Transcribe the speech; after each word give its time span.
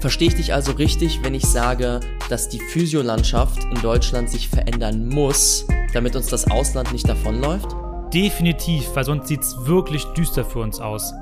Verstehe 0.00 0.28
ich 0.28 0.36
dich 0.36 0.54
also 0.54 0.72
richtig, 0.72 1.20
wenn 1.24 1.34
ich 1.34 1.44
sage, 1.44 1.98
dass 2.28 2.48
die 2.48 2.60
Physiolandschaft 2.60 3.64
in 3.64 3.82
Deutschland 3.82 4.30
sich 4.30 4.48
verändern 4.48 5.08
muss, 5.08 5.66
damit 5.92 6.14
uns 6.14 6.28
das 6.28 6.48
Ausland 6.50 6.92
nicht 6.92 7.08
davonläuft? 7.08 7.74
Definitiv, 8.14 8.88
weil 8.94 9.04
sonst 9.04 9.26
sieht 9.26 9.42
es 9.42 9.56
wirklich 9.66 10.04
düster 10.16 10.44
für 10.44 10.60
uns 10.60 10.80
aus. 10.80 11.12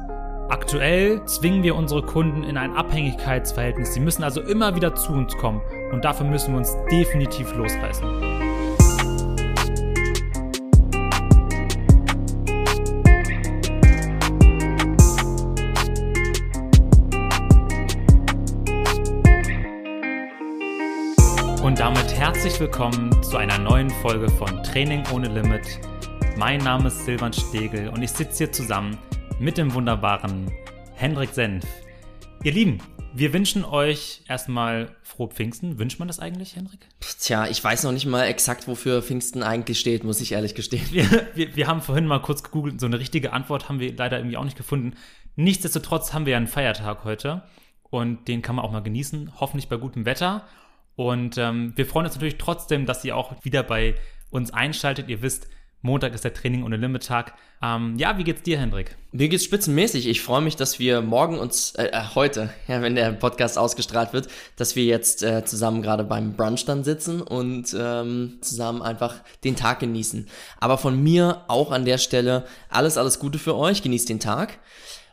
Aktuell 0.48 1.24
zwingen 1.24 1.62
wir 1.62 1.74
unsere 1.74 2.02
Kunden 2.02 2.44
in 2.44 2.56
ein 2.56 2.76
Abhängigkeitsverhältnis. 2.76 3.94
Sie 3.94 4.00
müssen 4.00 4.22
also 4.22 4.42
immer 4.42 4.76
wieder 4.76 4.94
zu 4.94 5.12
uns 5.12 5.36
kommen 5.38 5.62
und 5.92 6.04
dafür 6.04 6.26
müssen 6.26 6.52
wir 6.52 6.58
uns 6.58 6.76
definitiv 6.90 7.52
losreißen. 7.54 8.45
Herzlich 22.46 22.60
willkommen 22.60 23.24
zu 23.24 23.38
einer 23.38 23.58
neuen 23.58 23.90
Folge 23.90 24.28
von 24.28 24.62
Training 24.62 25.02
ohne 25.12 25.26
Limit. 25.26 25.80
Mein 26.36 26.60
Name 26.60 26.86
ist 26.86 27.04
Silvan 27.04 27.32
Stegel 27.32 27.88
und 27.88 28.00
ich 28.02 28.12
sitze 28.12 28.44
hier 28.44 28.52
zusammen 28.52 28.96
mit 29.40 29.58
dem 29.58 29.74
wunderbaren 29.74 30.52
Hendrik 30.94 31.30
Senf. 31.30 31.66
Ihr 32.44 32.52
Lieben, 32.52 32.78
wir 33.12 33.32
wünschen 33.32 33.64
euch 33.64 34.22
erstmal 34.28 34.94
frohe 35.02 35.26
Pfingsten. 35.26 35.80
Wünscht 35.80 35.98
man 35.98 36.06
das 36.06 36.20
eigentlich, 36.20 36.54
Hendrik? 36.54 36.86
Tja, 37.18 37.48
ich 37.48 37.64
weiß 37.64 37.82
noch 37.82 37.90
nicht 37.90 38.06
mal 38.06 38.26
exakt, 38.26 38.68
wofür 38.68 39.02
Pfingsten 39.02 39.42
eigentlich 39.42 39.80
steht, 39.80 40.04
muss 40.04 40.20
ich 40.20 40.30
ehrlich 40.30 40.54
gestehen. 40.54 40.86
Wir, 40.92 41.26
wir, 41.34 41.56
wir 41.56 41.66
haben 41.66 41.82
vorhin 41.82 42.06
mal 42.06 42.22
kurz 42.22 42.44
gegoogelt, 42.44 42.78
so 42.78 42.86
eine 42.86 43.00
richtige 43.00 43.32
Antwort 43.32 43.68
haben 43.68 43.80
wir 43.80 43.92
leider 43.96 44.18
irgendwie 44.18 44.36
auch 44.36 44.44
nicht 44.44 44.56
gefunden. 44.56 44.94
Nichtsdestotrotz 45.34 46.14
haben 46.14 46.26
wir 46.26 46.30
ja 46.30 46.36
einen 46.36 46.46
Feiertag 46.46 47.02
heute 47.02 47.42
und 47.90 48.28
den 48.28 48.40
kann 48.40 48.54
man 48.54 48.64
auch 48.64 48.70
mal 48.70 48.84
genießen, 48.84 49.32
hoffentlich 49.40 49.68
bei 49.68 49.78
gutem 49.78 50.04
Wetter. 50.04 50.46
Und 50.96 51.38
ähm, 51.38 51.72
wir 51.76 51.86
freuen 51.86 52.06
uns 52.06 52.14
natürlich 52.14 52.38
trotzdem, 52.38 52.86
dass 52.86 53.04
ihr 53.04 53.16
auch 53.16 53.44
wieder 53.44 53.62
bei 53.62 53.94
uns 54.30 54.52
einschaltet. 54.52 55.08
Ihr 55.08 55.22
wisst, 55.22 55.48
Montag 55.82 56.14
ist 56.14 56.24
der 56.24 56.34
Training 56.34 56.64
ohne 56.64 56.76
Limit 56.76 57.06
Tag. 57.06 57.34
Ähm, 57.62 57.96
ja, 57.96 58.18
wie 58.18 58.24
geht's 58.24 58.42
dir, 58.42 58.58
Hendrik? 58.58 58.96
Mir 59.12 59.28
geht's 59.28 59.44
spitzenmäßig. 59.44 60.08
Ich 60.08 60.20
freue 60.20 60.40
mich, 60.40 60.56
dass 60.56 60.78
wir 60.78 61.00
morgen 61.00 61.38
uns, 61.38 61.74
äh, 61.76 61.86
äh, 61.86 62.02
heute, 62.14 62.50
ja, 62.68 62.82
wenn 62.82 62.94
der 62.94 63.12
Podcast 63.12 63.56
ausgestrahlt 63.58 64.12
wird, 64.12 64.28
dass 64.56 64.74
wir 64.74 64.84
jetzt 64.84 65.22
äh, 65.22 65.44
zusammen 65.44 65.82
gerade 65.82 66.04
beim 66.04 66.34
Brunch 66.34 66.64
dann 66.64 66.82
sitzen 66.82 67.22
und 67.22 67.74
ähm, 67.78 68.38
zusammen 68.40 68.82
einfach 68.82 69.22
den 69.44 69.56
Tag 69.56 69.80
genießen. 69.80 70.28
Aber 70.58 70.76
von 70.76 71.02
mir 71.02 71.44
auch 71.48 71.70
an 71.70 71.84
der 71.84 71.98
Stelle 71.98 72.46
alles, 72.68 72.98
alles 72.98 73.18
Gute 73.18 73.38
für 73.38 73.54
euch. 73.54 73.82
Genießt 73.82 74.08
den 74.08 74.20
Tag. 74.20 74.58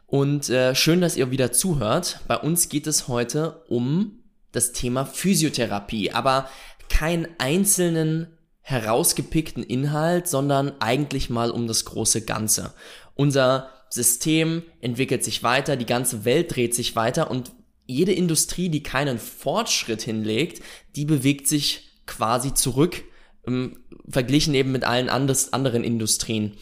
Und 0.08 0.50
äh, 0.50 0.76
schön, 0.76 1.02
dass 1.02 1.18
ihr 1.18 1.32
wieder 1.32 1.52
zuhört. 1.52 2.20
Bei 2.28 2.38
uns 2.38 2.70
geht 2.70 2.88
es 2.88 3.08
heute 3.08 3.64
um 3.68 4.23
das 4.54 4.72
Thema 4.72 5.06
Physiotherapie, 5.06 6.12
aber 6.12 6.50
keinen 6.90 7.28
einzelnen 7.38 8.38
herausgepickten 8.62 9.64
Inhalt, 9.64 10.28
sondern 10.28 10.72
eigentlich 10.80 11.30
mal 11.30 11.52
um 11.52 11.68
das 11.68 11.84
große 11.84 12.22
Ganze. 12.24 12.74
Unser 13.16 13.70
System 13.90 14.64
entwickelt 14.80 15.24
sich 15.24 15.44
weiter, 15.44 15.76
die 15.76 15.86
ganze 15.86 16.24
Welt 16.24 16.56
dreht 16.56 16.74
sich 16.74 16.96
weiter 16.96 17.30
und 17.30 17.52
jede 17.86 18.14
Industrie, 18.14 18.70
die 18.70 18.82
keinen 18.82 19.20
Fortschritt 19.20 20.02
hinlegt, 20.02 20.64
die 20.96 21.06
bewegt 21.06 21.48
sich 21.48 21.90
quasi 22.06 22.54
zurück, 22.54 23.04
ähm, 23.46 23.84
verglichen 24.08 24.54
eben 24.54 24.72
mit 24.72 24.86
allen 24.86 25.10
anders, 25.10 25.52
anderen 25.52 25.84
Industrien. 25.84 26.54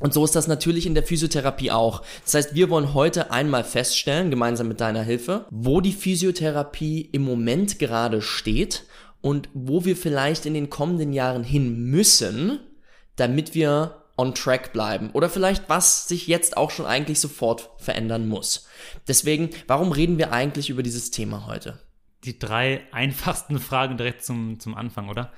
Und 0.00 0.12
so 0.12 0.24
ist 0.24 0.34
das 0.34 0.48
natürlich 0.48 0.86
in 0.86 0.94
der 0.94 1.04
Physiotherapie 1.04 1.70
auch. 1.70 2.02
Das 2.24 2.34
heißt, 2.34 2.54
wir 2.54 2.68
wollen 2.68 2.94
heute 2.94 3.30
einmal 3.30 3.62
feststellen, 3.62 4.30
gemeinsam 4.30 4.66
mit 4.66 4.80
deiner 4.80 5.02
Hilfe, 5.02 5.46
wo 5.50 5.80
die 5.80 5.92
Physiotherapie 5.92 7.08
im 7.12 7.22
Moment 7.22 7.78
gerade 7.78 8.20
steht 8.20 8.84
und 9.20 9.48
wo 9.54 9.84
wir 9.84 9.96
vielleicht 9.96 10.46
in 10.46 10.54
den 10.54 10.68
kommenden 10.68 11.12
Jahren 11.12 11.44
hin 11.44 11.84
müssen, 11.84 12.58
damit 13.16 13.54
wir 13.54 14.02
on 14.16 14.34
track 14.34 14.72
bleiben 14.72 15.10
oder 15.12 15.28
vielleicht 15.28 15.68
was 15.68 16.08
sich 16.08 16.26
jetzt 16.26 16.56
auch 16.56 16.70
schon 16.70 16.86
eigentlich 16.86 17.20
sofort 17.20 17.70
verändern 17.78 18.28
muss. 18.28 18.68
Deswegen, 19.08 19.50
warum 19.66 19.92
reden 19.92 20.18
wir 20.18 20.32
eigentlich 20.32 20.70
über 20.70 20.82
dieses 20.82 21.10
Thema 21.10 21.46
heute? 21.46 21.80
Die 22.24 22.38
drei 22.38 22.82
einfachsten 22.92 23.58
Fragen 23.58 23.96
direkt 23.96 24.24
zum, 24.24 24.60
zum 24.60 24.74
Anfang, 24.74 25.08
oder? 25.08 25.32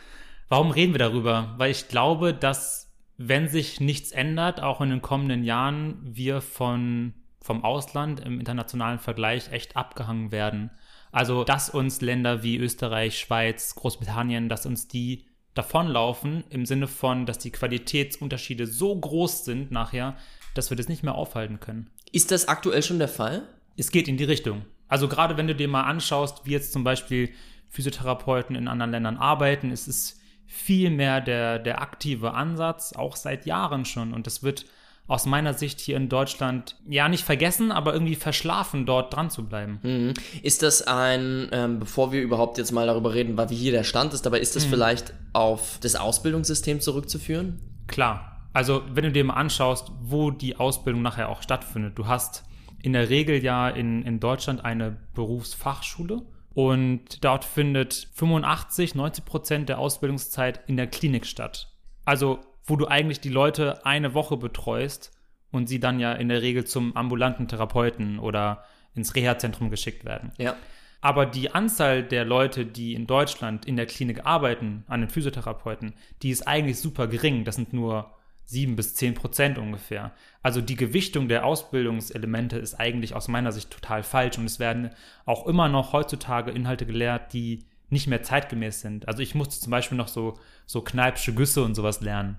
Warum 0.48 0.70
reden 0.70 0.94
wir 0.94 0.98
darüber? 0.98 1.54
Weil 1.56 1.70
ich 1.70 1.88
glaube, 1.88 2.32
dass 2.32 2.85
wenn 3.18 3.48
sich 3.48 3.80
nichts 3.80 4.12
ändert, 4.12 4.62
auch 4.62 4.80
in 4.80 4.90
den 4.90 5.02
kommenden 5.02 5.44
Jahren, 5.44 5.98
wir 6.02 6.40
von, 6.40 7.14
vom 7.40 7.64
Ausland 7.64 8.20
im 8.20 8.38
internationalen 8.38 8.98
Vergleich 8.98 9.50
echt 9.52 9.76
abgehangen 9.76 10.32
werden. 10.32 10.70
Also, 11.12 11.44
dass 11.44 11.70
uns 11.70 12.00
Länder 12.00 12.42
wie 12.42 12.58
Österreich, 12.58 13.18
Schweiz, 13.18 13.74
Großbritannien, 13.74 14.48
dass 14.48 14.66
uns 14.66 14.88
die 14.88 15.24
davonlaufen, 15.54 16.44
im 16.50 16.66
Sinne 16.66 16.86
von, 16.86 17.24
dass 17.24 17.38
die 17.38 17.50
Qualitätsunterschiede 17.50 18.66
so 18.66 18.94
groß 18.94 19.44
sind 19.44 19.70
nachher, 19.70 20.16
dass 20.54 20.70
wir 20.70 20.76
das 20.76 20.88
nicht 20.88 21.02
mehr 21.02 21.14
aufhalten 21.14 21.60
können. 21.60 21.90
Ist 22.12 22.30
das 22.30 22.48
aktuell 22.48 22.82
schon 22.82 22.98
der 22.98 23.08
Fall? 23.08 23.48
Es 23.76 23.90
geht 23.90 24.08
in 24.08 24.16
die 24.16 24.24
Richtung. 24.24 24.66
Also 24.88 25.08
gerade 25.08 25.36
wenn 25.36 25.46
du 25.46 25.54
dir 25.54 25.68
mal 25.68 25.84
anschaust, 25.84 26.42
wie 26.44 26.52
jetzt 26.52 26.72
zum 26.72 26.84
Beispiel 26.84 27.30
Physiotherapeuten 27.68 28.54
in 28.54 28.68
anderen 28.68 28.90
Ländern 28.90 29.16
arbeiten, 29.16 29.70
ist 29.70 29.88
es 29.88 30.15
viel 30.56 30.90
mehr 30.90 31.20
der, 31.20 31.58
der 31.58 31.80
aktive 31.80 32.34
Ansatz, 32.34 32.92
auch 32.92 33.16
seit 33.16 33.46
Jahren 33.46 33.84
schon. 33.84 34.12
Und 34.12 34.26
das 34.26 34.42
wird 34.42 34.64
aus 35.08 35.26
meiner 35.26 35.54
Sicht 35.54 35.78
hier 35.78 35.96
in 35.96 36.08
Deutschland 36.08 36.76
ja 36.88 37.08
nicht 37.08 37.24
vergessen, 37.24 37.70
aber 37.70 37.92
irgendwie 37.92 38.16
verschlafen, 38.16 38.86
dort 38.86 39.14
dran 39.14 39.30
zu 39.30 39.46
bleiben. 39.46 39.78
Mhm. 39.82 40.14
Ist 40.42 40.62
das 40.62 40.82
ein, 40.82 41.48
ähm, 41.52 41.78
bevor 41.78 42.10
wir 42.10 42.22
überhaupt 42.22 42.58
jetzt 42.58 42.72
mal 42.72 42.86
darüber 42.86 43.14
reden, 43.14 43.38
wie 43.50 43.54
hier 43.54 43.72
der 43.72 43.84
Stand 43.84 44.14
ist, 44.14 44.26
aber 44.26 44.40
ist 44.40 44.56
das 44.56 44.66
mhm. 44.66 44.70
vielleicht 44.70 45.14
auf 45.32 45.78
das 45.80 45.94
Ausbildungssystem 45.94 46.80
zurückzuführen? 46.80 47.60
Klar. 47.86 48.48
Also, 48.52 48.82
wenn 48.92 49.04
du 49.04 49.12
dir 49.12 49.22
mal 49.22 49.34
anschaust, 49.34 49.92
wo 50.00 50.30
die 50.30 50.56
Ausbildung 50.56 51.02
nachher 51.02 51.28
auch 51.28 51.42
stattfindet, 51.42 51.98
du 51.98 52.06
hast 52.06 52.42
in 52.82 52.94
der 52.94 53.10
Regel 53.10 53.44
ja 53.44 53.68
in, 53.68 54.02
in 54.02 54.18
Deutschland 54.18 54.64
eine 54.64 54.96
Berufsfachschule 55.14 56.22
und 56.56 57.22
dort 57.22 57.44
findet 57.44 58.08
85, 58.14 58.94
90 58.94 59.24
Prozent 59.26 59.68
der 59.68 59.78
Ausbildungszeit 59.78 60.62
in 60.66 60.78
der 60.78 60.86
Klinik 60.86 61.26
statt. 61.26 61.70
Also, 62.06 62.40
wo 62.64 62.76
du 62.76 62.86
eigentlich 62.86 63.20
die 63.20 63.28
Leute 63.28 63.84
eine 63.84 64.14
Woche 64.14 64.38
betreust 64.38 65.12
und 65.50 65.68
sie 65.68 65.80
dann 65.80 66.00
ja 66.00 66.14
in 66.14 66.30
der 66.30 66.40
Regel 66.40 66.64
zum 66.64 66.96
ambulanten 66.96 67.46
Therapeuten 67.46 68.18
oder 68.18 68.64
ins 68.94 69.14
Reha-Zentrum 69.14 69.68
geschickt 69.68 70.06
werden. 70.06 70.32
Ja. 70.38 70.56
Aber 71.02 71.26
die 71.26 71.50
Anzahl 71.50 72.02
der 72.02 72.24
Leute, 72.24 72.64
die 72.64 72.94
in 72.94 73.06
Deutschland 73.06 73.66
in 73.66 73.76
der 73.76 73.84
Klinik 73.84 74.24
arbeiten, 74.24 74.84
an 74.88 75.00
den 75.00 75.10
Physiotherapeuten, 75.10 75.92
die 76.22 76.30
ist 76.30 76.48
eigentlich 76.48 76.80
super 76.80 77.06
gering. 77.06 77.44
Das 77.44 77.56
sind 77.56 77.74
nur 77.74 78.15
sieben 78.46 78.76
bis 78.76 78.94
zehn 78.94 79.14
Prozent 79.14 79.58
ungefähr. 79.58 80.12
Also 80.42 80.60
die 80.60 80.76
Gewichtung 80.76 81.28
der 81.28 81.44
Ausbildungselemente 81.44 82.56
ist 82.58 82.74
eigentlich 82.74 83.14
aus 83.14 83.28
meiner 83.28 83.52
Sicht 83.52 83.70
total 83.70 84.04
falsch 84.04 84.38
und 84.38 84.46
es 84.46 84.60
werden 84.60 84.90
auch 85.24 85.46
immer 85.46 85.68
noch 85.68 85.92
heutzutage 85.92 86.52
Inhalte 86.52 86.86
gelehrt, 86.86 87.32
die 87.32 87.64
nicht 87.90 88.06
mehr 88.06 88.22
zeitgemäß 88.22 88.80
sind. 88.80 89.08
Also 89.08 89.20
ich 89.22 89.34
musste 89.34 89.60
zum 89.60 89.72
Beispiel 89.72 89.98
noch 89.98 90.08
so, 90.08 90.38
so 90.64 90.80
kneipsche 90.80 91.34
Güsse 91.34 91.64
und 91.64 91.74
sowas 91.74 92.00
lernen 92.00 92.38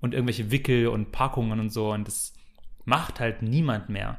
und 0.00 0.12
irgendwelche 0.12 0.50
Wickel 0.50 0.88
und 0.88 1.12
Packungen 1.12 1.60
und 1.60 1.70
so 1.70 1.92
und 1.92 2.06
das 2.06 2.34
macht 2.84 3.20
halt 3.20 3.42
niemand 3.42 3.88
mehr. 3.88 4.18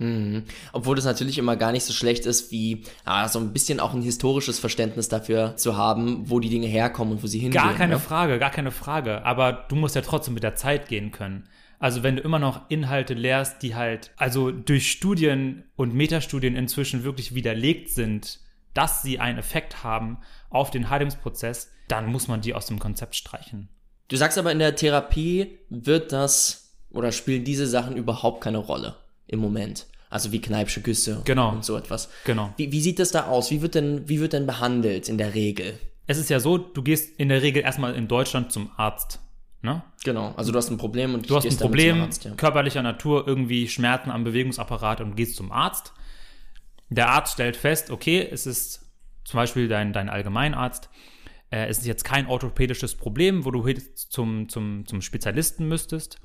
Mhm. 0.00 0.44
Obwohl 0.72 0.96
das 0.96 1.04
natürlich 1.04 1.36
immer 1.36 1.56
gar 1.56 1.72
nicht 1.72 1.84
so 1.84 1.92
schlecht 1.92 2.24
ist, 2.24 2.50
wie 2.50 2.84
ah, 3.04 3.28
so 3.28 3.38
ein 3.38 3.52
bisschen 3.52 3.80
auch 3.80 3.92
ein 3.92 4.00
historisches 4.00 4.58
Verständnis 4.58 5.08
dafür 5.08 5.56
zu 5.56 5.76
haben, 5.76 6.28
wo 6.30 6.40
die 6.40 6.48
Dinge 6.48 6.66
herkommen 6.66 7.12
und 7.12 7.22
wo 7.22 7.26
sie 7.26 7.38
hingehen. 7.38 7.62
Gar 7.62 7.74
keine 7.74 7.94
ne? 7.94 8.00
Frage, 8.00 8.38
gar 8.38 8.50
keine 8.50 8.70
Frage. 8.70 9.24
Aber 9.26 9.52
du 9.68 9.76
musst 9.76 9.94
ja 9.94 10.00
trotzdem 10.00 10.34
mit 10.34 10.42
der 10.42 10.54
Zeit 10.54 10.88
gehen 10.88 11.12
können. 11.12 11.44
Also 11.78 12.02
wenn 12.02 12.16
du 12.16 12.22
immer 12.22 12.38
noch 12.38 12.70
Inhalte 12.70 13.12
lehrst, 13.12 13.62
die 13.62 13.74
halt, 13.74 14.10
also 14.16 14.50
durch 14.50 14.90
Studien 14.90 15.64
und 15.76 15.94
Metastudien 15.94 16.56
inzwischen 16.56 17.04
wirklich 17.04 17.34
widerlegt 17.34 17.90
sind, 17.90 18.40
dass 18.72 19.02
sie 19.02 19.18
einen 19.18 19.38
Effekt 19.38 19.84
haben 19.84 20.18
auf 20.48 20.70
den 20.70 20.88
Heilungsprozess, 20.88 21.70
dann 21.88 22.06
muss 22.06 22.26
man 22.26 22.40
die 22.40 22.54
aus 22.54 22.66
dem 22.66 22.78
Konzept 22.78 23.16
streichen. 23.16 23.68
Du 24.08 24.16
sagst 24.16 24.38
aber 24.38 24.50
in 24.50 24.58
der 24.58 24.76
Therapie 24.76 25.58
wird 25.68 26.12
das 26.12 26.74
oder 26.90 27.12
spielen 27.12 27.44
diese 27.44 27.66
Sachen 27.66 27.96
überhaupt 27.96 28.42
keine 28.42 28.58
Rolle 28.58 28.96
im 29.30 29.40
Moment. 29.40 29.86
Also 30.10 30.32
wie 30.32 30.40
Kneipsche 30.40 30.80
Güsse 30.80 31.22
genau. 31.24 31.52
und 31.52 31.64
so 31.64 31.76
etwas. 31.76 32.10
Genau. 32.24 32.52
Wie, 32.56 32.72
wie 32.72 32.80
sieht 32.80 32.98
das 32.98 33.12
da 33.12 33.26
aus? 33.26 33.50
Wie 33.50 33.62
wird, 33.62 33.76
denn, 33.76 34.08
wie 34.08 34.20
wird 34.20 34.32
denn 34.32 34.46
behandelt 34.46 35.08
in 35.08 35.18
der 35.18 35.34
Regel? 35.34 35.78
Es 36.06 36.18
ist 36.18 36.30
ja 36.30 36.40
so, 36.40 36.58
du 36.58 36.82
gehst 36.82 37.18
in 37.18 37.28
der 37.28 37.42
Regel 37.42 37.62
erstmal 37.62 37.94
in 37.94 38.08
Deutschland 38.08 38.50
zum 38.50 38.70
Arzt. 38.76 39.20
Ne? 39.62 39.82
Genau, 40.04 40.32
also 40.36 40.50
du 40.50 40.58
hast 40.58 40.70
ein 40.70 40.78
Problem 40.78 41.14
und 41.14 41.30
du 41.30 41.36
hast 41.36 41.46
ein 41.46 41.56
Problem 41.56 42.00
Arzt, 42.00 42.24
ja. 42.24 42.32
körperlicher 42.32 42.82
Natur, 42.82 43.28
irgendwie 43.28 43.68
Schmerzen 43.68 44.10
am 44.10 44.24
Bewegungsapparat 44.24 45.00
und 45.00 45.16
gehst 45.16 45.36
zum 45.36 45.52
Arzt. 45.52 45.92
Der 46.88 47.10
Arzt 47.10 47.34
stellt 47.34 47.56
fest, 47.56 47.90
okay, 47.90 48.26
es 48.28 48.46
ist 48.46 48.90
zum 49.24 49.38
Beispiel 49.38 49.68
dein, 49.68 49.92
dein 49.92 50.08
Allgemeinarzt, 50.08 50.88
äh, 51.50 51.66
es 51.66 51.78
ist 51.78 51.86
jetzt 51.86 52.04
kein 52.04 52.26
orthopädisches 52.26 52.96
Problem, 52.96 53.44
wo 53.44 53.50
du 53.50 53.64
zum, 53.94 54.48
zum, 54.48 54.86
zum 54.86 55.02
Spezialisten 55.02 55.68
müsstest. 55.68 56.20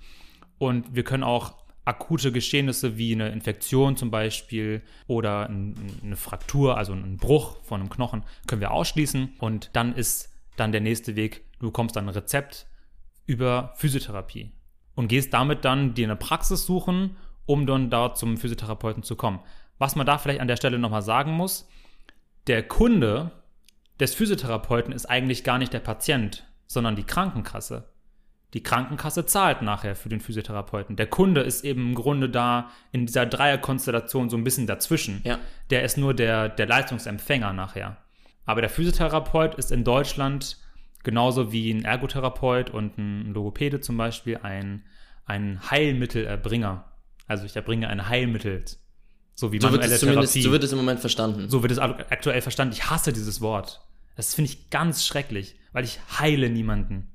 Und 0.57 0.95
wir 0.95 1.03
können 1.03 1.23
auch 1.23 1.64
akute 1.85 2.31
Geschehnisse 2.31 2.97
wie 2.97 3.13
eine 3.13 3.29
Infektion 3.29 3.95
zum 3.95 4.11
Beispiel 4.11 4.81
oder 5.07 5.47
ein, 5.47 5.75
eine 6.03 6.15
Fraktur, 6.15 6.77
also 6.77 6.93
ein 6.93 7.17
Bruch 7.17 7.57
von 7.63 7.79
einem 7.79 7.89
Knochen, 7.89 8.23
können 8.47 8.61
wir 8.61 8.71
ausschließen. 8.71 9.35
Und 9.39 9.69
dann 9.73 9.93
ist 9.93 10.33
dann 10.57 10.71
der 10.71 10.81
nächste 10.81 11.15
Weg, 11.15 11.45
du 11.59 11.67
bekommst 11.67 11.95
dann 11.95 12.05
ein 12.05 12.15
Rezept 12.15 12.65
über 13.25 13.73
Physiotherapie 13.75 14.51
und 14.95 15.07
gehst 15.07 15.33
damit 15.33 15.63
dann 15.65 15.93
dir 15.93 16.07
eine 16.07 16.15
Praxis 16.15 16.65
suchen, 16.65 17.17
um 17.45 17.67
dann 17.67 17.89
dort 17.89 18.17
zum 18.17 18.37
Physiotherapeuten 18.37 19.03
zu 19.03 19.15
kommen. 19.15 19.39
Was 19.77 19.95
man 19.95 20.05
da 20.05 20.17
vielleicht 20.17 20.39
an 20.39 20.47
der 20.47 20.57
Stelle 20.57 20.79
nochmal 20.79 21.01
sagen 21.01 21.31
muss, 21.33 21.69
der 22.47 22.67
Kunde 22.67 23.31
des 23.99 24.15
Physiotherapeuten 24.15 24.93
ist 24.93 25.05
eigentlich 25.05 25.43
gar 25.43 25.57
nicht 25.57 25.73
der 25.73 25.79
Patient, 25.79 26.45
sondern 26.67 26.95
die 26.95 27.03
Krankenkasse. 27.03 27.87
Die 28.55 28.63
Krankenkasse 28.63 29.25
zahlt 29.25 29.61
nachher 29.61 29.97
für 29.97 30.07
den 30.07 30.21
Physiotherapeuten. 30.21 30.95
Der 30.95 31.07
Kunde 31.07 31.41
ist 31.41 31.65
eben 31.65 31.89
im 31.89 31.93
Grunde 31.93 32.29
da 32.29 32.71
in 32.93 33.05
dieser 33.05 33.25
Dreierkonstellation 33.25 34.29
so 34.29 34.37
ein 34.37 34.45
bisschen 34.45 34.65
dazwischen. 34.65 35.19
Ja. 35.25 35.39
Der 35.71 35.83
ist 35.83 35.97
nur 35.97 36.13
der, 36.13 36.47
der 36.47 36.65
Leistungsempfänger 36.65 37.51
nachher. 37.51 37.97
Aber 38.45 38.61
der 38.61 38.69
Physiotherapeut 38.69 39.55
ist 39.55 39.73
in 39.73 39.83
Deutschland 39.83 40.55
genauso 41.03 41.51
wie 41.51 41.69
ein 41.69 41.83
Ergotherapeut 41.83 42.69
und 42.69 42.97
ein 42.97 43.33
Logopäde 43.33 43.81
zum 43.81 43.97
Beispiel 43.97 44.37
ein, 44.41 44.85
ein 45.25 45.59
Heilmittelerbringer. 45.69 46.89
Also 47.27 47.43
ich 47.43 47.57
erbringe 47.57 47.89
ein 47.89 48.07
Heilmittel. 48.07 48.63
So 49.33 49.51
wie 49.51 49.59
So 49.59 49.67
manuelle 49.69 49.99
Therapie. 49.99 50.41
so 50.41 50.53
wird 50.53 50.63
es 50.63 50.71
im 50.71 50.77
Moment 50.77 51.01
verstanden. 51.01 51.49
So 51.49 51.61
wird 51.61 51.73
es 51.73 51.79
aktuell 51.79 52.41
verstanden. 52.41 52.73
Ich 52.73 52.89
hasse 52.89 53.11
dieses 53.11 53.41
Wort. 53.41 53.85
Das 54.15 54.33
finde 54.33 54.51
ich 54.51 54.69
ganz 54.69 55.05
schrecklich, 55.05 55.57
weil 55.73 55.83
ich 55.83 55.99
heile 56.17 56.49
niemanden. 56.49 57.11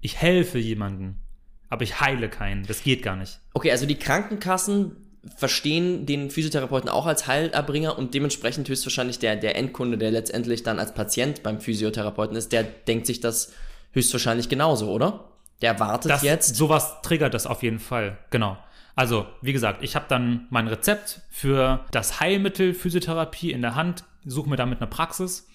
Ich 0.00 0.16
helfe 0.16 0.58
jemanden, 0.58 1.18
aber 1.68 1.82
ich 1.82 2.00
heile 2.00 2.28
keinen. 2.28 2.66
Das 2.66 2.82
geht 2.82 3.02
gar 3.02 3.16
nicht. 3.16 3.40
Okay, 3.54 3.70
also 3.70 3.86
die 3.86 3.96
Krankenkassen 3.98 4.96
verstehen 5.36 6.06
den 6.06 6.30
Physiotherapeuten 6.30 6.88
auch 6.88 7.06
als 7.06 7.26
Heilerbringer 7.26 7.98
und 7.98 8.14
dementsprechend 8.14 8.68
höchstwahrscheinlich 8.68 9.18
der, 9.18 9.36
der 9.36 9.56
Endkunde, 9.56 9.98
der 9.98 10.10
letztendlich 10.10 10.62
dann 10.62 10.78
als 10.78 10.94
Patient 10.94 11.42
beim 11.42 11.60
Physiotherapeuten 11.60 12.36
ist, 12.36 12.52
der 12.52 12.62
denkt 12.62 13.06
sich 13.06 13.20
das 13.20 13.52
höchstwahrscheinlich 13.92 14.48
genauso, 14.48 14.90
oder? 14.90 15.24
Der 15.60 15.72
erwartet 15.72 16.10
Das, 16.10 16.22
jetzt. 16.22 16.54
Sowas 16.54 17.02
triggert 17.02 17.34
das 17.34 17.46
auf 17.46 17.62
jeden 17.62 17.80
Fall. 17.80 18.16
Genau. 18.30 18.56
Also, 18.94 19.26
wie 19.42 19.52
gesagt, 19.52 19.82
ich 19.82 19.96
habe 19.96 20.06
dann 20.08 20.46
mein 20.50 20.68
Rezept 20.68 21.20
für 21.30 21.84
das 21.90 22.20
Heilmittel 22.20 22.74
Physiotherapie 22.74 23.52
in 23.52 23.62
der 23.62 23.74
Hand, 23.74 24.04
suche 24.24 24.48
mir 24.48 24.56
damit 24.56 24.80
eine 24.80 24.88
Praxis 24.88 25.48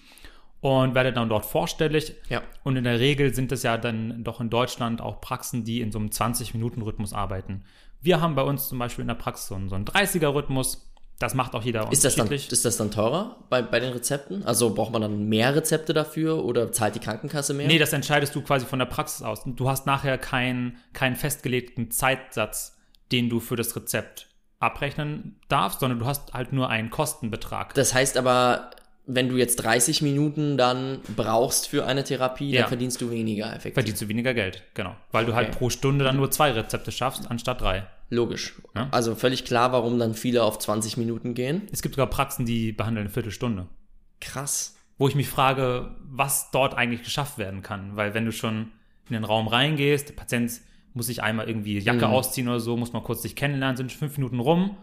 und 0.64 0.94
werde 0.94 1.12
dann 1.12 1.28
dort 1.28 1.44
vorstellig. 1.44 2.14
Ja. 2.30 2.42
Und 2.62 2.76
in 2.76 2.84
der 2.84 2.98
Regel 2.98 3.34
sind 3.34 3.52
es 3.52 3.64
ja 3.64 3.76
dann 3.76 4.24
doch 4.24 4.40
in 4.40 4.48
Deutschland 4.48 5.02
auch 5.02 5.20
Praxen, 5.20 5.62
die 5.62 5.82
in 5.82 5.92
so 5.92 5.98
einem 5.98 6.08
20-Minuten-Rhythmus 6.08 7.12
arbeiten. 7.12 7.64
Wir 8.00 8.22
haben 8.22 8.34
bei 8.34 8.40
uns 8.40 8.70
zum 8.70 8.78
Beispiel 8.78 9.02
in 9.02 9.08
der 9.08 9.14
Praxis 9.14 9.48
so 9.48 9.56
einen, 9.56 9.68
so 9.68 9.74
einen 9.74 9.84
30er-Rhythmus. 9.84 10.90
Das 11.18 11.34
macht 11.34 11.54
auch 11.54 11.62
jeder 11.62 11.92
Ist 11.92 12.06
das, 12.06 12.16
dann, 12.16 12.32
ist 12.32 12.64
das 12.64 12.78
dann 12.78 12.90
teurer 12.90 13.44
bei, 13.50 13.60
bei 13.60 13.78
den 13.78 13.92
Rezepten? 13.92 14.42
Also 14.44 14.74
braucht 14.74 14.90
man 14.90 15.02
dann 15.02 15.28
mehr 15.28 15.54
Rezepte 15.54 15.92
dafür 15.92 16.42
oder 16.42 16.72
zahlt 16.72 16.94
die 16.94 17.00
Krankenkasse 17.00 17.52
mehr? 17.52 17.66
Nee, 17.66 17.78
das 17.78 17.92
entscheidest 17.92 18.34
du 18.34 18.40
quasi 18.40 18.64
von 18.64 18.78
der 18.78 18.86
Praxis 18.86 19.20
aus. 19.20 19.42
Du 19.44 19.68
hast 19.68 19.84
nachher 19.84 20.16
keinen 20.16 20.78
keinen 20.94 21.16
festgelegten 21.16 21.90
Zeitsatz, 21.90 22.78
den 23.12 23.28
du 23.28 23.38
für 23.38 23.56
das 23.56 23.76
Rezept 23.76 24.28
abrechnen 24.60 25.38
darfst, 25.48 25.80
sondern 25.80 25.98
du 25.98 26.06
hast 26.06 26.32
halt 26.32 26.54
nur 26.54 26.70
einen 26.70 26.88
Kostenbetrag. 26.88 27.74
Das 27.74 27.92
heißt 27.92 28.16
aber, 28.16 28.70
wenn 29.06 29.28
du 29.28 29.36
jetzt 29.36 29.56
30 29.56 30.00
Minuten 30.02 30.56
dann 30.56 31.00
brauchst 31.16 31.68
für 31.68 31.84
eine 31.86 32.04
Therapie, 32.04 32.50
Ja. 32.50 32.62
dann 32.62 32.68
verdienst 32.68 33.00
du 33.00 33.10
weniger 33.10 33.46
effektiv. 33.48 33.74
Verdienst 33.74 34.00
du 34.02 34.08
weniger 34.08 34.32
Geld, 34.34 34.62
genau. 34.74 34.96
Weil 35.12 35.26
du 35.26 35.34
halt 35.34 35.48
Okay. 35.48 35.58
pro 35.58 35.70
Stunde 35.70 36.04
dann 36.04 36.16
nur 36.16 36.30
zwei 36.30 36.50
Rezepte 36.52 36.90
schaffst, 36.90 37.30
anstatt 37.30 37.60
drei. 37.60 37.86
Logisch. 38.10 38.54
Ja. 38.74 38.88
Also 38.92 39.14
völlig 39.14 39.44
klar, 39.44 39.72
warum 39.72 39.98
dann 39.98 40.14
viele 40.14 40.42
auf 40.42 40.58
20 40.58 40.96
Minuten 40.96 41.34
gehen. 41.34 41.62
Es 41.72 41.82
gibt 41.82 41.96
sogar 41.96 42.08
Praxen, 42.08 42.46
die 42.46 42.72
behandeln 42.72 43.06
eine 43.06 43.12
Viertelstunde. 43.12 43.66
Krass. 44.20 44.76
Wo 44.96 45.08
ich 45.08 45.14
mich 45.16 45.28
frage, 45.28 45.96
was 46.08 46.50
dort 46.52 46.74
eigentlich 46.74 47.02
geschafft 47.02 47.36
werden 47.38 47.62
kann. 47.62 47.96
Weil 47.96 48.14
wenn 48.14 48.24
du 48.24 48.32
schon 48.32 48.70
in 49.08 49.14
den 49.14 49.24
Raum 49.24 49.48
reingehst, 49.48 50.08
der 50.08 50.14
Patient 50.14 50.50
muss 50.94 51.06
sich 51.06 51.22
einmal 51.22 51.48
irgendwie 51.48 51.78
Jacke 51.78 52.06
Mhm. 52.06 52.12
ausziehen 52.14 52.48
oder 52.48 52.60
so, 52.60 52.76
muss 52.76 52.92
mal 52.92 53.02
kurz 53.02 53.22
dich 53.22 53.34
kennenlernen, 53.34 53.76
sind 53.76 53.92
fünf 53.92 54.16
Minuten 54.16 54.38
rum. 54.38 54.76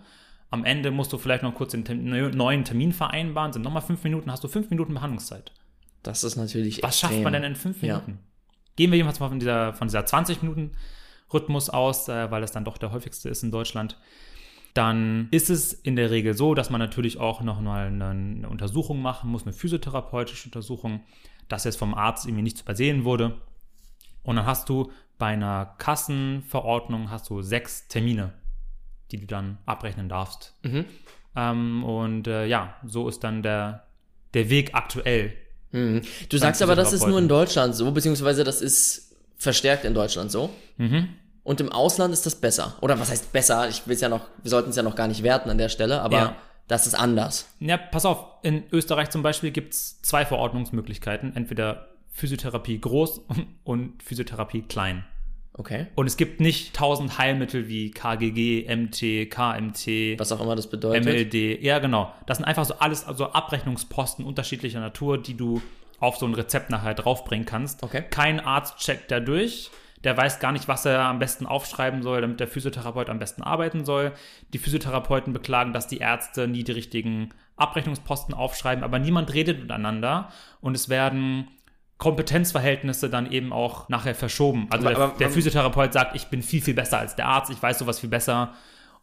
Am 0.52 0.64
Ende 0.66 0.92
musst 0.92 1.12
du 1.14 1.18
vielleicht 1.18 1.44
noch 1.44 1.56
kurz 1.56 1.72
den 1.72 1.84
Termin, 1.86 2.10
neu- 2.10 2.30
neuen 2.32 2.64
Termin 2.64 2.92
vereinbaren, 2.92 3.54
sind 3.54 3.64
nochmal 3.64 3.82
fünf 3.82 4.04
Minuten, 4.04 4.32
hast 4.32 4.44
du 4.44 4.48
fünf 4.48 4.70
Minuten 4.70 4.94
Behandlungszeit. 4.94 5.52
Das 6.04 6.24
ist 6.24 6.36
natürlich 6.36 6.84
Was 6.84 7.00
schafft 7.00 7.14
extrem. 7.14 7.24
man 7.24 7.34
denn 7.34 7.44
in 7.44 7.56
fünf 7.56 7.82
Ja. 7.82 8.00
Minuten? 8.00 8.20
Gehen 8.76 8.92
wir 8.92 8.98
jedenfalls 8.98 9.20
mal 9.20 9.30
von 9.30 9.40
dieser, 9.40 9.74
von 9.74 9.88
dieser 9.88 10.02
20-Minuten-Rhythmus 10.02 11.70
aus, 11.70 12.08
äh, 12.10 12.30
weil 12.32 12.42
das 12.42 12.52
dann 12.52 12.66
doch 12.66 12.78
der 12.78 12.92
häufigste 12.92 13.30
ist 13.30 13.44
in 13.44 13.52
Deutschland. 13.52 13.98
Dann 14.74 15.28
ist 15.32 15.50
es 15.50 15.74
in 15.74 15.96
der 15.96 16.12
Regel 16.12 16.34
so, 16.34 16.54
dass 16.56 16.70
man 16.70 16.80
natürlich 16.80 17.18
auch 17.20 17.42
noch 17.42 17.60
mal 17.60 17.88
eine, 17.88 18.08
eine 18.10 18.50
Untersuchung 18.50 19.02
machen 19.02 19.30
muss, 19.30 19.44
eine 19.44 19.54
physiotherapeutische 19.54 20.48
Untersuchung, 20.48 21.02
dass 21.50 21.66
jetzt 21.66 21.78
vom 21.78 21.94
Arzt 21.94 22.26
irgendwie 22.26 22.44
nichts 22.44 22.62
übersehen 22.62 23.04
wurde. 23.04 23.42
Und 24.24 24.38
dann 24.38 24.46
hast 24.46 24.70
du 24.70 24.92
bei 25.18 25.28
einer 25.28 25.76
Kassenverordnung 25.78 27.10
hast 27.10 27.30
du 27.30 27.42
sechs 27.42 27.88
Termine, 27.90 28.34
die 29.12 29.18
du 29.20 29.28
dann 29.28 29.58
abrechnen 29.66 30.10
darfst. 30.10 30.54
Mhm. 30.64 30.86
Ähm, 31.36 31.84
und 31.84 32.28
äh, 32.28 32.46
ja, 32.46 32.76
so 32.86 33.08
ist 33.08 33.24
dann 33.24 33.44
der, 33.44 33.88
der 34.34 34.50
Weg 34.50 34.74
aktuell. 34.74 35.34
Mhm. 35.72 36.02
Du 36.30 36.38
sagst 36.38 36.62
aber, 36.62 36.76
das 36.76 36.92
ist 36.94 37.08
nur 37.08 37.20
in 37.20 37.28
Deutschland 37.28 37.76
so, 37.76 37.92
beziehungsweise 37.92 38.44
das 38.44 38.62
ist 38.62 39.16
verstärkt 39.38 39.86
in 39.86 39.94
Deutschland 39.94 40.32
so. 40.32 40.50
Mhm. 40.78 41.10
Und 41.44 41.60
im 41.60 41.72
Ausland 41.72 42.14
ist 42.14 42.26
das 42.26 42.36
besser. 42.36 42.76
Oder 42.82 43.00
was 43.00 43.10
heißt 43.10 43.32
besser? 43.34 43.68
Ich 43.70 43.88
will 43.88 43.96
es 43.96 44.02
ja 44.02 44.10
noch, 44.10 44.28
wir 44.44 44.50
sollten 44.52 44.70
es 44.70 44.76
ja 44.76 44.84
noch 44.84 44.96
gar 44.96 45.08
nicht 45.08 45.24
werten 45.24 45.50
an 45.50 45.58
der 45.58 45.70
Stelle, 45.70 46.02
aber 46.02 46.18
Ja. 46.18 46.36
das 46.68 46.86
ist 46.86 46.94
anders. 46.94 47.50
Ja, 47.60 47.78
pass 47.78 48.06
auf, 48.06 48.26
in 48.44 48.64
Österreich 48.72 49.10
zum 49.10 49.24
Beispiel 49.24 49.52
gibt 49.52 49.74
es 49.74 50.02
zwei 50.02 50.26
Verordnungsmöglichkeiten. 50.26 51.36
Entweder 51.36 51.88
Physiotherapie 52.10 52.80
groß 52.80 53.22
und 53.64 54.04
Physiotherapie 54.04 54.64
klein. 54.64 55.04
Okay. 55.62 55.86
Und 55.94 56.08
es 56.08 56.18
gibt 56.18 56.40
nicht 56.40 56.76
tausend 56.76 57.20
Heilmittel 57.20 57.68
wie 57.68 57.92
KGG, 57.92 58.66
MT, 58.68 59.30
KMT, 59.30 60.20
Was 60.20 60.32
auch 60.32 60.42
immer 60.42 60.56
das 60.56 60.68
bedeutet. 60.68 61.06
MLD. 61.06 61.62
Ja, 61.62 61.78
genau. 61.78 62.12
Das 62.26 62.40
sind 62.40 62.46
einfach 62.46 62.66
so 62.66 62.80
alles, 62.80 63.06
also 63.06 63.28
Abrechnungsposten 63.28 64.26
unterschiedlicher 64.26 64.80
Natur, 64.80 65.22
die 65.22 65.38
du 65.38 65.62
auf 66.00 66.18
so 66.18 66.26
ein 66.26 66.34
Rezept 66.34 66.72
nachher 66.72 66.96
draufbringen 66.96 67.46
kannst. 67.46 67.84
Okay. 67.84 68.04
Kein 68.10 68.40
Arzt 68.40 68.80
checkt 68.80 69.12
da 69.12 69.20
durch. 69.20 69.70
Der 70.04 70.18
weiß 70.18 70.40
gar 70.40 70.52
nicht, 70.52 70.68
was 70.68 70.84
er 70.86 71.02
am 71.02 71.20
besten 71.20 71.46
aufschreiben 71.46 72.02
soll, 72.02 72.22
damit 72.22 72.40
der 72.40 72.48
Physiotherapeut 72.48 73.12
am 73.12 73.20
besten 73.20 73.44
arbeiten 73.44 73.86
soll. 73.86 74.14
Die 74.54 74.58
Physiotherapeuten 74.58 75.32
beklagen, 75.32 75.74
dass 75.74 75.86
die 75.88 76.00
Ärzte 76.00 76.48
nie 76.48 76.64
die 76.64 76.72
richtigen 76.72 77.30
Abrechnungsposten 77.56 78.34
aufschreiben, 78.34 78.84
aber 78.84 78.98
niemand 78.98 79.32
redet 79.32 79.62
miteinander 79.62 80.32
und 80.60 80.76
es 80.76 80.90
werden 80.90 81.50
Kompetenzverhältnisse 82.02 83.10
dann 83.10 83.32
eben 83.32 83.54
auch 83.54 83.88
nachher 83.88 84.16
verschoben. 84.16 84.68
Also 84.72 84.88
Aber- 84.88 84.96
der, 84.96 85.04
aber- 85.06 85.18
der 85.20 85.30
Physiotherapeut 85.30 85.94
sagt, 85.94 86.16
ich 86.16 86.26
bin 86.28 86.42
viel, 86.42 86.62
viel 86.62 86.74
besser 86.74 86.98
als 86.98 87.16
der 87.16 87.28
Arzt, 87.28 87.52
ich 87.52 87.62
weiß 87.62 87.80
sowas 87.80 88.00
viel 88.00 88.10
besser. 88.10 88.54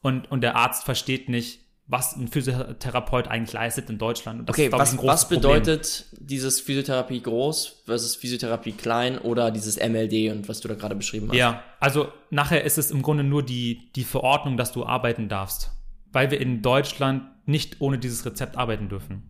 Und, 0.03 0.31
und 0.31 0.43
der 0.43 0.57
Arzt 0.57 0.85
versteht 0.85 1.29
nicht, 1.29 1.61
was 1.87 2.17
ein 2.17 2.29
Physiotherapeut 2.29 3.29
eigentlich 3.29 3.53
leistet 3.55 3.89
in 3.89 3.97
Deutschland. 3.99 4.41
Und 4.41 4.49
das 4.49 4.55
Okay, 4.55 4.65
ist, 4.67 4.71
glaub 4.71 4.83
ich, 4.83 4.93
was, 4.99 5.05
was 5.07 5.29
Problem. 5.29 5.41
bedeutet 5.63 6.07
dieses 6.19 6.61
Physiotherapie 6.61 7.23
groß 7.23 7.83
versus 7.87 8.15
Physiotherapie 8.17 8.73
klein 8.73 9.17
oder 9.19 9.51
dieses 9.51 9.77
MLD 9.79 10.31
und 10.33 10.49
was 10.49 10.61
du 10.61 10.69
da 10.69 10.75
gerade 10.75 10.95
beschrieben 10.97 11.29
hast? 11.29 11.37
Ja, 11.37 11.63
also 11.81 12.09
nachher 12.31 12.65
ist 12.65 12.77
es 12.79 12.91
im 12.91 13.01
Grunde 13.03 13.23
nur 13.25 13.43
die, 13.45 13.91
die 13.95 14.05
Verordnung, 14.05 14.57
dass 14.57 14.73
du 14.73 14.85
arbeiten 14.85 15.29
darfst. 15.29 15.71
Weil 16.13 16.31
wir 16.31 16.41
in 16.41 16.63
Deutschland 16.63 17.23
nicht 17.47 17.81
ohne 17.81 17.99
dieses 17.99 18.27
Rezept 18.27 18.57
arbeiten 18.59 18.89
dürfen. 18.89 19.23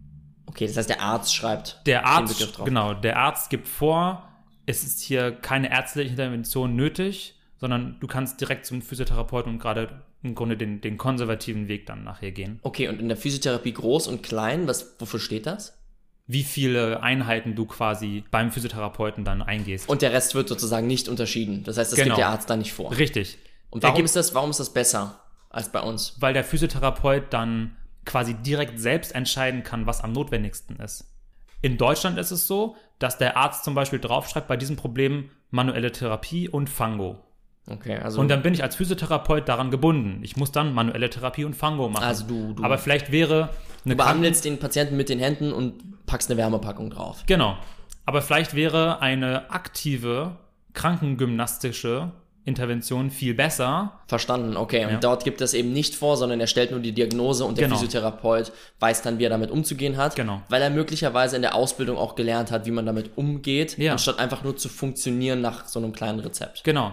Okay, 0.48 0.66
das 0.66 0.76
heißt, 0.76 0.88
der 0.88 1.00
Arzt 1.02 1.34
schreibt 1.34 1.80
Der 1.86 2.00
den 2.00 2.06
Arzt, 2.06 2.38
Begriff 2.38 2.56
drauf. 2.56 2.64
genau, 2.64 2.94
der 2.94 3.18
Arzt 3.18 3.50
gibt 3.50 3.68
vor, 3.68 4.28
es 4.66 4.82
ist 4.82 5.00
hier 5.02 5.30
keine 5.32 5.70
ärztliche 5.70 6.10
Intervention 6.10 6.74
nötig, 6.74 7.34
sondern 7.58 7.96
du 8.00 8.06
kannst 8.06 8.40
direkt 8.40 8.66
zum 8.66 8.82
Physiotherapeuten 8.82 9.52
und 9.52 9.58
gerade 9.58 10.02
im 10.22 10.34
Grunde 10.34 10.56
den, 10.56 10.80
den 10.80 10.96
konservativen 10.96 11.68
Weg 11.68 11.86
dann 11.86 12.02
nachher 12.02 12.32
gehen. 12.32 12.58
Okay, 12.62 12.88
und 12.88 12.98
in 13.00 13.08
der 13.08 13.16
Physiotherapie 13.16 13.72
groß 13.72 14.08
und 14.08 14.22
klein, 14.22 14.66
was, 14.66 14.96
wofür 14.98 15.20
steht 15.20 15.46
das? 15.46 15.78
Wie 16.26 16.42
viele 16.42 17.02
Einheiten 17.02 17.54
du 17.54 17.64
quasi 17.66 18.24
beim 18.30 18.50
Physiotherapeuten 18.52 19.24
dann 19.24 19.40
eingehst. 19.42 19.88
Und 19.88 20.02
der 20.02 20.12
Rest 20.12 20.34
wird 20.34 20.48
sozusagen 20.48 20.86
nicht 20.86 21.08
unterschieden. 21.08 21.62
Das 21.64 21.78
heißt, 21.78 21.92
das 21.92 21.96
Genau. 21.96 22.08
gibt 22.16 22.18
der 22.18 22.28
Arzt 22.28 22.50
da 22.50 22.56
nicht 22.56 22.72
vor. 22.72 22.90
Richtig. 22.96 23.38
Und 23.70 23.82
warum 23.82 23.96
gibt- 23.96 24.06
ist 24.06 24.16
das, 24.16 24.34
warum 24.34 24.50
ist 24.50 24.60
das 24.60 24.72
besser 24.72 25.20
als 25.50 25.70
bei 25.70 25.80
uns? 25.80 26.16
weil 26.20 26.34
der 26.34 26.44
Physiotherapeut 26.44 27.32
dann 27.32 27.76
quasi 28.08 28.34
direkt 28.34 28.80
selbst 28.80 29.14
entscheiden 29.14 29.62
kann, 29.62 29.86
was 29.86 30.02
am 30.02 30.12
notwendigsten 30.12 30.76
ist. 30.76 31.14
In 31.60 31.76
Deutschland 31.76 32.18
ist 32.18 32.30
es 32.30 32.46
so, 32.46 32.74
dass 32.98 33.18
der 33.18 33.36
Arzt 33.36 33.64
zum 33.64 33.74
Beispiel 33.74 33.98
draufschreibt, 33.98 34.48
bei 34.48 34.56
diesem 34.56 34.76
Problem 34.76 35.30
manuelle 35.50 35.92
Therapie 35.92 36.48
und 36.48 36.70
Fango. 36.70 37.22
Okay, 37.70 37.96
also, 37.96 38.20
Und 38.20 38.28
dann 38.28 38.42
bin 38.42 38.54
ich 38.54 38.62
als 38.62 38.76
Physiotherapeut 38.76 39.46
daran 39.46 39.70
gebunden. 39.70 40.20
Ich 40.22 40.36
muss 40.36 40.52
dann 40.52 40.72
manuelle 40.72 41.10
Therapie 41.10 41.44
und 41.44 41.54
Fango 41.54 41.88
machen. 41.90 42.04
also 42.04 42.26
du, 42.26 42.54
du, 42.54 42.64
Aber 42.64 42.78
vielleicht 42.78 43.12
wäre 43.12 43.50
eine 43.84 43.94
du 43.94 43.96
behandelst 43.96 44.44
den 44.44 44.58
Patienten 44.58 44.96
mit 44.96 45.10
den 45.10 45.18
Händen 45.18 45.52
und 45.52 46.06
packst 46.06 46.30
eine 46.30 46.38
Wärmepackung 46.38 46.88
drauf. 46.88 47.24
Genau. 47.26 47.58
Aber 48.06 48.22
vielleicht 48.22 48.54
wäre 48.54 49.02
eine 49.02 49.50
aktive 49.50 50.36
krankengymnastische 50.72 52.12
Interventionen 52.48 53.10
viel 53.10 53.34
besser. 53.34 54.00
Verstanden, 54.08 54.56
okay. 54.56 54.84
Und 54.86 54.90
Ja. 54.92 54.98
dort 54.98 55.22
gibt 55.22 55.40
es 55.40 55.54
eben 55.54 55.72
nicht 55.72 55.94
vor, 55.94 56.16
sondern 56.16 56.40
er 56.40 56.46
stellt 56.48 56.70
nur 56.72 56.80
die 56.80 56.92
Diagnose 56.92 57.44
und 57.44 57.58
der 57.58 57.66
Genau. 57.68 57.76
Physiotherapeut 57.78 58.50
weiß 58.80 59.02
dann, 59.02 59.18
wie 59.18 59.24
er 59.24 59.30
damit 59.30 59.50
umzugehen 59.50 59.96
hat. 59.96 60.16
Genau. 60.16 60.42
Weil 60.48 60.62
er 60.62 60.70
möglicherweise 60.70 61.36
in 61.36 61.42
der 61.42 61.54
Ausbildung 61.54 61.96
auch 61.96 62.14
gelernt 62.16 62.50
hat, 62.50 62.66
wie 62.66 62.70
man 62.72 62.86
damit 62.86 63.16
umgeht, 63.16 63.78
Ja. 63.78 63.92
anstatt 63.92 64.18
einfach 64.18 64.42
nur 64.42 64.56
zu 64.56 64.68
funktionieren 64.68 65.40
nach 65.40 65.66
so 65.68 65.78
einem 65.78 65.92
kleinen 65.92 66.18
Rezept. 66.20 66.64
Genau. 66.64 66.92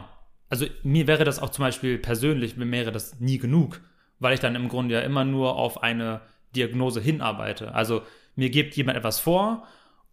Also 0.50 0.66
mir 0.84 1.08
wäre 1.08 1.24
das 1.24 1.40
auch 1.42 1.50
zum 1.50 1.64
Beispiel 1.66 1.98
persönlich, 1.98 2.56
mir 2.56 2.70
wäre 2.72 2.92
das 2.92 3.20
nie 3.20 3.40
genug, 3.40 3.82
weil 4.20 4.34
ich 4.36 4.40
dann 4.40 4.54
im 4.56 4.70
Grunde 4.70 4.94
ja 4.94 5.02
immer 5.02 5.24
nur 5.26 5.56
auf 5.56 5.82
eine 5.82 6.22
Diagnose 6.56 7.02
hinarbeite. 7.02 7.74
Also 7.74 8.04
mir 8.36 8.50
gibt 8.50 8.76
jemand 8.76 8.98
etwas 8.98 9.20
vor 9.20 9.64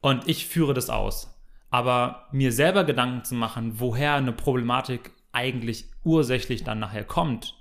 und 0.00 0.28
ich 0.28 0.46
führe 0.46 0.72
das 0.74 0.88
aus. 0.88 1.28
Aber 1.70 2.26
mir 2.32 2.52
selber 2.52 2.84
Gedanken 2.84 3.24
zu 3.24 3.34
machen, 3.34 3.74
woher 3.80 4.14
eine 4.14 4.32
Problematik 4.32 5.10
eigentlich 5.32 5.86
ursächlich 6.04 6.64
dann 6.64 6.78
nachher 6.78 7.04
kommt 7.04 7.54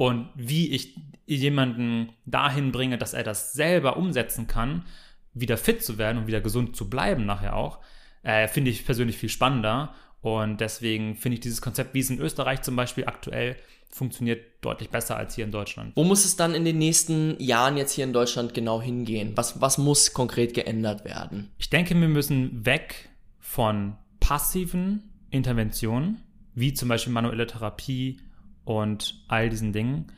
und 0.00 0.30
wie 0.34 0.70
ich 0.70 0.96
jemanden 1.26 2.14
dahin 2.24 2.72
bringe, 2.72 2.96
dass 2.96 3.12
er 3.12 3.22
das 3.22 3.52
selber 3.52 3.98
umsetzen 3.98 4.46
kann, 4.46 4.86
wieder 5.34 5.58
fit 5.58 5.84
zu 5.84 5.98
werden 5.98 6.16
und 6.16 6.26
wieder 6.26 6.40
gesund 6.40 6.74
zu 6.74 6.88
bleiben 6.88 7.26
nachher 7.26 7.54
auch, 7.54 7.80
äh, 8.22 8.48
finde 8.48 8.70
ich 8.70 8.86
persönlich 8.86 9.18
viel 9.18 9.28
spannender. 9.28 9.94
Und 10.22 10.62
deswegen 10.62 11.16
finde 11.16 11.34
ich 11.34 11.40
dieses 11.40 11.60
Konzept, 11.60 11.92
wie 11.92 12.00
es 12.00 12.08
in 12.08 12.18
Österreich 12.18 12.62
zum 12.62 12.76
Beispiel 12.76 13.04
aktuell 13.04 13.56
funktioniert, 13.90 14.42
deutlich 14.62 14.88
besser 14.88 15.18
als 15.18 15.34
hier 15.34 15.44
in 15.44 15.52
Deutschland. 15.52 15.92
Wo 15.96 16.04
muss 16.04 16.24
es 16.24 16.34
dann 16.34 16.54
in 16.54 16.64
den 16.64 16.78
nächsten 16.78 17.38
Jahren 17.38 17.76
jetzt 17.76 17.92
hier 17.92 18.04
in 18.04 18.14
Deutschland 18.14 18.54
genau 18.54 18.80
hingehen? 18.80 19.32
Was, 19.34 19.60
was 19.60 19.76
muss 19.76 20.14
konkret 20.14 20.54
geändert 20.54 21.04
werden? 21.04 21.50
Ich 21.58 21.68
denke, 21.68 21.94
wir 21.94 22.08
müssen 22.08 22.64
weg 22.64 23.10
von 23.38 23.98
passiven 24.18 25.10
Interventionen, 25.30 26.22
wie 26.54 26.74
zum 26.74 26.88
Beispiel 26.88 27.12
manuelle 27.12 27.46
Therapie 27.46 28.20
und 28.64 29.24
all 29.28 29.50
diesen 29.50 29.72
Dingen, 29.72 30.12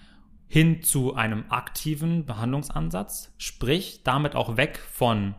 hin 0.49 0.83
zu 0.83 1.15
einem 1.15 1.45
aktiven 1.49 2.27
Behandlungsansatz, 2.27 3.33
sprich 3.39 4.03
damit 4.03 4.35
auch 4.35 4.57
weg 4.57 4.79
von 4.79 5.35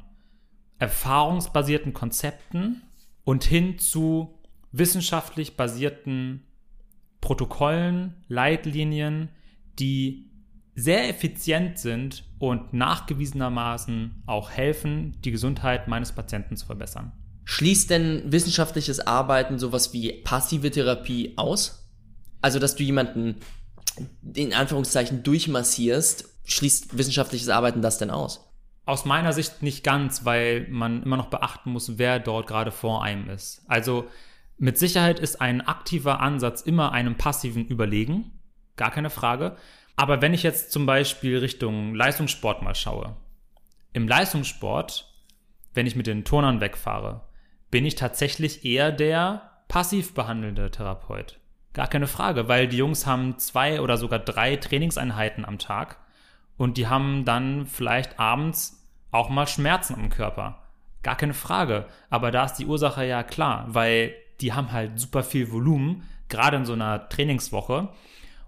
erfahrungsbasierten 0.80 1.94
Konzepten 1.94 2.82
und 3.24 3.44
hin 3.44 3.78
zu 3.78 4.40
wissenschaftlich 4.72 5.56
basierten 5.56 6.48
Protokollen, 7.22 8.26
Leitlinien, 8.28 9.30
die 9.80 10.32
sehr 10.76 11.08
effizient 11.10 11.78
sind 11.78 12.26
und 12.40 12.74
nachgewiesenermaßen 12.74 14.24
auch 14.26 14.50
helfen, 14.50 15.16
die 15.24 15.32
Gesundheit 15.32 15.88
meines 15.88 16.12
Patienten 16.12 16.58
zu 16.58 16.66
verbessern. 16.66 17.12
Schließt 17.46 17.90
denn 17.90 18.32
wissenschaftliches 18.32 19.00
Arbeiten 19.00 19.60
sowas 19.60 19.94
wie 19.94 20.12
passive 20.12 20.72
Therapie 20.72 21.34
aus? 21.36 21.90
Also, 22.42 22.60
dass 22.60 22.76
du 22.76 22.84
jemanden 22.84 23.38
in 24.34 24.54
Anführungszeichen 24.54 25.24
durchmassierst, 25.24 26.30
schließt 26.46 26.98
wissenschaftliches 26.98 27.50
Arbeiten 27.50 27.82
das 27.82 27.98
denn 27.98 28.10
aus? 28.10 28.50
Aus 28.86 29.06
meiner 29.06 29.32
Sicht 29.32 29.62
nicht 29.62 29.84
ganz, 29.84 30.26
weil 30.26 30.68
man 30.70 31.04
immer 31.04 31.18
noch 31.18 31.28
beachten 31.28 31.72
muss, 31.72 31.98
wer 31.98 32.20
dort 32.20 32.48
gerade 32.48 32.72
vor 32.72 33.04
einem 33.04 33.30
ist. 33.30 33.64
Also 33.68 34.08
mit 34.58 34.78
Sicherheit 34.78 35.20
ist 35.20 35.42
ein 35.42 35.62
aktiver 35.62 36.20
Ansatz 36.20 36.62
immer 36.62 36.92
einem 36.92 37.18
passiven 37.18 37.66
überlegen, 37.68 38.40
gar 38.76 38.92
keine 38.92 39.10
Frage. 39.10 39.56
Aber 39.96 40.22
wenn 40.22 40.34
ich 40.34 40.44
jetzt 40.44 40.72
zum 40.72 40.86
Beispiel 40.86 41.38
Richtung 41.38 41.96
Leistungssport 41.96 42.62
mal 42.62 42.76
schaue, 42.76 43.16
im 43.94 44.08
Leistungssport, 44.08 45.08
wenn 45.74 45.88
ich 45.88 45.96
mit 45.96 46.08
den 46.08 46.26
Turnern 46.26 46.62
wegfahre, 46.62 47.22
bin 47.74 47.88
ich 47.88 47.96
tatsächlich 47.96 48.66
eher 48.66 48.92
der 48.92 49.50
passiv 49.68 50.14
behandelnde 50.14 50.70
Therapeut. 50.70 51.40
Gar 51.74 51.88
keine 51.88 52.06
Frage, 52.06 52.48
weil 52.48 52.68
die 52.68 52.78
Jungs 52.78 53.08
haben 53.08 53.40
zwei 53.40 53.82
oder 53.82 53.98
sogar 53.98 54.20
drei 54.20 54.58
Trainingseinheiten 54.58 55.44
am 55.44 55.58
Tag 55.58 55.98
und 56.56 56.78
die 56.78 56.86
haben 56.86 57.26
dann 57.26 57.66
vielleicht 57.66 58.20
abends 58.20 58.88
auch 59.10 59.30
mal 59.30 59.48
Schmerzen 59.48 59.96
am 59.96 60.10
Körper. 60.10 60.62
Gar 61.02 61.16
keine 61.16 61.34
Frage. 61.34 61.88
Aber 62.12 62.30
da 62.30 62.46
ist 62.46 62.58
die 62.58 62.68
Ursache 62.68 63.08
ja 63.08 63.24
klar, 63.24 63.66
weil 63.70 64.14
die 64.40 64.54
haben 64.54 64.72
halt 64.72 65.00
super 65.00 65.24
viel 65.24 65.52
Volumen, 65.52 66.08
gerade 66.30 66.58
in 66.58 66.66
so 66.66 66.74
einer 66.74 67.10
Trainingswoche. 67.10 67.90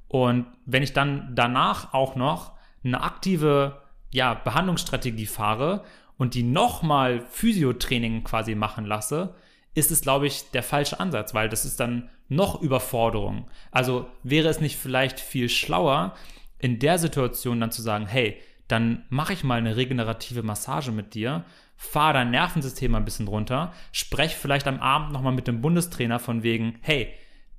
Und 0.08 0.46
wenn 0.67 0.84
ich 0.84 0.94
dann 0.94 1.32
danach 1.34 1.96
auch 1.96 2.15
noch 2.15 2.51
eine 2.84 3.01
aktive 3.01 3.82
ja, 4.12 4.36
Behandlungsstrategie 4.36 5.25
fahre 5.25 5.84
und 6.18 6.34
die 6.34 6.44
nochmal 6.44 7.22
Physiotraining 7.30 8.24
quasi 8.24 8.56
machen 8.56 8.86
lasse, 8.86 9.36
ist 9.74 9.92
es, 9.92 10.02
glaube 10.02 10.28
ich, 10.28 10.52
der 10.52 10.64
falsche 10.64 11.00
Ansatz, 11.00 11.34
weil 11.34 11.50
das 11.50 11.66
ist 11.66 11.80
dann 11.80 12.10
noch 12.30 12.62
Überforderung. 12.62 13.50
Also 13.72 14.08
wäre 14.24 14.48
es 14.48 14.62
nicht 14.62 14.78
vielleicht 14.78 15.20
viel 15.20 15.50
schlauer, 15.50 16.16
in 16.58 16.80
der 16.80 16.98
Situation 16.98 17.60
dann 17.60 17.72
zu 17.72 17.82
sagen, 17.82 18.08
hey, 18.08 18.38
dann 18.68 19.06
mache 19.10 19.34
ich 19.34 19.44
mal 19.44 19.60
eine 19.60 19.76
regenerative 19.76 20.42
Massage 20.42 20.92
mit 20.92 21.14
dir, 21.14 21.46
fahre 21.76 22.14
dein 22.14 22.32
Nervensystem 22.32 22.96
ein 22.96 23.06
bisschen 23.06 23.28
runter, 23.28 23.74
spreche 23.92 24.38
vielleicht 24.38 24.68
am 24.68 24.80
Abend 24.80 25.12
nochmal 25.12 25.34
mit 25.34 25.48
dem 25.48 25.62
Bundestrainer 25.62 26.20
von 26.20 26.42
wegen, 26.42 26.78
hey, 26.82 27.10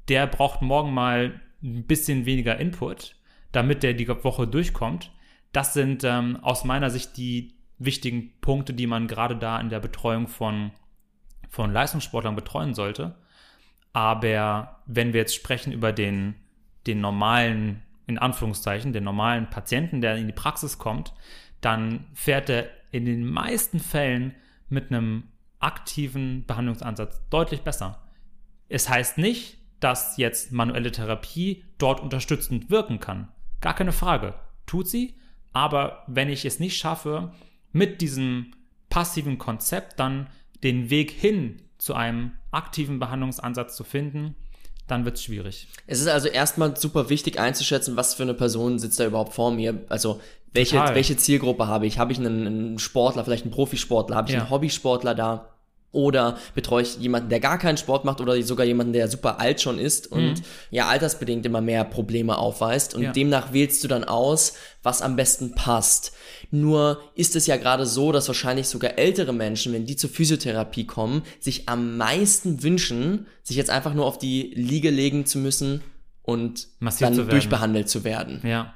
der 0.09 0.27
braucht 0.27 0.63
morgen 0.63 0.93
mal 0.93 1.41
ein 1.63 1.87
bisschen 1.87 2.27
weniger 2.27 2.59
Input, 2.59 3.17
damit 3.53 3.83
der 3.83 3.95
die 3.95 4.09
Woche 4.09 4.47
durchkommt. 4.47 5.13
Das 5.53 5.75
sind 5.75 6.03
ähm, 6.05 6.39
aus 6.43 6.65
meiner 6.65 6.91
Sicht 6.91 7.17
die 7.17 7.56
wichtigen 7.79 8.33
Punkte, 8.41 8.73
die 8.75 8.87
man 8.87 9.07
gerade 9.07 9.37
da 9.37 9.61
in 9.61 9.69
der 9.69 9.81
Betreuung 9.81 10.29
von, 10.29 10.71
von 11.49 11.73
Leistungssportlern 11.73 12.37
betreuen 12.37 12.75
sollte. 12.75 13.17
Aber 13.93 14.83
wenn 14.87 15.13
wir 15.13 15.21
jetzt 15.21 15.35
sprechen 15.35 15.73
über 15.73 15.93
den, 15.93 16.35
den 16.87 17.01
normalen, 17.01 17.83
in 18.07 18.19
Anführungszeichen, 18.19 18.93
den 18.93 19.05
normalen 19.05 19.49
Patienten, 19.51 20.01
der 20.01 20.17
in 20.17 20.27
die 20.27 20.33
Praxis 20.33 20.79
kommt, 20.79 21.15
dann 21.61 22.07
fährt 22.13 22.51
er 22.51 22.69
in 22.93 23.05
den 23.05 23.27
meisten 23.27 23.81
Fällen 23.81 24.35
mit 24.69 24.91
einem 24.91 25.25
aktiven 25.59 26.45
Behandlungsansatz 26.47 27.23
deutlich 27.31 27.63
besser. 27.63 28.03
Es 28.69 28.89
heißt 28.89 29.19
nicht, 29.19 29.59
dass 29.81 30.17
jetzt 30.17 30.53
manuelle 30.53 30.93
Therapie 30.93 31.65
dort 31.79 32.01
unterstützend 32.01 32.71
wirken 32.71 33.01
kann. 33.01 33.29
Gar 33.61 33.75
keine 33.75 33.93
Frage. 33.93 34.35
Tut 34.67 34.89
sie, 34.89 35.15
aber 35.53 36.05
wenn 36.07 36.29
ich 36.29 36.45
es 36.45 36.61
nicht 36.61 36.77
schaffe, 36.77 37.33
mit 37.77 38.01
diesem 38.01 38.53
passiven 38.89 39.39
Konzept 39.39 40.01
dann 40.01 40.29
den 40.63 40.89
Weg 40.91 41.11
hin 41.11 41.63
zu 41.79 41.95
einem 41.95 42.33
aktiven 42.51 42.99
Behandlungsansatz 42.99 43.77
zu 43.77 43.85
finden, 43.85 44.35
dann 44.87 45.05
wird 45.05 45.17
es 45.17 45.25
schwierig. 45.25 45.69
Es 45.87 46.01
ist 46.01 46.07
also 46.09 46.29
erstmal 46.29 46.77
super 46.77 47.11
wichtig 47.11 47.39
einzuschätzen, 47.39 47.97
was 47.97 48.15
für 48.15 48.23
eine 48.23 48.35
Person 48.35 48.79
sitzt 48.79 48.99
da 48.99 49.07
überhaupt 49.07 49.35
vor 49.35 49.51
mir. 49.51 49.85
Also 49.89 50.21
welche, 50.53 50.77
Total. 50.77 50.95
welche 50.95 51.17
Zielgruppe 51.17 51.67
habe 51.67 51.87
ich? 51.87 51.99
Habe 51.99 52.13
ich 52.13 52.19
einen, 52.19 52.47
einen 52.47 52.79
Sportler, 52.79 53.25
vielleicht 53.25 53.43
einen 53.45 53.53
Profisportler? 53.53 54.17
Habe 54.17 54.29
ich 54.29 54.35
Ja. 54.35 54.41
einen 54.43 54.51
Hobbysportler 54.51 55.15
da? 55.15 55.51
Oder 55.97 56.37
betreue 56.55 56.83
ich 56.83 56.99
jemanden, 56.99 57.31
der 57.31 57.41
gar 57.41 57.57
keinen 57.59 57.79
Sport 57.79 58.05
macht 58.05 58.21
oder 58.21 58.41
sogar 58.43 58.67
jemanden, 58.67 58.93
der 58.93 59.09
super 59.09 59.41
alt 59.41 59.63
schon 59.63 59.79
ist 59.79 60.13
und 60.13 60.43
ja 60.71 60.89
altersbedingt 60.89 61.47
immer 61.47 61.63
mehr 61.63 61.85
Probleme 61.85 62.37
aufweist 62.37 62.95
und 62.95 63.01
Mhm. 63.01 63.07
Ja. 63.07 63.13
demnach 63.13 63.53
wählst 63.55 63.83
du 63.83 63.89
dann 63.89 64.05
aus, 64.05 64.53
was 64.83 65.01
am 65.01 65.17
besten 65.17 65.55
passt. 65.55 66.13
Nur 66.51 67.01
ist 67.15 67.35
es 67.35 67.47
ja 67.47 67.57
gerade 67.57 67.87
so, 67.87 68.13
dass 68.13 68.29
wahrscheinlich 68.29 68.69
sogar 68.69 68.99
ältere 68.99 69.33
Menschen, 69.33 69.73
wenn 69.73 69.87
die 69.87 69.97
zur 69.97 70.11
Physiotherapie 70.11 70.85
kommen, 70.85 71.23
sich 71.41 71.69
am 71.69 71.97
meisten 71.97 72.63
wünschen, 72.63 73.27
sich 73.43 73.57
jetzt 73.57 73.71
einfach 73.71 73.95
nur 73.95 74.05
auf 74.05 74.19
die 74.19 74.53
Liege 74.55 74.91
legen 74.91 75.25
zu 75.25 75.39
müssen 75.39 75.81
und 76.23 76.69
Massiert 76.79 77.09
dann 77.11 77.15
zu 77.17 77.25
durchbehandelt 77.25 77.89
zu 77.89 78.05
werden. 78.05 78.43
Ja. 78.45 78.75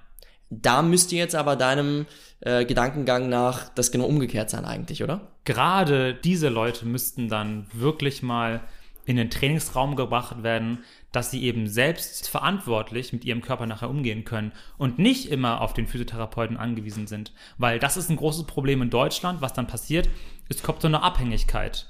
Da 0.51 0.83
müsste 0.83 1.17
jetzt 1.17 1.35
aber 1.35 1.57
deinem 1.57 2.07
äh, 2.41 2.65
Gedankengang 2.65 3.29
nach 3.29 3.69
das 3.71 3.93
genau 3.93 4.07
umgekehrt 4.07 4.51
sein 4.51 4.65
eigentlich, 4.65 5.03
oder? 5.03 5.31
gerade 5.45 6.15
diese 6.15 6.49
Leute 6.49 6.87
müssten 6.87 7.29
dann 7.29 7.67
wirklich 7.73 8.23
mal 8.23 8.61
in 9.07 9.17
den 9.17 9.31
Trainingsraum 9.31 9.97
gebracht 9.97 10.43
werden, 10.43 10.85
dass 11.11 11.31
sie 11.31 11.43
eben 11.43 11.67
selbst 11.67 12.29
verantwortlich 12.29 13.13
mit 13.13 13.25
ihrem 13.25 13.41
Körper 13.41 13.67
nachher 13.67 13.91
umgehen 13.91 14.25
können 14.25 14.53
und 14.79 14.99
nicht 14.99 15.29
immer 15.29 15.61
auf 15.61 15.73
den 15.73 15.89
Physiotherapeuten 15.89 16.57
angewiesen 16.57 17.07
sind. 17.07 17.33
Weil 17.59 17.79
das 17.81 17.97
ist 17.97 18.11
ein 18.11 18.17
großes 18.17 18.45
Problem 18.45 18.83
in 18.83 18.91
Deutschland. 18.91 19.41
Was 19.41 19.53
dann 19.53 19.67
passiert, 19.67 20.09
es 20.49 20.63
kommt 20.63 20.83
so 20.83 20.89
eine 20.89 21.03
Abhängigkeit. 21.03 21.89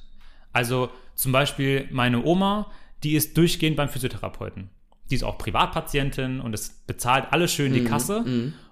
Also 0.52 0.88
zum 1.14 1.32
Beispiel 1.32 1.88
meine 1.90 2.24
Oma, 2.24 2.70
die 3.02 3.14
ist 3.14 3.36
durchgehend 3.36 3.76
beim 3.76 3.88
Physiotherapeuten. 3.90 4.70
Die 5.10 5.14
ist 5.16 5.24
auch 5.24 5.38
Privatpatientin 5.38 6.40
und 6.40 6.54
es 6.54 6.70
bezahlt 6.86 7.26
alles 7.32 7.52
schön 7.52 7.72
die 7.72 7.84
Kasse. 7.84 8.24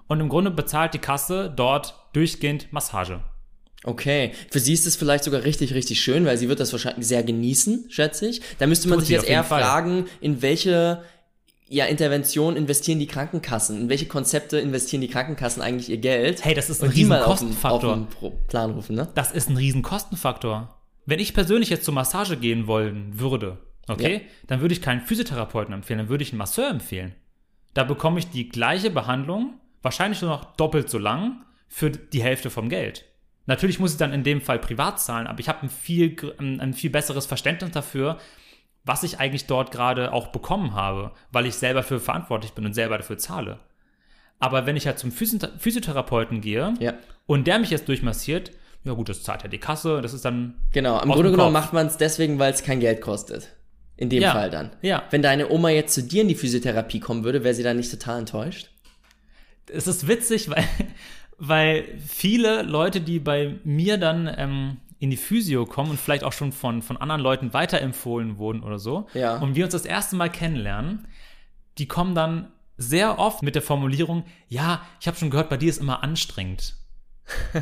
Und 0.06 0.20
im 0.20 0.28
Grunde 0.28 0.50
bezahlt 0.50 0.94
die 0.94 0.98
Kasse 0.98 1.52
dort 1.54 1.94
durchgehend 2.12 2.72
Massage. 2.72 3.20
Okay, 3.84 4.32
für 4.50 4.58
sie 4.58 4.72
ist 4.72 4.86
es 4.86 4.96
vielleicht 4.96 5.22
sogar 5.24 5.44
richtig, 5.44 5.72
richtig 5.72 6.00
schön, 6.00 6.24
weil 6.24 6.36
sie 6.36 6.48
wird 6.48 6.58
das 6.60 6.72
wahrscheinlich 6.72 7.06
sehr 7.06 7.22
genießen, 7.22 7.86
schätze 7.90 8.26
ich. 8.28 8.40
Da 8.58 8.66
müsste 8.66 8.88
man 8.88 8.98
Tut 8.98 9.06
sich 9.06 9.14
jetzt 9.14 9.24
auf 9.24 9.30
eher 9.30 9.44
Fall. 9.44 9.62
fragen, 9.62 10.06
in 10.20 10.42
welche 10.42 11.02
ja, 11.68 11.84
Intervention 11.84 12.56
investieren 12.56 12.98
die 12.98 13.06
Krankenkassen? 13.06 13.82
In 13.82 13.88
welche 13.88 14.06
Konzepte 14.06 14.58
investieren 14.58 15.00
die 15.02 15.08
Krankenkassen 15.08 15.62
eigentlich 15.62 15.90
ihr 15.90 15.98
Geld? 15.98 16.44
Hey, 16.44 16.54
das 16.54 16.70
ist 16.70 16.82
ein 16.82 16.88
auf 16.88 16.94
Riesenkostenfaktor. 16.96 17.92
Auf 17.94 18.08
Pro- 18.18 18.30
Plan 18.48 18.70
rufen, 18.70 18.96
ne? 18.96 19.08
Das 19.14 19.30
ist 19.32 19.48
ein 19.50 19.56
Riesenkostenfaktor. 19.56 20.74
Wenn 21.06 21.20
ich 21.20 21.34
persönlich 21.34 21.68
jetzt 21.68 21.84
zur 21.84 21.94
Massage 21.94 22.36
gehen 22.36 22.66
wollen 22.66 23.20
würde, 23.20 23.58
okay, 23.88 24.14
Ja. 24.14 24.20
dann 24.46 24.60
würde 24.60 24.72
ich 24.74 24.82
keinen 24.82 25.00
Physiotherapeuten 25.02 25.72
empfehlen, 25.74 25.98
dann 25.98 26.08
würde 26.08 26.22
ich 26.22 26.30
einen 26.32 26.38
Masseur 26.38 26.68
empfehlen. 26.70 27.14
Da 27.74 27.84
bekomme 27.84 28.18
ich 28.18 28.30
die 28.30 28.48
gleiche 28.48 28.90
Behandlung, 28.90 29.54
wahrscheinlich 29.82 30.20
nur 30.22 30.30
noch 30.30 30.56
doppelt 30.56 30.88
so 30.90 30.98
lang, 30.98 31.44
für 31.68 31.90
die 31.90 32.22
Hälfte 32.22 32.50
vom 32.50 32.68
Geld. 32.68 33.04
Natürlich 33.46 33.78
muss 33.78 33.92
ich 33.92 33.98
dann 33.98 34.12
in 34.12 34.24
dem 34.24 34.40
Fall 34.40 34.58
privat 34.58 35.00
zahlen, 35.00 35.26
aber 35.26 35.40
ich 35.40 35.48
habe 35.48 35.62
ein 35.62 35.70
viel, 35.70 36.16
ein 36.38 36.72
viel 36.74 36.90
besseres 36.90 37.26
Verständnis 37.26 37.70
dafür, 37.70 38.18
was 38.84 39.02
ich 39.02 39.20
eigentlich 39.20 39.46
dort 39.46 39.70
gerade 39.70 40.12
auch 40.12 40.28
bekommen 40.28 40.74
habe, 40.74 41.12
weil 41.30 41.46
ich 41.46 41.54
selber 41.56 41.82
für 41.82 42.00
verantwortlich 42.00 42.52
bin 42.52 42.64
und 42.66 42.72
selber 42.74 42.96
dafür 42.98 43.18
zahle. 43.18 43.60
Aber 44.38 44.66
wenn 44.66 44.76
ich 44.76 44.86
halt 44.86 44.98
zum 44.98 45.10
Physioth- 45.10 45.58
Physiotherapeuten 45.58 46.40
gehe 46.40 46.74
Ja. 46.78 46.94
und 47.26 47.46
der 47.46 47.58
mich 47.58 47.70
jetzt 47.70 47.88
durchmassiert, 47.88 48.50
ja 48.84 48.92
gut, 48.92 49.08
das 49.08 49.22
zahlt 49.22 49.42
ja 49.42 49.48
die 49.48 49.58
Kasse, 49.58 50.00
das 50.00 50.14
ist 50.14 50.24
dann 50.24 50.54
Genau, 50.72 51.00
im 51.02 51.10
Grunde 51.10 51.30
genommen 51.32 51.52
macht 51.52 51.72
man 51.72 51.86
es 51.86 51.96
deswegen, 51.96 52.38
weil 52.38 52.52
es 52.52 52.62
kein 52.62 52.80
Geld 52.80 53.00
kostet. 53.00 53.54
In 53.98 54.08
dem 54.08 54.22
Ja, 54.22 54.32
Fall 54.32 54.48
dann. 54.50 54.70
ja. 54.80 55.02
Wenn 55.10 55.20
deine 55.22 55.50
Oma 55.50 55.68
jetzt 55.70 55.92
zu 55.92 56.02
dir 56.02 56.22
in 56.22 56.28
die 56.28 56.34
Physiotherapie 56.34 57.00
kommen 57.00 57.24
würde, 57.24 57.44
wäre 57.44 57.54
sie 57.54 57.62
dann 57.62 57.76
nicht 57.76 57.90
total 57.90 58.20
enttäuscht? 58.20 58.70
es 59.70 59.86
ist 59.86 60.08
witzig, 60.08 60.48
weil, 60.48 60.64
weil 61.36 61.84
viele 62.06 62.62
Leute, 62.62 63.02
die 63.02 63.18
bei 63.18 63.56
mir 63.64 63.98
dann 63.98 64.32
ähm, 64.34 64.76
in 64.98 65.10
die 65.10 65.16
Physio 65.18 65.66
kommen 65.66 65.90
und 65.90 66.00
vielleicht 66.00 66.24
auch 66.24 66.32
schon 66.32 66.52
von, 66.52 66.80
von 66.80 66.96
anderen 66.96 67.20
Leuten 67.20 67.52
weiterempfohlen 67.52 68.38
wurden 68.38 68.62
oder 68.62 68.78
so, 68.78 69.08
Ja. 69.12 69.36
und 69.36 69.56
wir 69.56 69.64
uns 69.64 69.72
das 69.72 69.84
erste 69.84 70.16
Mal 70.16 70.30
kennenlernen, 70.30 71.06
die 71.76 71.86
kommen 71.86 72.14
dann 72.14 72.50
sehr 72.78 73.18
oft 73.18 73.42
mit 73.42 73.56
der 73.56 73.62
Formulierung, 73.62 74.24
ja, 74.48 74.80
ich 75.00 75.06
habe 75.06 75.18
schon 75.18 75.28
gehört, 75.30 75.50
bei 75.50 75.56
dir 75.58 75.68
ist 75.68 75.78
immer 75.82 76.02
anstrengend. 76.02 76.74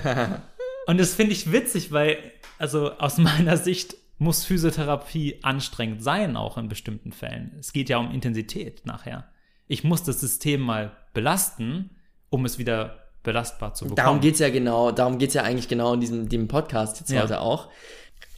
und 0.86 0.98
das 1.00 1.14
finde 1.14 1.32
ich 1.32 1.50
witzig, 1.50 1.90
weil, 1.92 2.18
also 2.58 2.92
aus 2.98 3.18
meiner 3.18 3.56
Sicht 3.56 3.96
muss 4.18 4.44
Physiotherapie 4.44 5.40
anstrengend 5.42 6.02
sein, 6.02 6.36
auch 6.36 6.56
in 6.58 6.68
bestimmten 6.68 7.12
Fällen. 7.12 7.52
Es 7.58 7.72
geht 7.72 7.88
ja 7.88 7.98
um 7.98 8.10
Intensität 8.10 8.86
nachher. 8.86 9.24
Ich 9.68 9.84
muss 9.84 10.02
das 10.04 10.20
System 10.20 10.60
mal 10.60 10.92
belasten, 11.12 11.90
um 12.30 12.44
es 12.44 12.58
wieder 12.58 12.98
belastbar 13.22 13.74
zu 13.74 13.84
bekommen. 13.84 13.96
Darum 13.96 14.20
geht's 14.20 14.38
ja 14.38 14.48
genau, 14.50 14.92
darum 14.92 15.18
geht's 15.18 15.34
ja 15.34 15.42
eigentlich 15.42 15.68
genau 15.68 15.94
in 15.94 16.00
diesem 16.00 16.28
dem 16.28 16.48
Podcast 16.48 17.00
jetzt 17.00 17.10
Ja. 17.10 17.22
heute 17.22 17.40
auch. 17.40 17.68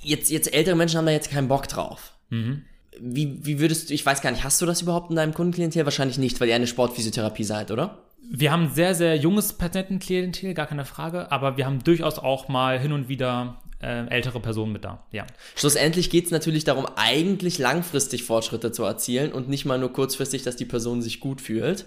Jetzt, 0.02 0.30
jetzt 0.30 0.52
ältere 0.52 0.74
Menschen 0.76 0.98
haben 0.98 1.06
da 1.06 1.12
jetzt 1.12 1.30
keinen 1.30 1.48
Bock 1.48 1.68
drauf. 1.68 2.12
Mhm. 2.30 2.62
Wie, 3.00 3.38
wie 3.44 3.60
würdest 3.60 3.90
du, 3.90 3.94
ich 3.94 4.04
weiß 4.04 4.22
gar 4.22 4.30
nicht, 4.32 4.44
hast 4.44 4.60
du 4.60 4.66
das 4.66 4.82
überhaupt 4.82 5.10
in 5.10 5.16
deinem 5.16 5.34
Kundenklientel? 5.34 5.84
Wahrscheinlich 5.84 6.18
nicht, 6.18 6.40
weil 6.40 6.48
ihr 6.48 6.54
eine 6.56 6.66
Sportphysiotherapie 6.66 7.44
seid, 7.44 7.70
oder? 7.70 7.98
Wir 8.30 8.50
haben 8.50 8.70
sehr, 8.74 8.94
sehr 8.94 9.16
junges 9.16 9.52
Patientenklientel, 9.52 10.54
gar 10.54 10.66
keine 10.66 10.84
Frage, 10.84 11.30
aber 11.30 11.56
wir 11.56 11.66
haben 11.66 11.84
durchaus 11.84 12.18
auch 12.18 12.48
mal 12.48 12.78
hin 12.78 12.92
und 12.92 13.08
wieder 13.08 13.60
ältere 13.80 14.40
Personen 14.40 14.72
mit 14.72 14.84
da. 14.84 15.06
Ja. 15.12 15.26
Schlussendlich 15.54 16.10
geht's 16.10 16.30
natürlich 16.30 16.64
darum, 16.64 16.86
eigentlich 16.96 17.58
langfristig 17.58 18.24
Fortschritte 18.24 18.72
zu 18.72 18.82
erzielen 18.82 19.32
und 19.32 19.48
nicht 19.48 19.64
mal 19.64 19.78
nur 19.78 19.92
kurzfristig, 19.92 20.42
dass 20.42 20.56
die 20.56 20.64
Person 20.64 21.00
sich 21.00 21.20
gut 21.20 21.40
fühlt. 21.40 21.86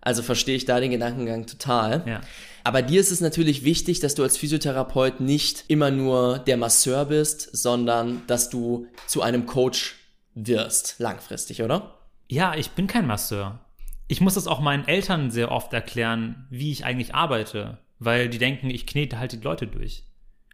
Also 0.00 0.22
verstehe 0.22 0.56
ich 0.56 0.64
da 0.64 0.80
den 0.80 0.90
Gedankengang 0.90 1.46
total. 1.46 2.04
Ja. 2.06 2.20
Aber 2.64 2.82
dir 2.82 3.00
ist 3.00 3.10
es 3.10 3.20
natürlich 3.20 3.64
wichtig, 3.64 4.00
dass 4.00 4.14
du 4.14 4.22
als 4.22 4.36
Physiotherapeut 4.36 5.20
nicht 5.20 5.64
immer 5.68 5.90
nur 5.90 6.38
der 6.38 6.56
Masseur 6.56 7.04
bist, 7.06 7.56
sondern 7.56 8.22
dass 8.26 8.50
du 8.50 8.86
zu 9.06 9.22
einem 9.22 9.46
Coach 9.46 9.96
wirst, 10.34 10.96
langfristig, 10.98 11.62
oder? 11.62 11.98
Ja, 12.28 12.54
ich 12.54 12.70
bin 12.70 12.86
kein 12.86 13.06
Masseur. 13.06 13.60
Ich 14.06 14.20
muss 14.20 14.34
das 14.34 14.46
auch 14.46 14.60
meinen 14.60 14.86
Eltern 14.86 15.30
sehr 15.30 15.50
oft 15.50 15.72
erklären, 15.72 16.46
wie 16.50 16.70
ich 16.70 16.84
eigentlich 16.84 17.14
arbeite, 17.14 17.78
weil 17.98 18.28
die 18.28 18.38
denken, 18.38 18.70
ich 18.70 18.86
knete 18.86 19.18
halt 19.18 19.32
die 19.32 19.40
Leute 19.40 19.66
durch. 19.66 20.04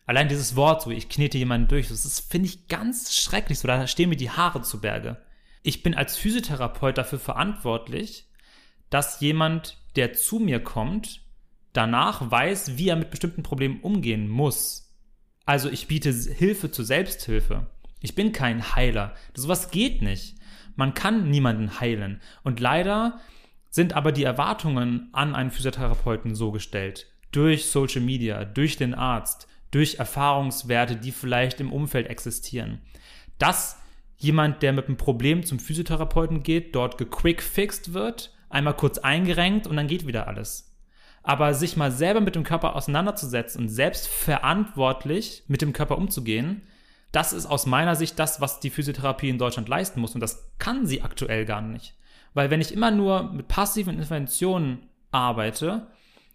Allein 0.07 0.29
dieses 0.29 0.55
Wort 0.55 0.83
so, 0.83 0.91
ich 0.91 1.09
knete 1.09 1.39
jemanden 1.39 1.69
durch, 1.69 1.89
das 1.89 2.21
finde 2.21 2.49
ich, 2.49 2.69
ganz 2.69 3.15
schrecklich. 3.15 3.59
So, 3.59 3.69
da 3.69 3.87
stehen 3.87 4.11
mir 4.11 4.17
die 4.17 4.31
Haare 4.31 4.63
zu 4.63 4.81
Berge. 4.81 5.17
Ich 5.63 5.83
bin 5.83 5.95
als 5.95 6.17
Physiotherapeut 6.17 6.99
dafür 6.99 7.19
verantwortlich, 7.19 8.29
dass 8.91 9.21
jemand, 9.21 9.79
der 9.97 10.13
zu 10.13 10.39
mir 10.39 10.63
kommt, 10.63 11.23
danach 11.73 12.31
weiß, 12.31 12.77
wie 12.77 12.89
er 12.89 12.97
mit 12.97 13.11
bestimmten 13.11 13.43
Problemen 13.43 13.81
umgehen 13.81 14.29
muss. 14.29 14.95
Also 15.47 15.71
ich 15.71 15.89
biete 15.89 16.13
Hilfe 16.13 16.71
zur 16.71 16.85
Selbsthilfe. 16.85 17.67
Ich 18.01 18.15
bin 18.15 18.33
kein 18.33 18.75
Heiler. 18.75 19.15
Sowas 19.35 19.71
geht 19.71 20.03
nicht. 20.03 20.37
Man 20.77 20.93
kann 20.93 21.31
niemanden 21.31 21.81
heilen. 21.81 22.21
Und 22.43 22.61
leider 22.61 23.21
sind 23.71 23.95
aber 23.95 24.13
die 24.13 24.25
Erwartungen 24.25 25.09
an 25.13 25.35
einen 25.35 25.51
Physiotherapeuten 25.51 26.35
so 26.35 26.53
gestellt. 26.53 27.07
Durch 27.33 27.71
Social 27.71 28.03
Media, 28.03 28.45
durch 28.45 28.77
den 28.77 28.95
Arzt, 28.95 29.49
durch 29.75 29.97
Erfahrungswerte, 29.97 30.97
die 30.97 31.13
vielleicht 31.13 31.61
im 31.61 31.73
Umfeld 31.73 32.07
existieren. 32.07 32.81
Dass 33.39 33.81
jemand, 34.17 34.63
der 34.63 34.73
mit 34.73 34.87
einem 34.87 34.97
Problem 34.97 35.45
zum 35.45 35.59
Physiotherapeuten 35.59 36.43
geht, 36.43 36.75
dort 36.75 36.97
gequickfixed 36.97 37.93
wird, 37.93 38.33
einmal 38.49 38.77
kurz 38.77 38.99
eingerenkt 38.99 39.67
und 39.67 39.77
dann 39.77 39.89
geht 39.89 40.07
wieder 40.07 40.29
alles. 40.29 40.73
Aber 41.23 41.55
sich 41.55 41.77
mal 41.77 41.91
selber 41.91 42.21
mit 42.21 42.37
dem 42.37 42.45
Körper 42.45 42.77
auseinanderzusetzen 42.77 43.63
und 43.63 43.69
selbst 43.69 44.07
verantwortlich 44.07 45.43
mit 45.49 45.63
dem 45.63 45.73
Körper 45.73 45.99
umzugehen, 45.99 46.63
das 47.11 47.33
ist 47.33 47.47
aus 47.47 47.67
meiner 47.67 47.97
Sicht 47.97 48.19
das, 48.19 48.41
was 48.41 48.61
die 48.61 48.71
Physiotherapie 48.71 49.29
in 49.29 49.39
Deutschland 49.39 49.69
leisten 49.69 50.01
muss. 50.01 50.15
Und 50.15 50.21
das 50.21 50.51
kann 50.59 50.87
sie 50.87 51.03
aktuell 51.03 51.45
gar 51.45 51.63
nicht. 51.63 51.95
Weil 52.35 52.51
wenn 52.51 52.61
ich 52.61 52.73
immer 52.73 52.91
nur 52.91 53.33
mit 53.33 53.49
passiven 53.49 53.95
Interventionen 53.95 54.89
arbeite, 55.13 55.87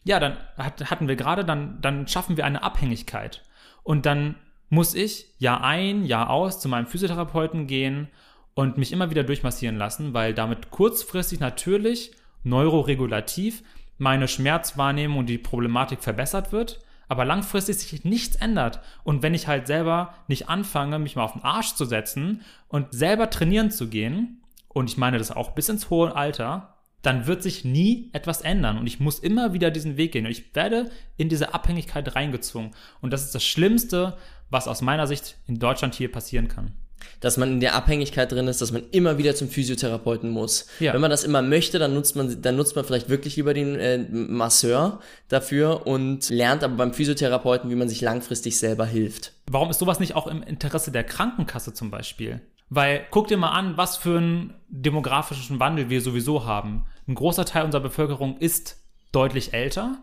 ja, 0.04 0.20
dann 0.20 0.38
hat, 0.58 0.90
hatten 0.90 1.08
wir 1.08 1.16
gerade, 1.16 1.46
dann, 1.46 1.82
dann 1.82 2.08
schaffen 2.08 2.38
wir 2.38 2.46
eine 2.46 2.64
Abhängigkeit. 2.64 3.44
Und 3.84 4.06
dann 4.06 4.36
muss 4.70 4.94
ich 4.94 5.28
Jahr 5.40 5.64
ein, 5.64 6.06
Jahr 6.06 6.30
aus 6.30 6.60
zu 6.60 6.70
meinem 6.70 6.88
Physiotherapeuten 6.88 7.68
gehen 7.68 8.08
und 8.54 8.78
mich 8.78 8.92
immer 8.92 9.10
wieder 9.10 9.24
durchmassieren 9.24 9.78
lassen, 9.78 10.14
weil 10.14 10.34
damit 10.34 10.70
kurzfristig 10.70 11.40
natürlich 11.40 12.12
neuroregulativ 12.44 13.64
meine 13.98 14.28
Schmerzwahrnehmung 14.28 15.20
und 15.20 15.26
die 15.30 15.38
Problematik 15.38 16.02
verbessert 16.02 16.52
wird, 16.52 16.80
aber 17.08 17.26
langfristig 17.26 17.78
sich 17.78 18.06
nichts 18.06 18.36
ändert. 18.36 18.80
Und 19.04 19.24
wenn 19.24 19.34
ich 19.34 19.48
halt 19.48 19.68
selber 19.68 20.14
nicht 20.28 20.48
anfange, 20.48 21.00
mich 21.00 21.16
mal 21.16 21.24
auf 21.24 21.34
den 21.34 21.44
Arsch 21.44 21.74
zu 21.76 21.86
setzen 21.86 22.42
und 22.68 22.94
selber 22.94 23.30
trainieren 23.30 23.72
zu 23.72 23.90
gehen, 23.90 24.42
und 24.70 24.90
ich 24.90 24.98
meine 24.98 25.18
das 25.18 25.32
auch 25.32 25.52
bis 25.52 25.68
ins 25.70 25.90
hohe 25.90 26.16
Alter, 26.16 26.76
dann 27.02 27.28
wird 27.28 27.44
sich 27.44 27.64
nie 27.64 28.10
etwas 28.14 28.42
ändern. 28.42 28.78
Und 28.78 28.88
ich 28.88 29.00
muss 29.00 29.20
immer 29.20 29.54
wieder 29.54 29.72
diesen 29.72 29.98
Weg 29.98 30.12
gehen. 30.12 30.26
Und 30.26 30.32
ich 30.32 30.54
werde 30.56 30.92
in 31.18 31.30
diese 31.30 31.54
Abhängigkeit 31.54 32.16
reingezwungen. 32.16 32.72
Und 33.02 33.12
das 33.12 33.24
ist 33.24 33.36
das 33.36 33.44
Schlimmste, 33.44 34.18
was 34.50 34.68
aus 34.68 34.82
meiner 34.82 35.08
Sicht 35.08 35.38
in 35.48 35.60
Deutschland 35.60 35.96
hier 35.96 36.12
passieren 36.12 36.48
kann. 36.48 36.74
Dass 37.22 37.38
man 37.38 37.54
in 37.54 37.60
der 37.62 37.76
Abhängigkeit 37.76 38.30
drin 38.30 38.50
ist, 38.50 38.62
dass 38.62 38.74
man 38.74 38.84
immer 38.92 39.18
wieder 39.18 39.34
zum 39.34 39.48
Physiotherapeuten 39.48 40.30
muss. 40.30 40.68
Ja. 40.82 40.94
Wenn 40.94 41.00
man 41.00 41.12
das 41.12 41.24
immer 41.24 41.42
möchte, 41.42 41.80
dann 41.80 41.94
nutzt 41.94 42.18
man, 42.18 42.42
dann 42.42 42.58
nutzt 42.58 42.76
man 42.76 42.84
vielleicht 42.84 43.08
wirklich 43.08 43.38
lieber 43.38 43.54
den 43.54 43.76
äh, 43.76 44.00
Masseur 44.12 45.00
dafür 45.30 45.88
und 45.88 46.30
lernt 46.30 46.64
aber 46.64 46.76
beim 46.76 46.94
Physiotherapeuten, 46.94 47.70
wie 47.70 47.76
man 47.76 47.88
sich 47.88 48.02
langfristig 48.02 48.58
selber 48.58 48.86
hilft. 48.86 49.32
Warum 49.50 49.70
ist 49.70 49.80
sowas 49.80 50.02
nicht 50.02 50.16
auch 50.16 50.28
im 50.28 50.44
Interesse 50.44 50.92
der 50.92 51.06
Krankenkasse 51.06 51.74
zum 51.74 51.90
Beispiel? 51.90 52.42
Weil 52.70 53.06
guck 53.10 53.28
dir 53.28 53.38
mal 53.38 53.52
an, 53.52 53.78
was 53.78 53.98
für 53.98 54.18
einen 54.18 54.54
demografischen 54.68 55.60
Wandel 55.60 55.90
wir 55.90 56.02
sowieso 56.02 56.46
haben. 56.46 56.86
Ein 57.08 57.16
großer 57.16 57.46
Teil 57.46 57.66
unserer 57.66 57.82
Bevölkerung 57.82 58.38
ist 58.38 58.78
deutlich 59.12 59.54
älter. 59.54 59.98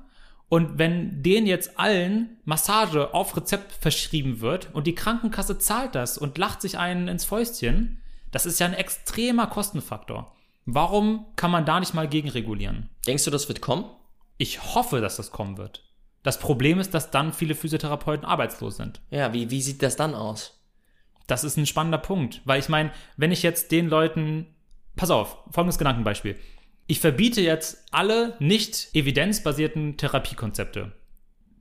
Und 0.49 0.79
wenn 0.79 1.23
denen 1.23 1.47
jetzt 1.47 1.79
allen 1.79 2.39
Massage 2.45 3.15
auf 3.15 3.37
Rezept 3.37 3.73
verschrieben 3.73 4.41
wird 4.41 4.69
und 4.75 4.87
die 4.87 4.95
Krankenkasse 4.95 5.59
zahlt 5.59 5.95
das 5.95 6.19
und 6.19 6.39
lacht 6.39 6.63
sich 6.63 6.79
einen 6.79 7.09
ins 7.09 7.25
Fäustchen, 7.25 8.01
das 8.31 8.47
ist 8.47 8.61
ja 8.61 8.67
ein 8.67 8.75
extremer 8.75 9.47
Kostenfaktor. 9.47 10.33
Warum 10.65 11.27
kann 11.37 11.51
man 11.51 11.65
da 11.65 11.81
nicht 11.81 11.95
mal 11.95 12.09
gegenregulieren? 12.09 12.91
Denkst 13.07 13.25
du, 13.25 13.31
das 13.31 13.49
wird 13.49 13.61
kommen? 13.61 13.85
Ich 14.37 14.75
hoffe, 14.75 15.01
dass 15.01 15.17
das 15.17 15.31
kommen 15.31 15.57
wird. 15.59 15.85
Das 16.23 16.41
Problem 16.41 16.81
ist, 16.81 16.93
dass 16.93 17.13
dann 17.13 17.33
viele 17.33 17.55
Physiotherapeuten 17.55 18.27
arbeitslos 18.27 18.77
sind. 18.77 19.01
Ja, 19.11 19.33
wie, 19.33 19.51
wie 19.51 19.63
sieht 19.63 19.83
das 19.83 19.95
dann 19.95 20.15
aus? 20.15 20.56
Das 21.27 21.45
ist 21.45 21.57
ein 21.57 21.67
spannender 21.67 21.99
Punkt, 21.99 22.41
weil 22.45 22.61
ich 22.61 22.69
meine, 22.69 22.93
wenn 23.17 23.33
ich 23.33 23.43
jetzt 23.43 23.73
den 23.73 23.89
Leuten, 23.89 24.47
pass 24.95 25.11
auf, 25.11 25.39
folgendes 25.51 25.79
Gedankenbeispiel. 25.79 26.37
Ich 26.87 27.01
verbiete 27.01 27.41
jetzt 27.41 27.85
alle 27.91 28.37
nicht 28.39 28.91
evidenzbasierten 28.95 29.97
Therapiekonzepte. 29.97 30.93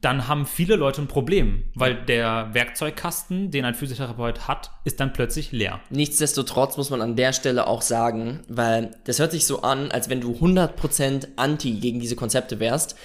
Dann 0.01 0.28
haben 0.28 0.45
viele 0.45 0.75
Leute 0.75 1.01
ein 1.01 1.08
Problem, 1.08 1.63
weil 1.73 1.95
der 1.95 2.54
Werkzeugkasten, 2.54 3.49
den 3.49 3.65
ein 3.65 3.73
Physiotherapeut 3.73 4.47
hat, 4.47 4.69
ist 4.84 4.99
dann 4.99 5.13
plötzlich 5.13 5.51
leer. 5.51 5.80
Nichtsdestotrotz 5.89 6.78
muss 6.78 6.91
man 6.91 7.01
an 7.01 7.15
der 7.15 7.34
Stelle 7.34 7.65
auch 7.65 7.82
sagen, 7.82 8.43
weil 8.47 8.91
das 9.06 9.17
hört 9.17 9.32
sich 9.32 9.47
so 9.47 9.63
an, 9.63 9.89
als 9.89 10.08
wenn 10.08 10.21
du 10.21 10.34
100% 10.34 11.30
anti 11.38 11.80
gegen 11.80 11.99
diese 11.99 12.15
Konzepte 12.15 12.60
wärst. 12.60 12.95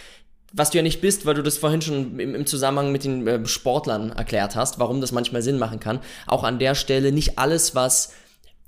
Was 0.53 0.71
du 0.71 0.79
ja 0.79 0.83
nicht 0.83 1.01
bist, 1.01 1.27
weil 1.27 1.35
du 1.35 1.43
das 1.43 1.59
vorhin 1.59 1.81
schon 1.81 2.19
im, 2.19 2.35
im 2.35 2.47
Zusammenhang 2.47 2.91
mit 2.93 3.05
den 3.05 3.27
äh, 3.27 3.47
Sportlern 3.47 4.11
erklärt 4.11 4.57
hast, 4.57 4.79
warum 4.79 5.01
das 5.01 5.13
manchmal 5.13 5.43
Sinn 5.43 5.59
machen 5.59 5.81
kann. 5.81 6.01
Auch 6.27 6.45
an 6.45 6.59
der 6.59 6.75
Stelle 6.75 7.13
nicht 7.13 7.39
alles, 7.39 7.75
was 7.75 8.13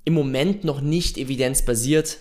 im 0.05 0.14
Moment 0.14 0.64
noch 0.64 0.81
nicht 0.81 1.18
evidenzbasiert 1.18 2.18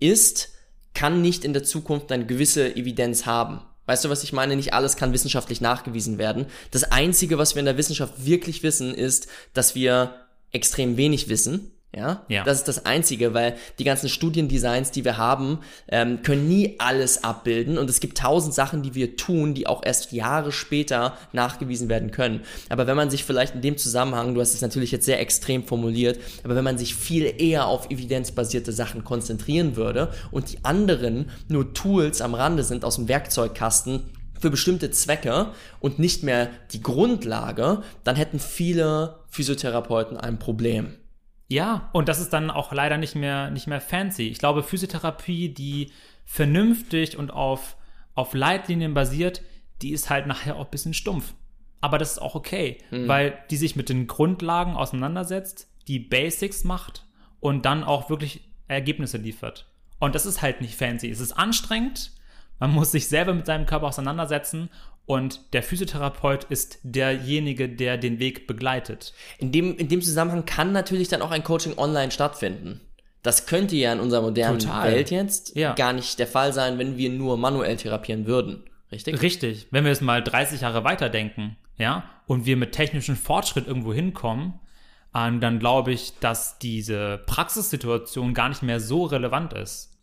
ist, 0.00 0.50
kann 0.94 1.22
nicht 1.22 1.44
in 1.44 1.52
der 1.52 1.64
Zukunft 1.64 2.10
eine 2.12 2.26
gewisse 2.26 2.76
Evidenz 2.76 3.26
haben. 3.26 3.60
Weißt 3.86 4.04
du, 4.04 4.08
was 4.08 4.24
ich 4.24 4.32
meine? 4.32 4.56
Nicht 4.56 4.72
alles 4.72 4.96
kann 4.96 5.12
wissenschaftlich 5.12 5.60
nachgewiesen 5.60 6.18
werden. 6.18 6.46
Das 6.70 6.84
Einzige, 6.84 7.36
was 7.36 7.54
wir 7.54 7.60
in 7.60 7.66
der 7.66 7.76
Wissenschaft 7.76 8.24
wirklich 8.24 8.62
wissen, 8.62 8.94
ist, 8.94 9.26
dass 9.52 9.74
wir 9.74 10.14
extrem 10.52 10.96
wenig 10.96 11.28
wissen. 11.28 11.72
Ja? 11.96 12.24
Ja. 12.28 12.44
das 12.44 12.58
ist 12.58 12.68
das 12.68 12.86
Einzige, 12.86 13.34
weil 13.34 13.56
die 13.78 13.84
ganzen 13.84 14.08
Studiendesigns, 14.08 14.90
die 14.90 15.04
wir 15.04 15.16
haben, 15.16 15.60
ähm, 15.88 16.22
können 16.22 16.48
nie 16.48 16.76
alles 16.78 17.24
abbilden 17.24 17.78
und 17.78 17.88
es 17.88 18.00
gibt 18.00 18.18
tausend 18.18 18.54
Sachen, 18.54 18.82
die 18.82 18.94
wir 18.94 19.16
tun, 19.16 19.54
die 19.54 19.66
auch 19.66 19.82
erst 19.84 20.12
Jahre 20.12 20.52
später 20.52 21.16
nachgewiesen 21.32 21.88
werden 21.88 22.10
können. 22.10 22.40
Aber 22.68 22.86
wenn 22.86 22.96
man 22.96 23.10
sich 23.10 23.24
vielleicht 23.24 23.54
in 23.54 23.62
dem 23.62 23.76
Zusammenhang, 23.76 24.34
du 24.34 24.40
hast 24.40 24.54
es 24.54 24.60
natürlich 24.60 24.90
jetzt 24.90 25.06
sehr 25.06 25.20
extrem 25.20 25.64
formuliert, 25.64 26.18
aber 26.42 26.56
wenn 26.56 26.64
man 26.64 26.78
sich 26.78 26.94
viel 26.94 27.32
eher 27.38 27.66
auf 27.66 27.90
evidenzbasierte 27.90 28.72
Sachen 28.72 29.04
konzentrieren 29.04 29.76
würde 29.76 30.12
und 30.30 30.52
die 30.52 30.64
anderen 30.64 31.30
nur 31.48 31.74
Tools 31.74 32.20
am 32.20 32.34
Rande 32.34 32.64
sind 32.64 32.84
aus 32.84 32.96
dem 32.96 33.08
Werkzeugkasten, 33.08 34.02
für 34.40 34.50
bestimmte 34.50 34.90
Zwecke 34.90 35.52
und 35.80 35.98
nicht 35.98 36.22
mehr 36.22 36.50
die 36.72 36.82
Grundlage, 36.82 37.82
dann 38.02 38.14
hätten 38.14 38.38
viele 38.38 39.20
Physiotherapeuten 39.30 40.18
ein 40.18 40.38
Problem. 40.38 40.96
Ja, 41.48 41.90
und 41.92 42.08
das 42.08 42.20
ist 42.20 42.32
dann 42.32 42.50
auch 42.50 42.72
leider 42.72 42.96
nicht 42.98 43.14
mehr, 43.14 43.50
nicht 43.50 43.66
mehr 43.66 43.80
fancy. 43.80 44.28
Ich 44.28 44.38
glaube, 44.38 44.62
Physiotherapie, 44.62 45.50
die 45.50 45.90
vernünftig 46.24 47.18
und 47.18 47.30
auf, 47.32 47.76
auf 48.14 48.34
Leitlinien 48.34 48.94
basiert, 48.94 49.42
die 49.82 49.90
ist 49.90 50.08
halt 50.08 50.26
nachher 50.26 50.56
auch 50.56 50.64
ein 50.64 50.70
bisschen 50.70 50.94
stumpf. 50.94 51.34
Aber 51.80 51.98
das 51.98 52.12
ist 52.12 52.18
auch 52.18 52.34
okay, 52.34 52.78
weil 52.90 53.38
die 53.50 53.58
sich 53.58 53.76
mit 53.76 53.90
den 53.90 54.06
Grundlagen 54.06 54.74
auseinandersetzt, 54.74 55.68
die 55.86 55.98
Basics 55.98 56.64
macht 56.64 57.04
und 57.40 57.66
dann 57.66 57.84
auch 57.84 58.08
wirklich 58.08 58.40
Ergebnisse 58.68 59.18
liefert. 59.18 59.66
Und 59.98 60.14
das 60.14 60.24
ist 60.24 60.40
halt 60.40 60.62
nicht 60.62 60.76
fancy. 60.76 61.10
Es 61.10 61.20
ist 61.20 61.32
anstrengend, 61.32 62.12
man 62.58 62.70
muss 62.70 62.92
sich 62.92 63.08
selber 63.08 63.34
mit 63.34 63.44
seinem 63.44 63.66
Körper 63.66 63.88
auseinandersetzen 63.88 64.70
und 65.06 65.40
der 65.52 65.62
Physiotherapeut 65.62 66.44
ist 66.44 66.78
derjenige, 66.82 67.68
der 67.68 67.98
den 67.98 68.18
Weg 68.18 68.46
begleitet. 68.46 69.12
In 69.38 69.52
dem, 69.52 69.76
in 69.76 69.88
dem 69.88 70.00
Zusammenhang 70.00 70.44
kann 70.46 70.72
natürlich 70.72 71.08
dann 71.08 71.22
auch 71.22 71.30
ein 71.30 71.44
Coaching 71.44 71.76
online 71.76 72.10
stattfinden. 72.10 72.80
Das 73.22 73.46
könnte 73.46 73.76
ja 73.76 73.92
in 73.92 74.00
unserer 74.00 74.22
modernen 74.22 74.58
Total. 74.58 74.92
Welt 74.92 75.10
jetzt 75.10 75.56
Ja. 75.56 75.74
gar 75.74 75.92
nicht 75.92 76.18
der 76.18 76.26
Fall 76.26 76.52
sein, 76.52 76.78
wenn 76.78 76.96
wir 76.96 77.10
nur 77.10 77.36
manuell 77.36 77.76
therapieren 77.76 78.26
würden. 78.26 78.64
Richtig? 78.92 79.20
Richtig. 79.22 79.66
Wenn 79.70 79.84
wir 79.84 79.92
es 79.92 80.00
mal 80.00 80.22
30 80.22 80.60
Jahre 80.60 80.84
weiterdenken, 80.84 81.56
ja, 81.78 82.04
und 82.26 82.46
wir 82.46 82.56
mit 82.56 82.72
technischem 82.72 83.16
Fortschritt 83.16 83.66
irgendwo 83.66 83.92
hinkommen, 83.92 84.54
ähm, 85.14 85.40
dann 85.40 85.58
glaube 85.58 85.92
ich, 85.92 86.12
dass 86.20 86.58
diese 86.58 87.18
Praxissituation 87.26 88.34
gar 88.34 88.48
nicht 88.48 88.62
mehr 88.62 88.80
so 88.80 89.04
relevant 89.04 89.52
ist. 89.52 89.93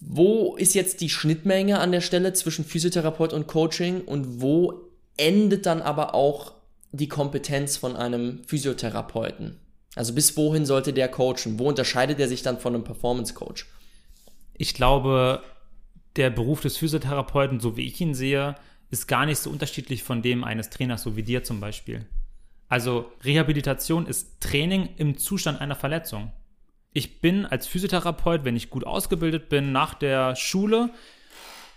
Wo 0.00 0.56
ist 0.56 0.74
jetzt 0.74 1.00
die 1.00 1.10
Schnittmenge 1.10 1.78
an 1.78 1.92
der 1.92 2.00
Stelle 2.00 2.32
zwischen 2.32 2.64
Physiotherapeut 2.64 3.32
und 3.32 3.46
Coaching 3.46 4.02
und 4.02 4.40
wo 4.40 4.90
endet 5.16 5.66
dann 5.66 5.82
aber 5.82 6.14
auch 6.14 6.54
die 6.92 7.08
Kompetenz 7.08 7.76
von 7.76 7.96
einem 7.96 8.42
Physiotherapeuten? 8.46 9.58
Also 9.94 10.14
bis 10.14 10.36
wohin 10.36 10.66
sollte 10.66 10.92
der 10.92 11.08
coachen? 11.08 11.58
Wo 11.58 11.68
unterscheidet 11.68 12.20
er 12.20 12.28
sich 12.28 12.42
dann 12.42 12.58
von 12.58 12.74
einem 12.74 12.84
Performance 12.84 13.34
Coach? 13.34 13.66
Ich 14.54 14.74
glaube, 14.74 15.42
der 16.16 16.30
Beruf 16.30 16.60
des 16.60 16.76
Physiotherapeuten, 16.76 17.60
so 17.60 17.76
wie 17.76 17.86
ich 17.86 18.00
ihn 18.00 18.14
sehe, 18.14 18.54
ist 18.90 19.08
gar 19.08 19.26
nicht 19.26 19.38
so 19.38 19.50
unterschiedlich 19.50 20.02
von 20.02 20.22
dem 20.22 20.44
eines 20.44 20.70
Trainers, 20.70 21.02
so 21.02 21.16
wie 21.16 21.22
dir 21.22 21.42
zum 21.42 21.60
Beispiel. 21.60 22.06
Also 22.68 23.10
Rehabilitation 23.24 24.06
ist 24.06 24.40
Training 24.40 24.90
im 24.96 25.18
Zustand 25.18 25.60
einer 25.60 25.76
Verletzung. 25.76 26.32
Ich 26.96 27.20
bin 27.20 27.44
als 27.44 27.66
Physiotherapeut, 27.66 28.46
wenn 28.46 28.56
ich 28.56 28.70
gut 28.70 28.86
ausgebildet 28.86 29.50
bin, 29.50 29.70
nach 29.70 29.92
der 29.92 30.34
Schule 30.34 30.88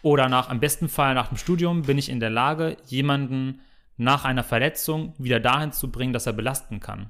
oder 0.02 0.30
nach, 0.30 0.48
am 0.48 0.62
besten 0.62 0.88
Fall 0.88 1.14
nach 1.14 1.28
dem 1.28 1.36
Studium, 1.36 1.82
bin 1.82 1.98
ich 1.98 2.08
in 2.08 2.22
der 2.22 2.30
Lage, 2.30 2.78
jemanden 2.86 3.60
nach 3.98 4.24
einer 4.24 4.46
Verletzung 4.46 5.14
wieder 5.18 5.42
dahin 5.42 5.74
zu 5.74 5.92
bringen, 5.92 6.14
dass 6.14 6.26
er 6.26 6.32
belasten 6.32 6.80
kann. 6.80 7.10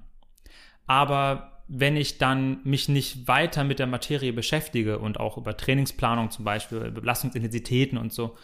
Aber 0.88 1.62
wenn 1.68 1.96
ich 1.96 2.18
dann 2.18 2.62
mich 2.64 2.90
nicht 2.90 3.28
weiter 3.28 3.64
mit 3.64 3.78
der 3.78 3.86
Materie 3.86 4.34
beschäftige 4.34 4.98
und 4.98 5.20
auch 5.20 5.38
über 5.38 5.56
Trainingsplanung 5.56 6.32
zum 6.32 6.46
Beispiel, 6.46 6.90
Belastungsintensitäten 6.90 8.00
und 8.00 8.12
so 8.12 8.36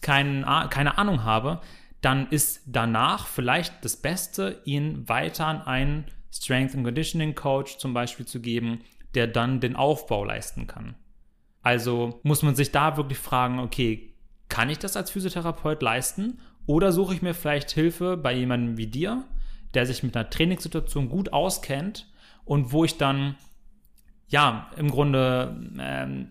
kein, 0.00 0.42
Ah- 0.46 0.68
keine 0.68 0.96
Ahnung 0.96 1.22
habe, 1.22 1.60
dann 2.00 2.30
ist 2.30 2.62
danach 2.64 3.26
vielleicht 3.26 3.84
das 3.84 3.98
Beste, 3.98 4.62
ihn 4.64 5.06
weiter 5.06 5.48
an 5.48 5.60
einen 5.60 6.06
Strength 6.32 6.76
and 6.76 6.84
Conditioning 6.84 7.34
Coach 7.34 7.76
zum 7.76 7.92
Beispiel 7.92 8.24
zu 8.24 8.40
geben, 8.40 8.80
der 9.14 9.26
dann 9.26 9.60
den 9.60 9.76
Aufbau 9.76 10.24
leisten 10.24 10.66
kann. 10.66 10.94
Also 11.62 12.20
muss 12.22 12.42
man 12.42 12.54
sich 12.54 12.72
da 12.72 12.96
wirklich 12.96 13.18
fragen, 13.18 13.60
okay, 13.60 14.12
kann 14.48 14.68
ich 14.68 14.78
das 14.78 14.96
als 14.96 15.10
Physiotherapeut 15.10 15.82
leisten? 15.82 16.40
Oder 16.66 16.92
suche 16.92 17.14
ich 17.14 17.22
mir 17.22 17.34
vielleicht 17.34 17.70
Hilfe 17.70 18.16
bei 18.16 18.34
jemandem 18.34 18.76
wie 18.76 18.86
dir, 18.86 19.24
der 19.74 19.86
sich 19.86 20.02
mit 20.02 20.16
einer 20.16 20.28
Trainingssituation 20.28 21.08
gut 21.08 21.32
auskennt 21.32 22.08
und 22.44 22.72
wo 22.72 22.84
ich 22.84 22.98
dann, 22.98 23.36
ja, 24.28 24.70
im 24.76 24.90
Grunde 24.90 25.56
ähm, 25.78 26.28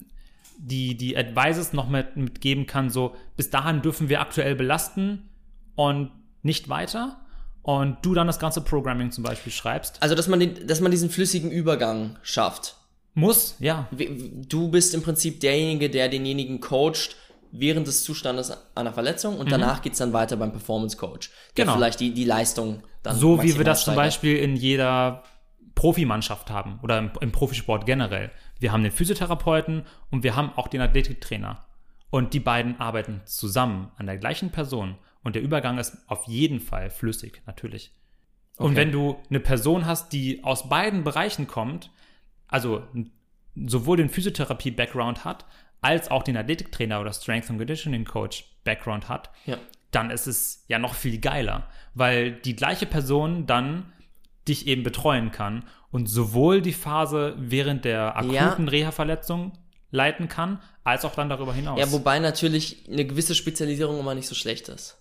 die, 0.57 0.95
die 0.95 1.17
Advices 1.17 1.73
noch 1.73 1.89
mit, 1.89 2.15
mitgeben 2.15 2.67
kann, 2.67 2.89
so 2.89 3.15
bis 3.35 3.49
dahin 3.49 3.81
dürfen 3.81 4.09
wir 4.09 4.21
aktuell 4.21 4.55
belasten 4.55 5.29
und 5.75 6.11
nicht 6.43 6.69
weiter. 6.69 7.19
Und 7.63 7.97
du 8.01 8.13
dann 8.13 8.27
das 8.27 8.39
ganze 8.39 8.61
Programming 8.61 9.11
zum 9.11 9.23
Beispiel 9.23 9.51
schreibst. 9.51 10.01
Also, 10.01 10.15
dass 10.15 10.27
man, 10.27 10.39
den, 10.39 10.67
dass 10.67 10.81
man 10.81 10.91
diesen 10.91 11.09
flüssigen 11.09 11.51
Übergang 11.51 12.17
schafft. 12.23 12.75
Muss, 13.13 13.55
ja. 13.59 13.87
Du 14.47 14.69
bist 14.69 14.93
im 14.93 15.03
Prinzip 15.03 15.41
derjenige, 15.41 15.89
der 15.89 16.07
denjenigen 16.09 16.59
coacht 16.61 17.15
während 17.51 17.85
des 17.85 18.03
Zustandes 18.03 18.57
einer 18.75 18.93
Verletzung 18.93 19.37
und 19.37 19.51
danach 19.51 19.81
geht's 19.81 19.97
dann 19.97 20.13
weiter 20.13 20.37
beim 20.37 20.51
Performance 20.51 20.95
Coach. 20.95 21.29
Der 21.57 21.65
Mhm. 21.65 21.67
Genau. 21.67 21.73
vielleicht 21.75 21.99
die, 21.99 22.13
die 22.13 22.23
Leistung 22.23 22.83
dann 23.03 23.17
So 23.17 23.43
wie 23.43 23.57
wir 23.57 23.65
das 23.65 23.83
zum 23.83 23.93
steigert. 23.93 24.05
Beispiel 24.05 24.37
in 24.37 24.55
jeder 24.55 25.23
Profimannschaft 25.75 26.49
haben 26.49 26.79
oder 26.83 26.97
im, 26.97 27.11
im 27.19 27.31
Profisport 27.31 27.85
generell. 27.85 28.31
Wir 28.59 28.71
haben 28.71 28.83
den 28.83 28.91
Physiotherapeuten 28.91 29.83
und 30.09 30.23
wir 30.23 30.35
haben 30.35 30.51
auch 30.55 30.67
den 30.67 30.81
Athletiktrainer. 30.81 31.65
Und 32.09 32.33
die 32.33 32.39
beiden 32.39 32.79
arbeiten 32.79 33.21
zusammen 33.25 33.91
an 33.97 34.05
der 34.05 34.17
gleichen 34.17 34.51
Person. 34.51 34.97
Und 35.23 35.35
der 35.35 35.41
Übergang 35.41 35.77
ist 35.77 35.97
auf 36.07 36.27
jeden 36.27 36.59
Fall 36.59 36.89
flüssig, 36.89 37.41
natürlich. 37.45 37.91
Und 38.57 38.71
Okay. 38.71 38.75
wenn 38.75 38.91
du 38.91 39.17
eine 39.29 39.39
Person 39.39 39.85
hast, 39.85 40.13
die 40.13 40.43
aus 40.43 40.67
beiden 40.69 41.03
Bereichen 41.03 41.47
kommt, 41.47 41.91
also 42.47 42.83
sowohl 43.55 43.97
den 43.97 44.09
Physiotherapie-Background 44.09 45.23
hat, 45.25 45.45
als 45.81 46.11
auch 46.11 46.23
den 46.23 46.37
Athletiktrainer 46.37 46.99
oder 47.01 47.11
Strength 47.13 47.49
and 47.49 47.59
Conditioning 47.59 48.05
Coach 48.05 48.45
Background 48.63 49.09
hat, 49.09 49.31
Ja. 49.45 49.57
dann 49.91 50.11
ist 50.11 50.27
es 50.27 50.63
ja 50.67 50.79
noch 50.79 50.93
viel 50.93 51.19
geiler, 51.19 51.67
weil 51.93 52.33
die 52.33 52.55
gleiche 52.55 52.85
Person 52.85 53.47
dann 53.47 53.91
dich 54.47 54.67
eben 54.67 54.83
betreuen 54.83 55.31
kann 55.31 55.63
und 55.91 56.07
sowohl 56.07 56.61
die 56.61 56.73
Phase 56.73 57.35
während 57.37 57.85
der 57.85 58.15
akuten 58.15 58.67
Reha-Verletzung 58.67 59.53
leiten 59.91 60.27
kann, 60.29 60.61
als 60.83 61.03
auch 61.03 61.13
dann 61.15 61.29
darüber 61.29 61.53
hinaus. 61.53 61.79
ja, 61.79 61.91
wobei 61.91 62.19
natürlich 62.19 62.87
eine 62.89 63.05
gewisse 63.05 63.35
Spezialisierung 63.35 63.99
immer 63.99 64.15
nicht 64.15 64.27
so 64.27 64.35
schlecht 64.35 64.69
ist. 64.69 64.97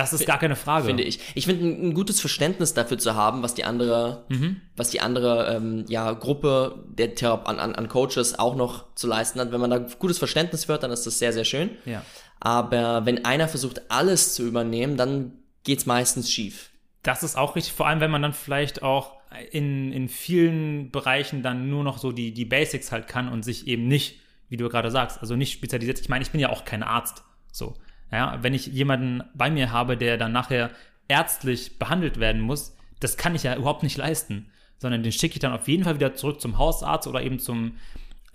Das 0.00 0.12
ist 0.12 0.26
gar 0.26 0.38
keine 0.38 0.56
Frage. 0.56 0.86
finde 0.86 1.02
ich. 1.02 1.20
Ich 1.34 1.46
finde 1.46 1.64
ein, 1.66 1.94
gutes 1.94 2.20
Verständnis 2.20 2.74
dafür 2.74 2.98
zu 2.98 3.14
haben, 3.14 3.42
was 3.42 3.54
die 3.54 3.64
andere, 3.64 4.24
Mhm. 4.28 4.60
was 4.76 4.90
die 4.90 5.00
andere 5.00 5.54
ähm, 5.56 5.84
ja, 5.88 6.12
Gruppe 6.12 6.84
der 6.88 7.14
Thera 7.14 7.42
an, 7.44 7.58
an, 7.58 7.74
an 7.74 7.88
Coaches 7.88 8.38
auch 8.38 8.56
noch 8.56 8.94
zu 8.94 9.06
leisten 9.06 9.40
hat. 9.40 9.52
Wenn 9.52 9.60
man 9.60 9.70
da 9.70 9.78
gutes 9.98 10.18
Verständnis 10.18 10.68
wird, 10.68 10.82
dann 10.82 10.90
ist 10.90 11.06
das 11.06 11.18
sehr, 11.18 11.32
sehr 11.32 11.44
schön. 11.44 11.70
Ja. 11.84 12.04
Aber 12.40 13.04
wenn 13.06 13.24
einer 13.24 13.48
versucht, 13.48 13.90
alles 13.90 14.34
zu 14.34 14.46
übernehmen, 14.46 14.96
dann 14.96 15.32
geht's 15.64 15.86
meistens 15.86 16.30
schief. 16.30 16.70
Das 17.02 17.22
ist 17.22 17.36
auch 17.36 17.56
richtig, 17.56 17.72
vor 17.74 17.86
allem 17.86 18.00
wenn 18.00 18.10
man 18.10 18.22
dann 18.22 18.32
vielleicht 18.32 18.82
auch 18.82 19.12
in, 19.52 19.92
in 19.92 20.08
vielen 20.08 20.90
Bereichen 20.90 21.42
dann 21.42 21.70
nur 21.70 21.84
noch 21.84 21.98
so 21.98 22.12
die, 22.12 22.32
die 22.32 22.44
Basics 22.44 22.90
halt 22.92 23.08
kann 23.08 23.28
und 23.28 23.44
sich 23.44 23.66
eben 23.68 23.86
nicht, 23.86 24.20
wie 24.48 24.56
du 24.56 24.68
gerade 24.68 24.90
sagst, 24.90 25.20
also 25.20 25.36
nicht 25.36 25.52
spezialisiert. 25.52 26.00
Ich 26.00 26.08
meine, 26.08 26.22
ich 26.22 26.30
bin 26.30 26.40
ja 26.40 26.48
auch 26.50 26.64
kein 26.64 26.82
Arzt. 26.82 27.22
So. 27.52 27.74
Ja, 28.12 28.38
wenn 28.42 28.54
ich 28.54 28.66
jemanden 28.66 29.22
bei 29.34 29.50
mir 29.50 29.72
habe, 29.72 29.96
der 29.96 30.16
dann 30.16 30.32
nachher 30.32 30.70
ärztlich 31.08 31.78
behandelt 31.78 32.18
werden 32.18 32.40
muss, 32.40 32.76
das 33.00 33.16
kann 33.16 33.34
ich 33.34 33.42
ja 33.42 33.56
überhaupt 33.56 33.82
nicht 33.82 33.96
leisten. 33.96 34.50
Sondern 34.78 35.02
den 35.02 35.12
schicke 35.12 35.34
ich 35.34 35.40
dann 35.40 35.52
auf 35.52 35.68
jeden 35.68 35.84
Fall 35.84 35.96
wieder 35.96 36.14
zurück 36.14 36.40
zum 36.40 36.58
Hausarzt 36.58 37.06
oder 37.06 37.22
eben 37.22 37.38
zum, 37.38 37.76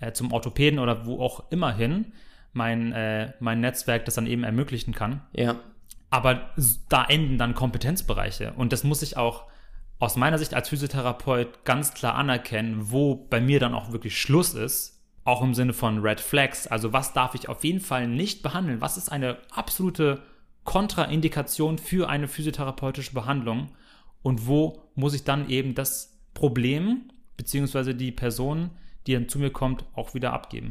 äh, 0.00 0.12
zum 0.12 0.32
Orthopäden 0.32 0.78
oder 0.78 1.06
wo 1.06 1.20
auch 1.20 1.50
immer 1.50 1.74
hin. 1.74 2.12
Mein, 2.52 2.92
äh, 2.92 3.32
mein 3.40 3.60
Netzwerk 3.60 4.04
das 4.04 4.14
dann 4.14 4.26
eben 4.26 4.44
ermöglichen 4.44 4.94
kann. 4.94 5.22
Ja. 5.32 5.56
Aber 6.08 6.50
da 6.88 7.04
enden 7.04 7.36
dann 7.36 7.54
Kompetenzbereiche. 7.54 8.52
Und 8.52 8.72
das 8.72 8.84
muss 8.84 9.02
ich 9.02 9.16
auch 9.16 9.44
aus 9.98 10.16
meiner 10.16 10.38
Sicht 10.38 10.54
als 10.54 10.68
Physiotherapeut 10.68 11.64
ganz 11.64 11.94
klar 11.94 12.14
anerkennen, 12.14 12.90
wo 12.90 13.14
bei 13.14 13.40
mir 13.40 13.60
dann 13.60 13.74
auch 13.74 13.92
wirklich 13.92 14.18
Schluss 14.20 14.54
ist. 14.54 14.95
Auch 15.26 15.42
im 15.42 15.54
Sinne 15.54 15.72
von 15.72 15.98
Red 15.98 16.20
Flags. 16.20 16.66
Also 16.66 16.92
was 16.92 17.12
darf 17.12 17.34
ich 17.34 17.48
auf 17.48 17.64
jeden 17.64 17.80
Fall 17.80 18.06
nicht 18.06 18.42
behandeln? 18.42 18.80
Was 18.80 18.96
ist 18.96 19.10
eine 19.10 19.36
absolute 19.50 20.22
Kontraindikation 20.64 21.78
für 21.78 22.08
eine 22.08 22.28
physiotherapeutische 22.28 23.12
Behandlung? 23.12 23.70
Und 24.22 24.46
wo 24.46 24.82
muss 24.94 25.14
ich 25.14 25.24
dann 25.24 25.50
eben 25.50 25.74
das 25.74 26.16
Problem 26.32 27.10
beziehungsweise 27.36 27.94
die 27.94 28.12
Person, 28.12 28.70
die 29.06 29.14
dann 29.14 29.28
zu 29.28 29.38
mir 29.38 29.50
kommt, 29.50 29.84
auch 29.94 30.14
wieder 30.14 30.32
abgeben? 30.32 30.70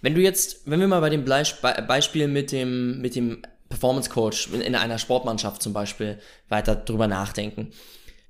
Wenn 0.00 0.14
du 0.14 0.20
jetzt, 0.20 0.68
wenn 0.68 0.80
wir 0.80 0.88
mal 0.88 1.00
bei 1.00 1.10
dem 1.10 1.24
Beispiel 1.24 2.28
mit 2.28 2.52
dem, 2.52 3.00
mit 3.00 3.16
dem 3.16 3.42
Performance 3.68 4.10
Coach 4.10 4.48
in 4.52 4.74
einer 4.74 4.98
Sportmannschaft 4.98 5.60
zum 5.60 5.72
Beispiel 5.72 6.18
weiter 6.48 6.76
drüber 6.76 7.06
nachdenken. 7.06 7.72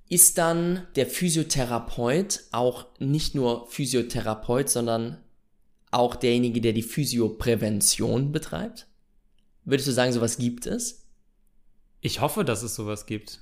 Ist 0.08 0.38
dann 0.38 0.86
der 0.96 1.06
Physiotherapeut 1.06 2.40
auch 2.52 2.86
nicht 2.98 3.34
nur 3.34 3.66
Physiotherapeut, 3.68 4.68
sondern 4.68 5.18
auch 5.90 6.14
derjenige, 6.16 6.60
der 6.60 6.72
die 6.72 6.82
Physioprävention 6.82 8.32
betreibt? 8.32 8.86
Würdest 9.64 9.88
du 9.88 9.92
sagen, 9.92 10.12
sowas 10.12 10.38
gibt 10.38 10.66
es? 10.66 11.06
Ich 12.00 12.20
hoffe, 12.20 12.44
dass 12.44 12.62
es 12.62 12.74
sowas 12.74 13.06
gibt. 13.06 13.40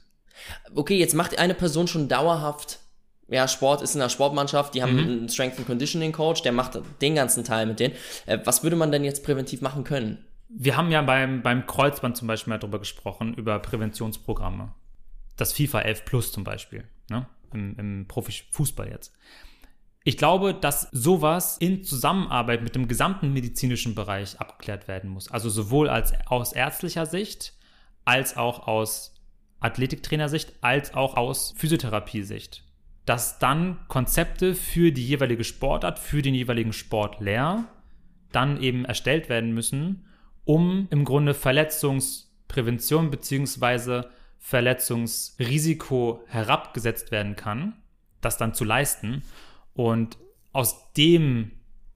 Okay, 0.74 0.96
jetzt 0.98 1.14
macht 1.14 1.38
eine 1.38 1.54
Person 1.54 1.86
schon 1.86 2.08
dauerhaft, 2.08 2.80
ja, 3.28 3.48
Sport 3.48 3.82
ist 3.82 3.94
in 3.94 4.00
der 4.00 4.08
Sportmannschaft, 4.08 4.74
die 4.74 4.82
haben 4.82 4.92
Mhm. 4.94 4.98
einen 4.98 5.28
Strength 5.28 5.58
and 5.58 5.66
Conditioning 5.66 6.12
Coach, 6.12 6.42
der 6.42 6.52
macht 6.52 6.78
den 7.00 7.14
ganzen 7.14 7.44
Teil 7.44 7.66
mit 7.66 7.80
denen. 7.80 7.94
Äh, 8.26 8.38
Was 8.44 8.62
würde 8.62 8.76
man 8.76 8.92
denn 8.92 9.04
jetzt 9.04 9.24
präventiv 9.24 9.60
machen 9.60 9.84
können? 9.84 10.24
Wir 10.48 10.76
haben 10.76 10.90
ja 10.90 11.02
beim, 11.02 11.42
beim 11.42 11.66
Kreuzband 11.66 12.16
zum 12.16 12.28
Beispiel 12.28 12.50
mal 12.52 12.58
darüber 12.58 12.78
gesprochen, 12.78 13.34
über 13.34 13.58
Präventionsprogramme. 13.58 14.72
Das 15.36 15.52
FIFA 15.52 15.80
11 15.80 16.04
Plus 16.04 16.32
zum 16.32 16.44
Beispiel, 16.44 16.84
ne? 17.08 17.26
im, 17.52 17.76
im 17.78 18.06
Profifußball 18.08 18.88
jetzt. 18.88 19.12
Ich 20.06 20.18
glaube, 20.18 20.52
dass 20.52 20.88
sowas 20.92 21.56
in 21.56 21.82
Zusammenarbeit 21.82 22.62
mit 22.62 22.74
dem 22.74 22.88
gesamten 22.88 23.32
medizinischen 23.32 23.94
Bereich 23.94 24.38
abgeklärt 24.38 24.86
werden 24.86 25.08
muss. 25.08 25.30
Also 25.30 25.48
sowohl 25.48 25.88
als 25.88 26.12
aus 26.26 26.52
ärztlicher 26.52 27.06
Sicht, 27.06 27.54
als 28.04 28.36
auch 28.36 28.66
aus 28.68 29.14
Athletiktrainersicht, 29.60 30.52
als 30.60 30.92
auch 30.92 31.16
aus 31.16 31.54
Physiotherapiesicht. 31.56 32.64
Dass 33.06 33.38
dann 33.38 33.78
Konzepte 33.88 34.54
für 34.54 34.92
die 34.92 35.06
jeweilige 35.06 35.44
Sportart, 35.44 35.98
für 35.98 36.20
den 36.20 36.34
jeweiligen 36.34 36.74
Sportler 36.74 37.64
dann 38.30 38.60
eben 38.60 38.84
erstellt 38.84 39.30
werden 39.30 39.52
müssen, 39.54 40.04
um 40.44 40.86
im 40.90 41.06
Grunde 41.06 41.32
Verletzungsprävention 41.32 43.10
beziehungsweise 43.10 44.10
Verletzungsrisiko 44.44 46.22
herabgesetzt 46.26 47.10
werden 47.10 47.34
kann, 47.34 47.82
das 48.20 48.36
dann 48.36 48.52
zu 48.52 48.64
leisten 48.64 49.22
und 49.72 50.18
aus 50.52 50.92
dem 50.92 51.52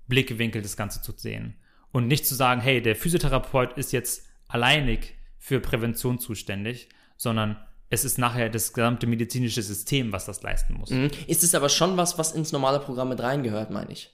Blickwinkel 0.06 0.62
das 0.62 0.74
Ganze 0.74 1.02
zu 1.02 1.12
sehen 1.14 1.56
und 1.92 2.06
nicht 2.06 2.26
zu 2.26 2.34
sagen, 2.34 2.62
hey, 2.62 2.80
der 2.80 2.96
Physiotherapeut 2.96 3.76
ist 3.76 3.92
jetzt 3.92 4.26
alleinig 4.48 5.14
für 5.36 5.60
Prävention 5.60 6.18
zuständig, 6.18 6.88
sondern 7.18 7.62
es 7.90 8.06
ist 8.06 8.16
nachher 8.16 8.48
das 8.48 8.72
gesamte 8.72 9.06
medizinische 9.06 9.62
System, 9.62 10.12
was 10.12 10.24
das 10.24 10.42
leisten 10.42 10.72
muss. 10.72 10.88
Mhm. 10.88 11.10
Ist 11.26 11.44
es 11.44 11.54
aber 11.54 11.68
schon 11.68 11.98
was, 11.98 12.16
was 12.16 12.32
ins 12.32 12.52
normale 12.52 12.80
Programm 12.80 13.10
mit 13.10 13.20
reingehört, 13.20 13.70
meine 13.70 13.92
ich? 13.92 14.10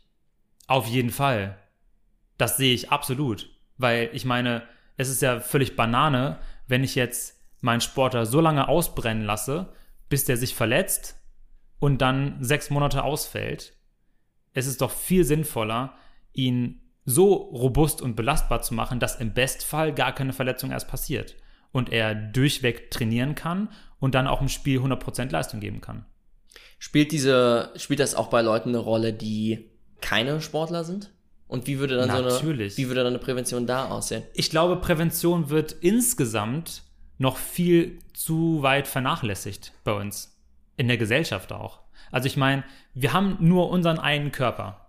Auf 0.67 0.89
jeden 0.89 1.11
Fall. 1.11 1.57
Das 2.37 2.57
sehe 2.57 2.75
ich 2.75 2.91
absolut. 2.91 3.49
Weil 3.79 4.11
ich 4.13 4.25
meine, 4.25 4.65
es 4.97 5.09
ist 5.09 5.23
ja 5.23 5.39
völlig 5.39 5.77
Banane, 5.77 6.41
wenn 6.67 6.83
ich 6.83 6.97
jetzt 6.97 7.44
meinen 7.65 7.81
Sportler 7.81 8.27
so 8.27 8.41
lange 8.41 8.69
ausbrennen 8.69 9.25
lasse, 9.25 9.73
bis 10.11 10.27
der 10.27 10.37
sich 10.37 10.55
verletzt 10.55 11.17
und 11.79 12.03
dann 12.03 12.37
sechs 12.41 12.69
Monate 12.69 13.03
ausfällt. 13.03 13.73
Es 14.53 14.67
ist 14.67 14.83
doch 14.83 14.91
viel 14.91 15.25
sinnvoller, 15.25 15.95
ihn 16.35 16.83
so 17.07 17.33
robust 17.33 18.03
und 18.03 18.17
belastbar 18.17 18.61
zu 18.61 18.75
machen, 18.75 19.01
dass 19.01 19.19
im 19.19 19.33
Bestfall 19.33 19.95
gar 19.95 20.15
keine 20.15 20.35
Verletzung 20.35 20.73
erst 20.73 20.89
passiert 20.89 21.37
und 21.73 21.91
er 21.91 22.15
durchweg 22.15 22.91
trainieren 22.91 23.35
kann 23.35 23.71
und 23.99 24.15
dann 24.15 24.27
auch 24.27 24.43
im 24.43 24.49
Spiel 24.49 24.79
100% 24.81 25.31
Leistung 25.31 25.61
geben 25.61 25.81
kann. 25.81 26.05
Spielt 26.79 27.13
diese, 27.13 27.73
spielt 27.77 28.01
das 28.01 28.15
auch 28.15 28.29
bei 28.29 28.43
Leuten 28.43 28.69
eine 28.71 28.79
Rolle, 28.79 29.15
die 29.15 29.71
keine 30.03 30.43
Sportler 30.43 30.85
sind? 30.85 31.13
Und 31.49 31.67
wie 31.67 31.79
würde 31.79 31.97
dann 31.97 32.11
so 32.11 32.17
eine, 32.17 32.29
Natürlich. 32.29 32.77
wie 32.77 32.89
würde 32.89 33.05
dann 33.05 33.15
eine 33.15 33.19
Prävention 33.19 33.67
da 33.67 33.87
aussehen? 33.87 34.23
ich 34.35 34.51
glaube, 34.51 34.77
Prävention 34.77 35.49
wird 35.49 35.73
insgesamt 35.73 36.83
noch 37.19 37.37
viel 37.37 37.99
zu 38.13 38.63
weit 38.63 38.89
vernachlässigt 38.89 39.73
bei 39.85 39.93
uns. 39.93 40.31
In 40.77 40.89
der 40.89 40.97
Gesellschaft 40.97 41.53
auch. 41.53 41.81
Also 42.11 42.27
ich 42.27 42.37
meine, 42.37 42.65
wir 42.95 43.13
haben 43.13 43.37
nur 43.41 43.71
unseren 43.71 43.99
einen 43.99 44.33
Körper. 44.33 44.89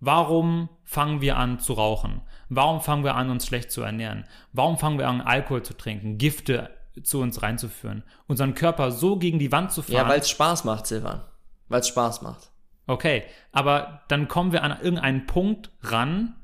Warum 0.00 0.68
fangen 0.84 1.20
wir 1.20 1.36
an 1.36 1.58
zu 1.58 1.74
rauchen? 1.74 2.22
Warum 2.48 2.80
fangen 2.80 3.04
wir 3.04 3.14
an, 3.14 3.30
uns 3.30 3.46
schlecht 3.46 3.70
zu 3.70 3.82
ernähren? 3.82 4.24
Warum 4.52 4.76
fangen 4.76 4.98
wir 4.98 5.08
an, 5.08 5.20
Alkohol 5.20 5.62
zu 5.62 5.74
trinken, 5.74 6.18
Gifte 6.18 6.70
zu 7.02 7.20
uns 7.20 7.40
reinzuführen? 7.42 8.02
Unseren 8.26 8.54
Körper 8.54 8.90
so 8.90 9.16
gegen 9.16 9.38
die 9.38 9.52
Wand 9.52 9.72
zu 9.72 9.82
fahren. 9.82 9.94
Ja, 9.94 10.08
weil 10.08 10.20
es 10.20 10.28
Spaß 10.28 10.64
macht, 10.64 10.86
Silvan. 10.86 11.22
Weil 11.68 11.80
es 11.80 11.88
Spaß 11.88 12.22
macht. 12.22 12.50
Okay, 12.86 13.22
aber 13.52 14.02
dann 14.08 14.28
kommen 14.28 14.52
wir 14.52 14.64
an 14.64 14.76
irgendeinen 14.82 15.26
Punkt 15.26 15.70
ran, 15.82 16.34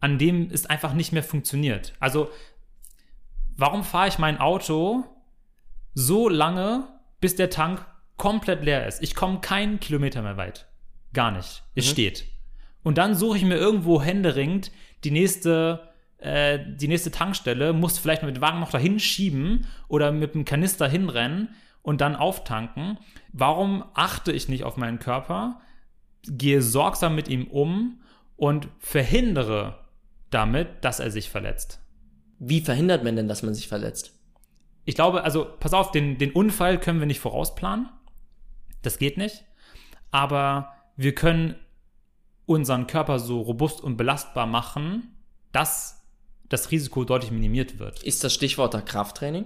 an 0.00 0.18
dem 0.18 0.50
es 0.50 0.66
einfach 0.66 0.92
nicht 0.92 1.12
mehr 1.12 1.22
funktioniert. 1.22 1.94
Also, 1.98 2.30
warum 3.58 3.84
fahre 3.84 4.08
ich 4.08 4.18
mein 4.18 4.38
Auto 4.38 5.04
so 5.92 6.28
lange, 6.28 6.88
bis 7.20 7.36
der 7.36 7.50
Tank 7.50 7.84
komplett 8.16 8.64
leer 8.64 8.86
ist? 8.86 9.02
Ich 9.02 9.14
komme 9.14 9.40
keinen 9.40 9.80
Kilometer 9.80 10.22
mehr 10.22 10.38
weit. 10.38 10.66
Gar 11.12 11.32
nicht. 11.32 11.64
Es 11.74 11.86
steht. 11.86 12.24
Und 12.82 12.96
dann 12.96 13.14
suche 13.14 13.36
ich 13.36 13.44
mir 13.44 13.56
irgendwo 13.56 14.00
händeringend 14.00 14.70
die 15.04 15.10
nächste, 15.10 15.90
äh, 16.18 16.58
die 16.64 16.88
nächste 16.88 17.10
Tankstelle, 17.10 17.72
muss 17.72 17.98
vielleicht 17.98 18.22
mit 18.22 18.36
dem 18.36 18.40
Wagen 18.40 18.60
noch 18.60 18.70
dahin 18.70 18.98
schieben 19.00 19.66
oder 19.88 20.12
mit 20.12 20.34
dem 20.34 20.44
Kanister 20.44 20.88
hinrennen 20.88 21.54
und 21.82 22.00
dann 22.00 22.16
auftanken. 22.16 22.98
Warum 23.32 23.84
achte 23.94 24.32
ich 24.32 24.48
nicht 24.48 24.64
auf 24.64 24.76
meinen 24.76 24.98
Körper, 24.98 25.60
gehe 26.22 26.62
sorgsam 26.62 27.14
mit 27.14 27.28
ihm 27.28 27.46
um 27.46 28.00
und 28.36 28.68
verhindere 28.78 29.84
damit, 30.30 30.68
dass 30.84 31.00
er 31.00 31.10
sich 31.10 31.30
verletzt? 31.30 31.80
Wie 32.38 32.60
verhindert 32.60 33.04
man 33.04 33.16
denn, 33.16 33.28
dass 33.28 33.42
man 33.42 33.54
sich 33.54 33.68
verletzt? 33.68 34.12
Ich 34.84 34.94
glaube, 34.94 35.22
also 35.22 35.46
pass 35.58 35.74
auf, 35.74 35.90
den, 35.90 36.18
den 36.18 36.32
Unfall 36.32 36.78
können 36.78 37.00
wir 37.00 37.06
nicht 37.06 37.20
vorausplanen. 37.20 37.88
Das 38.82 38.98
geht 38.98 39.18
nicht. 39.18 39.44
Aber 40.10 40.72
wir 40.96 41.14
können 41.14 41.56
unseren 42.46 42.86
Körper 42.86 43.18
so 43.18 43.40
robust 43.40 43.82
und 43.82 43.96
belastbar 43.96 44.46
machen, 44.46 45.14
dass 45.52 46.06
das 46.48 46.70
Risiko 46.70 47.04
deutlich 47.04 47.30
minimiert 47.30 47.78
wird. 47.78 48.02
Ist 48.02 48.24
das 48.24 48.32
Stichwort 48.32 48.72
da 48.72 48.80
Krafttraining? 48.80 49.44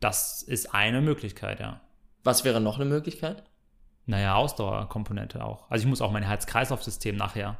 Das 0.00 0.42
ist 0.42 0.72
eine 0.72 1.00
Möglichkeit, 1.00 1.58
ja. 1.58 1.80
Was 2.22 2.44
wäre 2.44 2.60
noch 2.60 2.76
eine 2.76 2.84
Möglichkeit? 2.84 3.42
Naja, 4.06 4.36
Ausdauerkomponente 4.36 5.44
auch. 5.44 5.70
Also 5.70 5.82
ich 5.82 5.88
muss 5.88 6.00
auch 6.00 6.12
mein 6.12 6.22
Herz-Kreislauf-System 6.22 7.16
nachher 7.16 7.58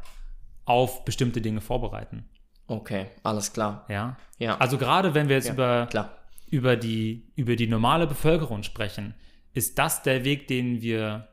auf 0.64 1.04
bestimmte 1.04 1.40
Dinge 1.40 1.60
vorbereiten. 1.60 2.28
Okay, 2.68 3.06
alles 3.22 3.52
klar. 3.52 3.84
Ja. 3.88 4.16
Ja. 4.38 4.56
Also 4.58 4.78
gerade 4.78 5.14
wenn 5.14 5.28
wir 5.28 5.36
jetzt 5.36 5.48
Ja, 5.48 5.54
über, 5.54 5.86
klar. 5.90 6.16
über, 6.46 6.76
die, 6.76 7.32
über 7.34 7.56
die 7.56 7.66
normale 7.66 8.06
Bevölkerung 8.06 8.62
sprechen, 8.62 9.14
ist 9.54 9.78
das 9.78 10.02
der 10.02 10.22
Weg, 10.24 10.46
den 10.46 10.80
wir 10.82 11.28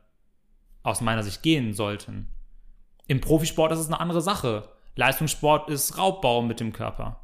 aus 0.81 1.01
meiner 1.01 1.23
Sicht 1.23 1.43
gehen 1.43 1.73
sollten. 1.73 2.27
Im 3.07 3.21
Profisport 3.21 3.71
ist 3.71 3.79
es 3.79 3.87
eine 3.87 3.99
andere 3.99 4.21
Sache. 4.21 4.69
Leistungssport 4.95 5.69
ist 5.69 5.97
Raubbau 5.97 6.41
mit 6.41 6.59
dem 6.59 6.73
Körper. 6.73 7.19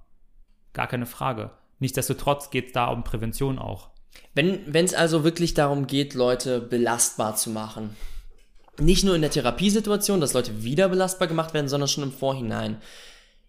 Gar 0.74 0.88
keine 0.88 1.06
Frage. 1.06 1.52
Nichtsdestotrotz 1.80 2.50
geht 2.52 2.68
es 2.68 2.74
da 2.74 2.88
um 2.88 3.04
Prävention 3.04 3.58
auch. 3.58 3.90
Wenn 4.34 4.70
es 4.74 4.94
also 4.94 5.24
wirklich 5.24 5.54
darum 5.54 5.88
geht, 5.88 6.14
Leute 6.14 6.60
belastbar 6.60 7.36
zu 7.36 7.50
machen, 7.50 7.96
nicht 8.78 9.04
nur 9.04 9.16
in 9.16 9.22
der 9.22 9.32
Therapiesituation, 9.32 10.22
dass 10.22 10.34
Leute 10.34 10.64
wieder 10.64 10.90
belastbar 10.90 11.28
gemacht 11.28 11.54
werden, 11.54 11.68
sondern 11.70 11.88
schon 11.88 12.04
im 12.04 12.12
Vorhinein, 12.12 12.78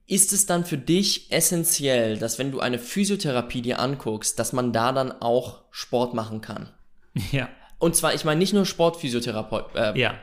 ist 0.07 0.33
es 0.33 0.47
dann 0.47 0.65
für 0.65 0.79
dich 0.79 1.31
essentiell, 1.33 2.19
dass 2.19 2.39
wenn 2.39 2.51
du 2.51 2.61
eine 2.61 2.79
Physiotherapie 2.79 3.63
dir 3.63 3.79
anguckst, 3.79 4.39
dass 4.39 4.53
man 4.53 4.73
da 4.73 4.93
dann 4.93 5.13
auch 5.13 5.63
Sport 5.71 6.15
machen 6.15 6.41
kann? 6.41 6.69
Ja. 7.31 7.49
Und 7.79 7.97
zwar, 7.97 8.15
ich 8.15 8.25
meine 8.25 8.39
nicht 8.39 8.55
nur 8.55 8.65
Sportphysiotherapien, 8.65 9.65
äh, 9.75 9.99
Ja. 9.99 10.15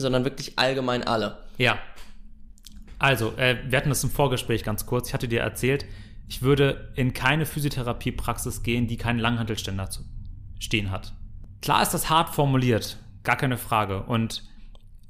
Sondern 0.00 0.24
wirklich 0.24 0.58
allgemein 0.58 1.04
alle. 1.04 1.38
Ja. 1.56 1.78
Also, 2.98 3.32
äh, 3.36 3.58
wir 3.68 3.78
hatten 3.78 3.90
das 3.90 4.02
im 4.02 4.10
Vorgespräch 4.10 4.64
ganz 4.64 4.86
kurz. 4.86 5.08
Ich 5.08 5.14
hatte 5.14 5.28
dir 5.28 5.40
erzählt, 5.40 5.86
ich 6.28 6.42
würde 6.42 6.92
in 6.96 7.14
keine 7.14 7.46
Physiotherapiepraxis 7.46 8.62
gehen, 8.64 8.88
die 8.88 8.96
keinen 8.96 9.20
Langhantelständer 9.20 9.88
zu 9.88 10.02
stehen 10.58 10.90
hat. 10.90 11.12
Klar 11.62 11.82
ist 11.82 11.94
das 11.94 12.10
hart 12.10 12.34
formuliert, 12.34 12.96
gar 13.22 13.36
keine 13.36 13.56
Frage. 13.56 14.02
Und 14.02 14.42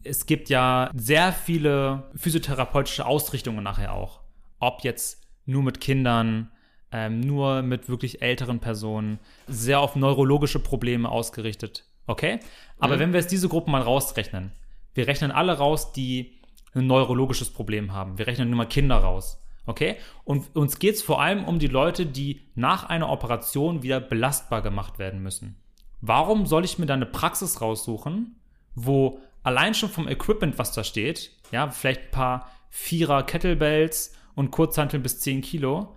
es 0.09 0.27
gibt 0.27 0.49
ja 0.49 0.90
sehr 0.95 1.33
viele 1.33 2.05
physiotherapeutische 2.16 3.07
Ausrichtungen 3.07 3.62
nachher 3.62 3.92
auch. 3.92 4.21
Ob 4.59 4.83
jetzt 4.85 5.23
nur 5.45 5.62
mit 5.62 5.81
Kindern, 5.81 6.51
ähm, 6.92 7.21
nur 7.21 7.62
mit 7.62 7.88
wirklich 7.88 8.23
älteren 8.23 8.61
Personen, 8.61 9.19
sehr 9.47 9.81
auf 9.81 9.97
neurologische 9.97 10.59
Probleme 10.59 11.11
ausgerichtet. 11.11 11.85
Okay? 12.07 12.40
Aber 12.79 12.99
wenn 12.99 13.12
wir 13.12 13.21
jetzt 13.21 13.33
diese 13.33 13.49
Gruppen 13.49 13.73
mal 13.73 13.83
rausrechnen, 13.83 14.53
wir 14.95 15.07
rechnen 15.07 15.31
alle 15.31 15.59
raus, 15.59 15.92
die 15.92 16.40
ein 16.75 16.87
neurologisches 16.87 17.51
Problem 17.51 17.92
haben. 17.92 18.19
Wir 18.19 18.27
rechnen 18.27 18.49
nur 18.49 18.59
mal 18.59 18.66
Kinder 18.66 18.97
raus. 18.97 19.42
Okay? 19.66 19.97
Und 20.25 20.55
uns 20.55 20.79
geht 20.79 20.95
es 20.95 21.03
vor 21.03 21.21
allem 21.21 21.45
um 21.45 21.59
die 21.59 21.66
Leute, 21.66 22.07
die 22.07 22.42
nach 22.55 22.85
einer 22.85 23.11
Operation 23.11 23.83
wieder 23.83 24.01
belastbar 24.01 24.62
gemacht 24.62 24.99
werden 24.99 25.23
müssen. 25.23 25.57
Warum 26.01 26.47
soll 26.47 26.64
ich 26.64 26.79
mir 26.79 26.87
da 26.87 26.95
eine 26.95 27.07
Praxis 27.07 27.61
raussuchen, 27.61 28.37
wo 28.75 29.21
allein 29.47 29.75
schon 29.75 29.89
vom 29.89 30.09
Equipment, 30.09 30.59
was 30.59 30.73
da 30.73 30.83
steht, 30.83 31.31
ja, 31.53 31.71
vielleicht 31.71 32.07
ein 32.07 32.11
paar 32.11 32.51
Vierer 32.69 33.23
Kettlebells 33.23 34.13
und 34.35 34.51
Kurzhanteln 34.51 35.05
bis 35.05 35.21
10 35.21 35.41
Kilo, 35.41 35.95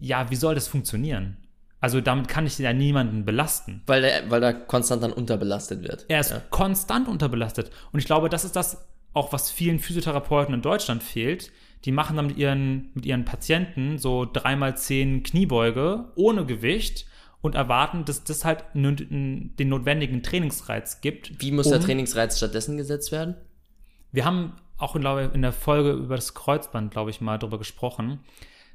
ja, 0.00 0.30
wie 0.30 0.36
soll 0.36 0.56
das 0.56 0.66
funktionieren? 0.66 1.36
Also 1.80 2.00
damit 2.00 2.26
kann 2.26 2.44
ich 2.44 2.58
ja 2.58 2.72
niemanden 2.72 3.24
belasten. 3.24 3.82
Weil 3.86 4.02
der, 4.02 4.30
weil 4.30 4.40
der 4.40 4.54
konstant 4.54 5.02
dann 5.02 5.12
unterbelastet 5.12 5.82
wird. 5.82 6.06
Er 6.08 6.20
ist 6.20 6.32
ja. 6.32 6.42
konstant 6.50 7.06
unterbelastet. 7.06 7.70
Und 7.92 8.00
ich 8.00 8.06
glaube, 8.06 8.28
das 8.28 8.44
ist 8.44 8.56
das 8.56 8.84
auch, 9.12 9.32
was 9.32 9.50
vielen 9.50 9.78
Physiotherapeuten 9.78 10.52
in 10.52 10.62
Deutschland 10.62 11.04
fehlt. 11.04 11.52
Die 11.84 11.92
machen 11.92 12.16
dann 12.16 12.26
mit 12.26 12.36
ihren, 12.36 12.90
mit 12.94 13.06
ihren 13.06 13.24
Patienten 13.24 13.98
so 13.98 14.28
dreimal 14.30 14.76
zehn 14.76 15.22
Kniebeuge 15.22 16.10
ohne 16.16 16.46
Gewicht 16.46 17.06
und 17.42 17.56
erwarten, 17.56 18.04
dass 18.04 18.24
das 18.24 18.44
halt 18.44 18.64
den 18.74 19.52
notwendigen 19.58 20.22
Trainingsreiz 20.22 21.00
gibt. 21.00 21.42
Wie 21.42 21.50
muss 21.50 21.66
um, 21.66 21.72
der 21.72 21.80
Trainingsreiz 21.80 22.38
stattdessen 22.38 22.76
gesetzt 22.78 23.12
werden? 23.12 23.34
Wir 24.12 24.24
haben 24.24 24.54
auch 24.78 24.96
in, 24.96 25.04
in 25.04 25.42
der 25.42 25.52
Folge 25.52 25.92
über 25.92 26.14
das 26.16 26.34
Kreuzband, 26.34 26.92
glaube 26.92 27.10
ich, 27.10 27.20
mal 27.20 27.38
darüber 27.38 27.58
gesprochen, 27.58 28.20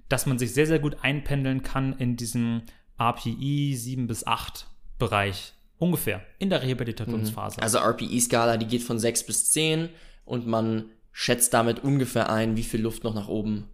dass 0.10 0.26
man 0.26 0.38
sich 0.38 0.54
sehr, 0.54 0.68
sehr 0.68 0.80
gut 0.80 0.98
einpendeln 1.02 1.64
kann 1.64 1.98
in 1.98 2.18
diesem 2.18 2.64
RPI 3.00 3.76
7 3.76 4.06
bis 4.06 4.28
8 4.28 4.68
Bereich. 5.00 5.54
Ungefähr 5.80 6.22
in 6.40 6.50
der 6.50 6.64
Rehabilitationsphase. 6.64 7.62
Also 7.62 7.78
RPI-Skala, 7.78 8.58
die 8.58 8.66
geht 8.66 8.84
von 8.84 9.00
6 9.00 9.26
bis 9.26 9.52
10 9.52 9.90
und 10.26 10.48
man 10.48 10.86
schätzt 11.12 11.54
damit 11.54 11.84
ungefähr 11.84 12.30
ein, 12.30 12.58
wie 12.58 12.64
viel 12.64 12.82
Luft 12.82 13.04
noch 13.04 13.14
nach 13.14 13.28
oben 13.28 13.70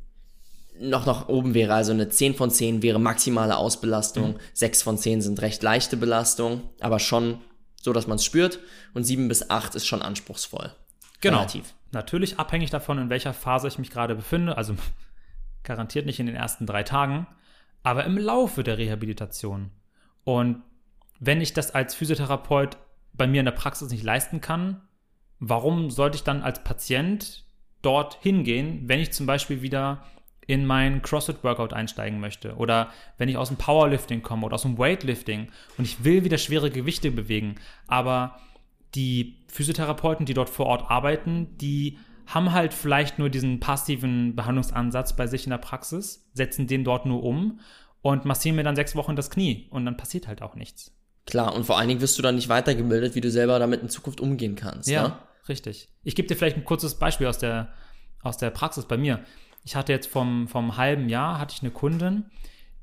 noch 0.79 1.05
nach 1.05 1.27
oben 1.27 1.53
wäre. 1.53 1.73
Also 1.73 1.91
eine 1.91 2.09
10 2.09 2.36
von 2.36 2.49
10 2.49 2.81
wäre 2.81 2.99
maximale 2.99 3.57
Ausbelastung, 3.57 4.33
mhm. 4.33 4.39
6 4.53 4.81
von 4.83 4.97
10 4.97 5.21
sind 5.21 5.41
recht 5.41 5.63
leichte 5.63 5.97
Belastung, 5.97 6.62
aber 6.79 6.99
schon 6.99 7.39
so, 7.81 7.93
dass 7.93 8.07
man 8.07 8.15
es 8.15 8.25
spürt 8.25 8.59
und 8.93 9.03
7 9.03 9.27
bis 9.27 9.49
8 9.49 9.75
ist 9.75 9.86
schon 9.86 10.01
anspruchsvoll. 10.01 10.73
Genau. 11.21 11.38
Relativ. 11.38 11.73
Natürlich 11.91 12.39
abhängig 12.39 12.69
davon, 12.69 12.97
in 12.97 13.09
welcher 13.09 13.33
Phase 13.33 13.67
ich 13.67 13.77
mich 13.77 13.91
gerade 13.91 14.15
befinde, 14.15 14.57
also 14.57 14.75
garantiert 15.63 16.05
nicht 16.05 16.19
in 16.19 16.25
den 16.25 16.36
ersten 16.36 16.65
drei 16.65 16.83
Tagen, 16.83 17.27
aber 17.83 18.05
im 18.05 18.17
Laufe 18.17 18.63
der 18.63 18.77
Rehabilitation. 18.77 19.71
Und 20.23 20.63
wenn 21.19 21.41
ich 21.41 21.53
das 21.53 21.71
als 21.71 21.95
Physiotherapeut 21.95 22.77
bei 23.13 23.27
mir 23.27 23.39
in 23.39 23.45
der 23.45 23.51
Praxis 23.51 23.91
nicht 23.91 24.03
leisten 24.03 24.41
kann, 24.41 24.81
warum 25.39 25.91
sollte 25.91 26.15
ich 26.15 26.23
dann 26.23 26.41
als 26.41 26.63
Patient 26.63 27.45
dort 27.81 28.17
hingehen, 28.21 28.88
wenn 28.88 28.99
ich 28.99 29.12
zum 29.12 29.25
Beispiel 29.25 29.62
wieder 29.62 30.03
in 30.47 30.65
mein 30.65 31.01
CrossFit-Workout 31.01 31.73
einsteigen 31.73 32.19
möchte 32.19 32.56
oder 32.56 32.91
wenn 33.17 33.29
ich 33.29 33.38
aus 33.38 33.47
dem 33.49 33.58
Powerlifting 33.58 34.21
komme 34.21 34.45
oder 34.45 34.56
aus 34.56 34.63
dem 34.63 34.77
Weightlifting 34.77 35.47
und 35.77 35.86
ich 35.86 36.03
will 36.03 36.23
wieder 36.23 36.38
schwere 36.38 36.69
Gewichte 36.69 37.12
bewegen, 37.12 37.56
aber 37.88 38.38
die 38.95 39.38
Physiotherapeuten, 39.47 40.25
die 40.25 40.34
dort 40.34 40.49
vor 40.49 40.67
Ort 40.67 40.89
arbeiten, 40.89 41.58
die 41.58 41.97
haben 42.25 42.51
halt 42.53 42.73
vielleicht 42.73 43.19
nur 43.19 43.29
diesen 43.29 43.60
passiven 43.60 44.36
Behandlungsansatz 44.36 45.15
bei 45.15 45.27
sich 45.27 45.45
in 45.45 45.49
der 45.49 45.58
Praxis, 45.58 46.29
setzen 46.34 46.67
den 46.67 46.84
dort 46.84 47.06
nur 47.06 47.23
um 47.23 47.60
und 48.01 48.25
massieren 48.25 48.56
mir 48.56 48.63
dann 48.63 48.75
sechs 48.75 48.95
Wochen 48.95 49.15
das 49.15 49.29
Knie 49.29 49.67
und 49.71 49.86
dann 49.86 49.97
passiert 49.97 50.27
halt 50.27 50.41
auch 50.41 50.56
nichts. 50.56 50.91
Klar, 51.25 51.56
und 51.56 51.65
vor 51.65 51.77
allen 51.77 51.88
Dingen 51.88 52.01
wirst 52.01 52.17
du 52.17 52.21
dann 52.21 52.36
nicht 52.36 52.49
weitergebildet, 52.49 53.15
wie 53.15 53.21
du 53.21 53.32
selber 53.32 53.60
damit 53.60 53.82
in 53.82 53.89
Zukunft 53.89 54.19
umgehen 54.19 54.56
kannst. 54.56 54.89
Ja, 54.89 55.08
ne? 55.08 55.17
richtig. 55.47 55.88
Ich 56.03 56.15
gebe 56.15 56.27
dir 56.27 56.36
vielleicht 56.36 56.58
ein 56.58 56.65
kurzes 56.65 56.95
Beispiel 56.95 57.27
aus 57.27 57.38
der, 57.38 57.73
aus 58.21 58.38
der 58.38 58.49
Praxis 58.49 58.86
bei 58.86 58.97
mir. 58.97 59.23
Ich 59.63 59.76
hatte 59.76 59.93
jetzt 59.93 60.08
vom, 60.08 60.47
vom 60.47 60.78
halben 60.78 61.10
Jahr 61.10 61.39
hatte 61.39 61.54
ich 61.56 61.62
eine 61.62 61.71
Kundin, 61.71 62.26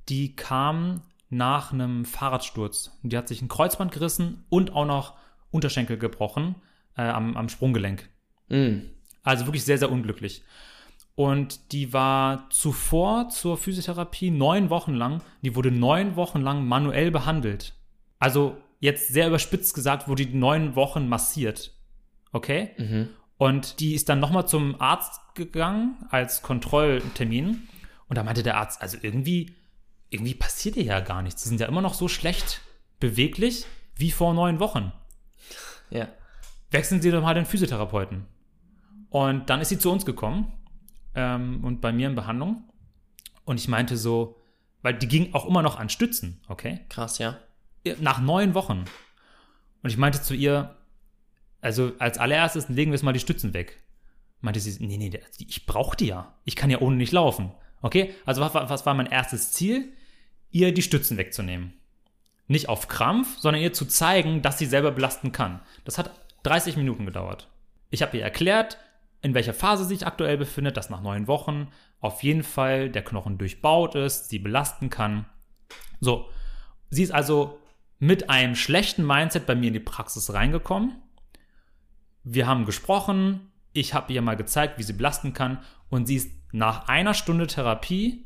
die 0.09 0.35
kam 0.35 1.03
nach 1.29 1.73
einem 1.73 2.05
Fahrradsturz. 2.05 2.99
Die 3.03 3.17
hat 3.17 3.29
sich 3.29 3.41
ein 3.41 3.49
Kreuzband 3.49 3.93
gerissen 3.93 4.45
und 4.49 4.75
auch 4.75 4.87
noch 4.87 5.15
Unterschenkel 5.51 5.99
gebrochen 5.99 6.57
äh, 6.97 7.03
am, 7.03 7.37
am 7.37 7.49
Sprunggelenk. 7.49 8.09
Mm. 8.49 8.81
Also 9.23 9.47
wirklich 9.47 9.65
sehr, 9.65 9.79
sehr 9.79 9.93
unglücklich. 9.93 10.43
Und 11.15 11.73
die 11.73 11.93
war 11.93 12.49
zuvor 12.51 13.29
zur 13.29 13.59
Physiotherapie 13.59 14.31
neun 14.31 14.71
Wochen 14.71 14.95
lang, 14.95 15.23
die 15.43 15.55
wurde 15.55 15.71
neun 15.71 16.17
Wochen 16.17 16.41
lang 16.41 16.67
manuell 16.67 17.11
behandelt. 17.11 17.75
Also 18.19 18.57
jetzt 18.81 19.09
sehr 19.09 19.29
überspitzt 19.29 19.75
gesagt, 19.75 20.09
wurde 20.09 20.27
die 20.27 20.37
neun 20.37 20.77
Wochen 20.77 21.09
massiert. 21.09 21.75
Okay? 22.33 22.71
Mhm. 22.79 23.09
Und 23.41 23.81
die 23.81 23.95
ist 23.95 24.11
dann 24.11 24.21
nochmal 24.21 24.47
zum 24.47 24.79
Arzt 24.83 25.19
gegangen 25.35 25.97
als 26.11 26.43
Kontrolltermin. 26.43 27.67
Und 28.07 28.19
da 28.19 28.23
meinte 28.23 28.43
der 28.43 28.59
Arzt, 28.59 28.83
also 28.83 28.99
irgendwie, 29.01 29.55
irgendwie 30.11 30.35
passiert 30.35 30.77
ihr 30.77 30.83
ja 30.83 31.01
gar 31.01 31.23
nichts. 31.23 31.43
Sie 31.43 31.49
sind 31.49 31.59
ja 31.59 31.67
immer 31.67 31.81
noch 31.81 31.95
so 31.95 32.07
schlecht 32.07 32.61
beweglich 33.01 33.65
wie 33.97 34.11
vor 34.11 34.35
neun 34.35 34.61
Wochen. 34.61 34.93
Ja. 35.89 36.09
Wechseln 36.71 37.01
Sie 37.01 37.11
doch 37.11 37.23
mal 37.23 37.33
den 37.33 37.47
Physiotherapeuten. 37.47 38.27
Und 39.09 39.49
dann 39.49 39.63
ist 39.63 39.71
sie 39.71 39.79
zu 39.79 39.91
uns 39.91 40.05
gekommen 40.05 40.53
ähm, 41.15 41.65
und 41.65 41.81
bei 41.81 41.93
mir 41.93 42.09
in 42.09 42.17
Behandlung. 42.17 42.65
Und 43.47 43.59
ich 43.59 43.69
meinte 43.69 43.97
so, 43.97 44.37
weil 44.83 44.93
die 44.93 45.09
ging 45.09 45.33
auch 45.33 45.47
immer 45.47 45.63
noch 45.63 45.79
an 45.79 45.89
Stützen, 45.89 46.43
okay? 46.49 46.81
Krass, 46.91 47.17
ja. 47.17 47.39
Nach 48.01 48.21
neun 48.21 48.53
Wochen. 48.53 48.85
Und 49.83 49.89
ich 49.89 49.97
meinte 49.97 50.21
zu 50.21 50.35
ihr, 50.35 50.77
also 51.61 51.93
als 51.99 52.19
allererstes 52.19 52.69
legen 52.69 52.91
wir 52.91 52.97
jetzt 52.97 53.03
mal 53.03 53.13
die 53.13 53.21
Stützen 53.21 53.55
weg. 53.55 53.83
Meinte 54.41 54.61
sie, 54.61 54.85
nee, 54.85 54.97
nee, 54.97 55.21
ich 55.39 55.67
brauche 55.67 55.97
die 55.97 56.07
ja. 56.07 56.35
Ich 56.45 56.57
kann 56.57 56.71
ja 56.71 56.81
ohne 56.81 56.97
nicht 56.97 57.13
laufen. 57.13 57.53
Okay? 57.83 58.15
Also 58.25 58.41
was, 58.41 58.55
was 58.55 58.87
war 58.87 58.95
mein 58.95 59.07
erstes 59.07 59.53
Ziel? 59.53 59.93
Ihr 60.51 60.73
die 60.73 60.83
Stützen 60.83 61.19
wegzunehmen. 61.19 61.75
Nicht 62.49 62.69
auf 62.69 62.89
Krampf, 62.89 63.39
sondern 63.39 63.63
ihr 63.63 63.73
zu 63.73 63.85
zeigen, 63.85 64.43
dass 64.43 64.59
sie 64.59 64.67
selber 64.67 64.91
belasten 64.91 65.33
kann. 65.33 65.61
Das 65.85 65.99
hat 65.99 66.11
30 66.43 66.77
Minuten 66.77 67.07
gedauert. 67.07 67.49
Ich 67.91 68.03
habe 68.03 68.17
ihr 68.17 68.23
erklärt, 68.23 68.79
in 69.23 69.35
welcher 69.35 69.55
Phase 69.55 69.85
sie 69.85 69.97
sich 69.97 70.07
aktuell 70.07 70.39
befindet, 70.39 70.77
dass 70.77 70.91
nach 70.91 71.03
neun 71.03 71.27
Wochen 71.27 71.69
auf 72.01 72.23
jeden 72.23 72.43
Fall 72.43 72.89
der 72.89 73.05
Knochen 73.05 73.37
durchbaut 73.37 73.95
ist, 73.95 74.31
sie 74.31 74.39
belasten 74.39 74.89
kann. 74.89 75.27
So, 76.01 76.29
sie 76.89 77.03
ist 77.03 77.13
also 77.13 77.59
mit 77.99 78.31
einem 78.31 78.55
schlechten 78.55 79.07
Mindset 79.07 79.47
bei 79.47 79.55
mir 79.55 79.69
in 79.69 79.75
die 79.75 79.81
Praxis 79.81 80.33
reingekommen. 80.33 80.97
Wir 82.33 82.47
haben 82.47 82.65
gesprochen, 82.65 83.51
ich 83.73 83.93
habe 83.93 84.13
ihr 84.13 84.23
mal 84.23 84.37
gezeigt, 84.37 84.79
wie 84.79 84.85
sie 84.85 84.93
belasten 84.93 85.33
kann 85.33 85.59
und 85.89 86.07
sie 86.07 86.15
ist 86.15 86.31
nach 86.53 86.87
einer 86.87 87.13
Stunde 87.13 87.49
Therapie 87.49 88.25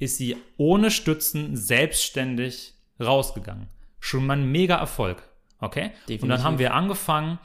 ist 0.00 0.16
sie 0.16 0.36
ohne 0.56 0.90
Stützen 0.90 1.56
selbstständig 1.56 2.74
rausgegangen. 3.00 3.68
Schon 4.00 4.26
mal 4.26 4.38
ein 4.38 4.50
mega 4.50 4.74
Erfolg. 4.74 5.22
Okay? 5.60 5.90
Definitiv. 6.08 6.22
Und 6.24 6.28
dann 6.30 6.42
haben 6.42 6.58
wir 6.58 6.74
angefangen, 6.74 7.38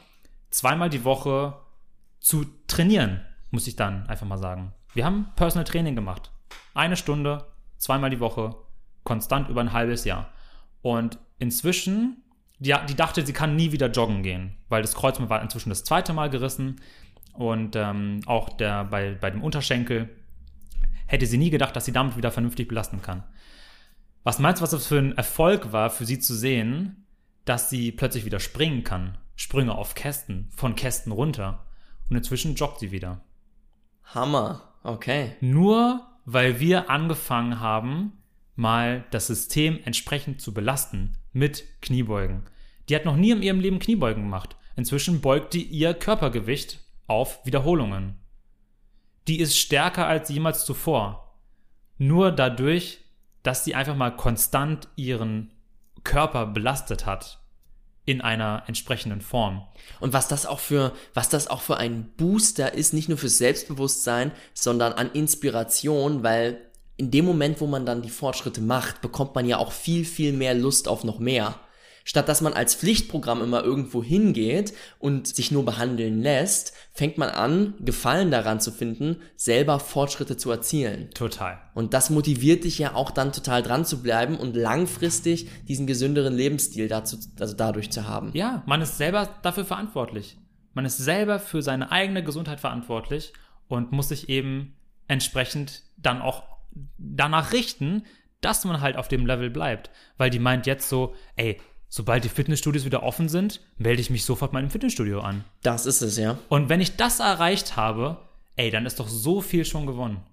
zweimal 0.50 0.90
die 0.90 1.04
Woche 1.04 1.60
zu 2.20 2.46
trainieren, 2.66 3.22
muss 3.52 3.68
ich 3.68 3.76
dann 3.76 4.08
einfach 4.08 4.26
mal 4.26 4.40
sagen. 4.40 4.74
Wir 4.96 5.06
haben 5.06 5.28
Personal 5.36 5.66
Training 5.66 5.94
gemacht. 5.94 6.32
Eine 6.74 6.98
Stunde, 6.98 7.52
zweimal 7.78 8.10
die 8.10 8.20
Woche, 8.20 8.56
konstant 9.04 9.48
über 9.48 9.62
ein 9.62 9.74
halbes 9.74 10.06
Jahr. 10.06 10.32
Und 10.82 11.20
inzwischen, 11.38 12.23
die, 12.64 12.74
die 12.88 12.96
dachte, 12.96 13.26
sie 13.26 13.34
kann 13.34 13.56
nie 13.56 13.72
wieder 13.72 13.92
joggen 13.92 14.24
gehen, 14.24 14.56
weil 14.70 14.82
das 14.82 14.96
Kreuzband 14.96 15.30
war 15.30 15.42
inzwischen 15.42 15.70
das 15.70 15.84
zweite 15.84 16.14
Mal 16.14 16.30
gerissen. 16.30 16.80
Und 17.34 17.76
ähm, 17.76 18.22
auch 18.26 18.50
der, 18.50 18.86
bei, 18.86 19.16
bei 19.20 19.30
dem 19.30 19.44
Unterschenkel 19.44 20.10
hätte 21.08 21.26
sie 21.26 21.38
nie 21.38 21.50
gedacht, 21.50 21.76
dass 21.76 21.86
sie 21.86 21.92
damit 21.92 22.16
wieder 22.16 22.32
vernünftig 22.32 22.68
belasten 22.68 23.02
kann. 23.02 23.24
Was 24.24 24.40
meinst 24.40 24.62
du, 24.62 24.64
was 24.64 24.72
das 24.72 24.88
für 24.88 24.98
ein 24.98 25.18
Erfolg 25.18 25.74
war 25.74 25.90
für 25.90 26.06
sie 26.06 26.20
zu 26.20 26.34
sehen, 26.34 27.06
dass 27.44 27.70
sie 27.70 27.92
plötzlich 27.92 28.24
wieder 28.24 28.40
springen 28.40 28.84
kann? 28.84 29.18
Sprünge 29.36 29.76
auf 29.76 29.96
Kästen, 29.96 30.48
von 30.56 30.76
Kästen 30.76 31.12
runter. 31.12 31.66
Und 32.10 32.16
inzwischen 32.16 32.56
joggt 32.56 32.80
sie 32.80 32.92
wieder. 32.92 33.22
Hammer, 34.06 34.62
okay. 34.84 35.36
Nur 35.42 36.08
weil 36.26 36.62
wir 36.62 36.90
angefangen 36.90 37.60
haben, 37.60 38.14
mal 38.56 39.04
das 39.12 39.28
System 39.28 39.80
entsprechend 39.84 40.40
zu 40.40 40.54
belasten 40.54 41.18
mit 41.34 41.66
Kniebeugen. 41.82 42.44
Die 42.90 42.96
hat 42.96 43.06
noch 43.06 43.16
nie 43.16 43.32
in 43.32 43.42
ihrem 43.42 43.60
Leben 43.60 43.80
Kniebeugen 43.80 44.24
gemacht. 44.24 44.56
Inzwischen 44.76 45.22
beugt 45.22 45.54
die 45.54 45.64
ihr 45.64 45.94
Körpergewicht 45.94 46.80
auf 47.08 47.46
Wiederholungen. 47.46 48.16
Die 49.28 49.40
ist 49.40 49.58
stärker 49.58 50.08
als 50.08 50.30
jemals 50.30 50.66
zuvor. 50.66 51.38
Nur 51.98 52.32
dadurch, 52.32 53.00
dass 53.44 53.64
sie 53.64 53.76
einfach 53.76 53.96
mal 53.96 54.12
konstant 54.12 54.88
ihren 54.96 55.52
Körper 56.04 56.46
belastet 56.46 57.06
hat 57.06 57.40
in 58.06 58.20
einer 58.20 58.64
entsprechenden 58.68 59.22
Form. 59.22 59.66
Und 60.02 60.12
was 60.12 60.28
das 60.28 60.46
auch 60.46 60.60
für, 60.60 60.92
was 61.14 61.30
das 61.30 61.48
auch 61.48 61.62
für 61.62 61.78
ein 61.78 62.12
Booster 62.18 62.74
ist, 62.74 62.94
nicht 62.94 63.08
nur 63.08 63.18
fürs 63.18 63.38
Selbstbewusstsein, 63.38 64.32
sondern 64.54 64.92
an 64.94 65.12
Inspiration, 65.14 66.24
weil 66.24 66.60
in 66.98 67.12
dem 67.12 67.26
Moment, 67.26 67.62
wo 67.62 67.68
man 67.68 67.86
dann 67.86 68.02
die 68.02 68.10
Fortschritte 68.10 68.62
macht, 68.62 69.02
bekommt 69.02 69.36
man 69.36 69.48
ja 69.48 69.58
auch 69.58 69.72
viel, 69.72 70.04
viel 70.04 70.34
mehr 70.34 70.54
Lust 70.54 70.88
auf 70.88 71.04
noch 71.04 71.20
mehr. 71.20 71.60
Statt 72.04 72.28
dass 72.28 72.42
man 72.42 72.54
als 72.54 72.76
Pflichtprogramm 72.76 73.42
immer 73.42 73.64
irgendwo 73.64 74.04
hingeht 74.04 74.74
und 75.00 75.28
sich 75.28 75.52
nur 75.52 75.66
behandeln 75.66 76.22
lässt, 76.22 76.74
fängt 76.92 77.18
man 77.18 77.30
an, 77.30 77.74
Gefallen 77.80 78.32
daran 78.32 78.60
zu 78.60 78.72
finden, 78.72 79.18
selber 79.36 79.80
Fortschritte 79.80 80.38
zu 80.38 80.52
erzielen. 80.52 81.10
Total. 81.14 81.60
Und 81.74 81.94
das 81.94 82.10
motiviert 82.10 82.64
dich 82.66 82.78
ja 82.78 82.94
auch 82.96 83.12
dann 83.12 83.32
total 83.32 83.64
dran 83.64 83.86
zu 83.86 84.02
bleiben 84.02 84.38
und 84.38 84.56
langfristig 84.56 85.50
diesen 85.68 85.88
gesünderen 85.88 86.36
Lebensstil 86.36 86.88
dazu, 86.88 87.18
also 87.40 87.56
dadurch 87.56 87.92
zu 87.92 88.08
haben. 88.08 88.32
Ja, 88.34 88.64
man 88.66 88.82
ist 88.82 88.98
selber 88.98 89.30
dafür 89.42 89.66
verantwortlich. 89.66 90.38
Man 90.74 90.86
ist 90.86 90.98
selber 90.98 91.40
für 91.40 91.62
seine 91.62 91.92
eigene 91.92 92.24
Gesundheit 92.24 92.60
verantwortlich 92.60 93.34
und 93.68 93.92
muss 93.92 94.10
sich 94.10 94.30
eben 94.30 94.76
entsprechend 95.08 95.84
dann 95.98 96.22
auch 96.22 96.44
danach 96.98 97.54
richten, 97.54 98.04
dass 98.42 98.66
man 98.66 98.82
halt 98.82 98.98
auf 98.98 99.08
dem 99.08 99.26
Level 99.26 99.50
bleibt. 99.50 99.90
Weil 100.18 100.30
die 100.30 100.40
meint 100.40 100.66
jetzt 100.66 100.90
so, 100.90 101.16
ey, 101.36 101.60
sobald 101.94 102.24
die 102.24 102.30
Fitnessstudios 102.30 102.86
wieder 102.86 103.04
offen 103.04 103.30
sind, 103.30 103.62
melde 103.78 104.02
ich 104.02 104.10
mich 104.10 104.26
sofort 104.26 104.52
im 104.52 104.72
Fitnessstudio 104.72 105.20
an. 105.20 105.44
Das 105.62 105.86
ist 105.86 106.02
es, 106.02 106.18
ja. 106.18 106.40
Und 106.50 106.68
wenn 106.68 106.82
ich 106.82 106.96
das 106.96 107.20
erreicht 107.20 107.76
habe, 107.78 108.18
ey, 108.56 108.72
dann 108.72 108.88
ist 108.88 109.00
doch 109.00 109.08
so 109.08 109.42
viel 109.42 109.64
schon 109.64 109.86
gewonnen. 109.86 110.24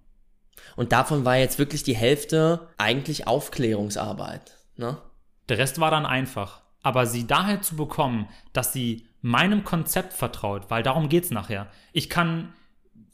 Und 0.74 0.92
davon 0.92 1.26
war 1.26 1.36
jetzt 1.36 1.58
wirklich 1.58 1.82
die 1.82 1.94
Hälfte 1.94 2.66
eigentlich 2.78 3.26
Aufklärungsarbeit. 3.26 4.56
Ne? 4.76 4.96
Der 5.50 5.58
Rest 5.58 5.78
war 5.78 5.90
dann 5.90 6.06
einfach. 6.06 6.62
Aber 6.82 7.04
sie 7.04 7.26
daher 7.26 7.60
zu 7.60 7.76
bekommen, 7.76 8.30
dass 8.54 8.72
sie 8.72 9.06
meinem 9.20 9.62
Konzept 9.62 10.14
vertraut, 10.14 10.70
weil 10.70 10.82
darum 10.82 11.10
geht's 11.10 11.30
nachher. 11.30 11.66
Ich 11.92 12.08
kann 12.08 12.54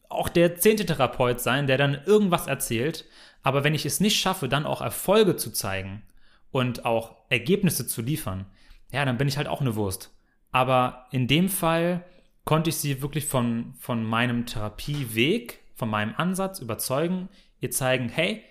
auch 0.09 0.29
der 0.29 0.55
zehnte 0.55 0.87
Therapeut 0.87 1.41
sein, 1.41 1.67
der 1.67 1.79
dann 1.79 2.01
irgendwas 2.07 2.47
erzählt, 2.47 3.07
aber 3.43 3.65
wenn 3.65 3.75
ich 3.75 3.85
es 3.87 3.99
nicht 3.99 4.21
schaffe, 4.21 4.49
dann 4.49 4.67
auch 4.67 4.83
Erfolge 4.83 5.35
zu 5.35 5.51
zeigen 5.51 6.05
und 6.51 6.85
auch 6.85 7.17
Ergebnisse 7.29 7.87
zu 7.87 8.03
liefern, 8.03 8.47
ja, 8.93 9.05
dann 9.05 9.19
bin 9.19 9.29
ich 9.29 9.37
halt 9.37 9.49
auch 9.49 9.61
eine 9.61 9.77
Wurst. 9.77 10.11
Aber 10.53 11.07
in 11.11 11.27
dem 11.27 11.49
Fall 11.49 12.05
konnte 12.45 12.71
ich 12.71 12.77
sie 12.77 13.03
wirklich 13.03 13.27
von, 13.27 13.75
von 13.79 14.05
meinem 14.05 14.47
Therapieweg, 14.47 15.61
von 15.75 15.91
meinem 15.91 16.15
Ansatz 16.17 16.61
überzeugen, 16.61 17.29
ihr 17.61 17.71
zeigen, 17.71 18.09
hey, 18.09 18.43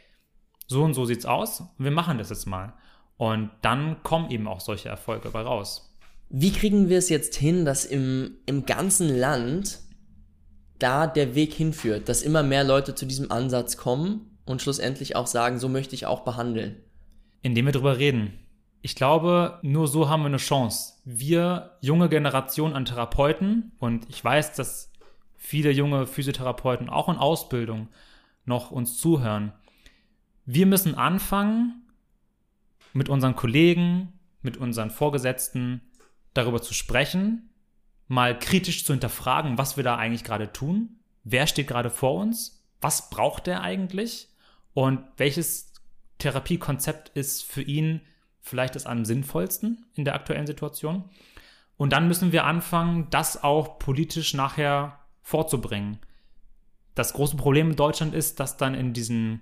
so 0.68 0.84
und 0.84 0.94
so 0.94 1.06
sieht's 1.06 1.26
aus, 1.26 1.64
wir 1.78 1.92
machen 1.92 2.18
das 2.18 2.30
jetzt 2.30 2.46
mal. 2.46 2.74
Und 3.18 3.50
dann 3.62 4.04
kommen 4.04 4.30
eben 4.30 4.48
auch 4.48 4.60
solche 4.60 4.90
Erfolge 4.90 5.30
bei 5.30 5.42
raus. 5.42 5.96
Wie 6.30 6.52
kriegen 6.52 6.90
wir 6.90 6.98
es 6.98 7.10
jetzt 7.10 7.36
hin, 7.36 7.66
dass 7.66 7.86
im, 7.86 8.38
im 8.46 8.66
ganzen 8.66 9.10
Land 9.10 9.80
da 10.80 11.08
der 11.08 11.36
Weg 11.36 11.54
hinführt, 11.54 12.10
dass 12.10 12.24
immer 12.24 12.44
mehr 12.44 12.64
Leute 12.64 12.96
zu 12.96 13.06
diesem 13.06 13.32
Ansatz 13.32 13.78
kommen 13.78 14.38
und 14.46 14.62
schlussendlich 14.62 15.16
auch 15.16 15.28
sagen, 15.28 15.60
so 15.60 15.70
möchte 15.70 15.96
ich 15.96 16.06
auch 16.06 16.22
behandeln? 16.22 16.84
Indem 17.46 17.68
wir 17.68 17.74
drüber 17.74 18.00
reden. 18.00 18.34
Ich 18.82 18.96
glaube, 18.96 19.60
nur 19.62 19.88
so 19.88 20.10
haben 20.10 20.24
wir 20.24 20.30
eine 20.30 20.38
Chance. 20.38 20.94
Wir, 21.06 21.78
junge 21.80 22.10
Generation 22.10 22.74
an 22.74 22.86
Therapeuten, 22.86 23.72
und 23.78 24.10
ich 24.10 24.24
weiß, 24.24 24.54
dass 24.54 24.92
viele 25.38 25.70
junge 25.70 26.08
Physiotherapeuten 26.08 26.90
auch 26.90 27.08
in 27.08 27.18
Ausbildung 27.18 27.90
noch 28.46 28.72
uns 28.72 28.98
zuhören. 28.98 29.54
Wir 30.48 30.66
müssen 30.66 30.96
anfangen, 30.96 31.84
mit 32.94 33.10
unseren 33.10 33.36
Kollegen, 33.36 34.14
mit 34.42 34.58
unseren 34.58 34.90
Vorgesetzten 34.90 35.82
darüber 36.34 36.64
zu 36.64 36.74
sprechen, 36.74 37.52
mal 38.08 38.40
kritisch 38.40 38.86
zu 38.86 38.94
hinterfragen, 38.94 39.60
was 39.60 39.78
wir 39.78 39.84
da 39.84 39.98
eigentlich 39.98 40.24
gerade 40.24 40.52
tun, 40.52 40.98
wer 41.24 41.46
steht 41.46 41.68
gerade 41.68 41.92
vor 41.92 42.16
uns, 42.16 42.66
was 42.82 43.12
braucht 43.12 43.48
er 43.48 43.62
eigentlich 43.62 44.30
und 44.74 45.02
welches 45.18 45.75
Therapiekonzept 46.20 47.10
ist 47.10 47.44
für 47.44 47.62
ihn 47.62 48.02
vielleicht 48.42 48.76
das 48.76 48.86
am 48.86 49.06
sinnvollsten 49.06 49.86
in 49.96 50.06
der 50.06 50.16
aktuellen 50.16 50.48
Situation. 50.48 51.10
Und 51.78 51.94
dann 51.94 52.08
müssen 52.08 52.32
wir 52.32 52.46
anfangen, 52.46 53.08
das 53.10 53.44
auch 53.44 53.80
politisch 53.80 54.34
nachher 54.34 55.00
vorzubringen. 55.22 56.00
Das 56.94 57.14
große 57.14 57.36
Problem 57.36 57.72
in 57.72 57.76
Deutschland 57.76 58.14
ist, 58.14 58.40
dass 58.40 58.56
dann 58.56 58.76
in 58.76 58.94
diesen 58.94 59.42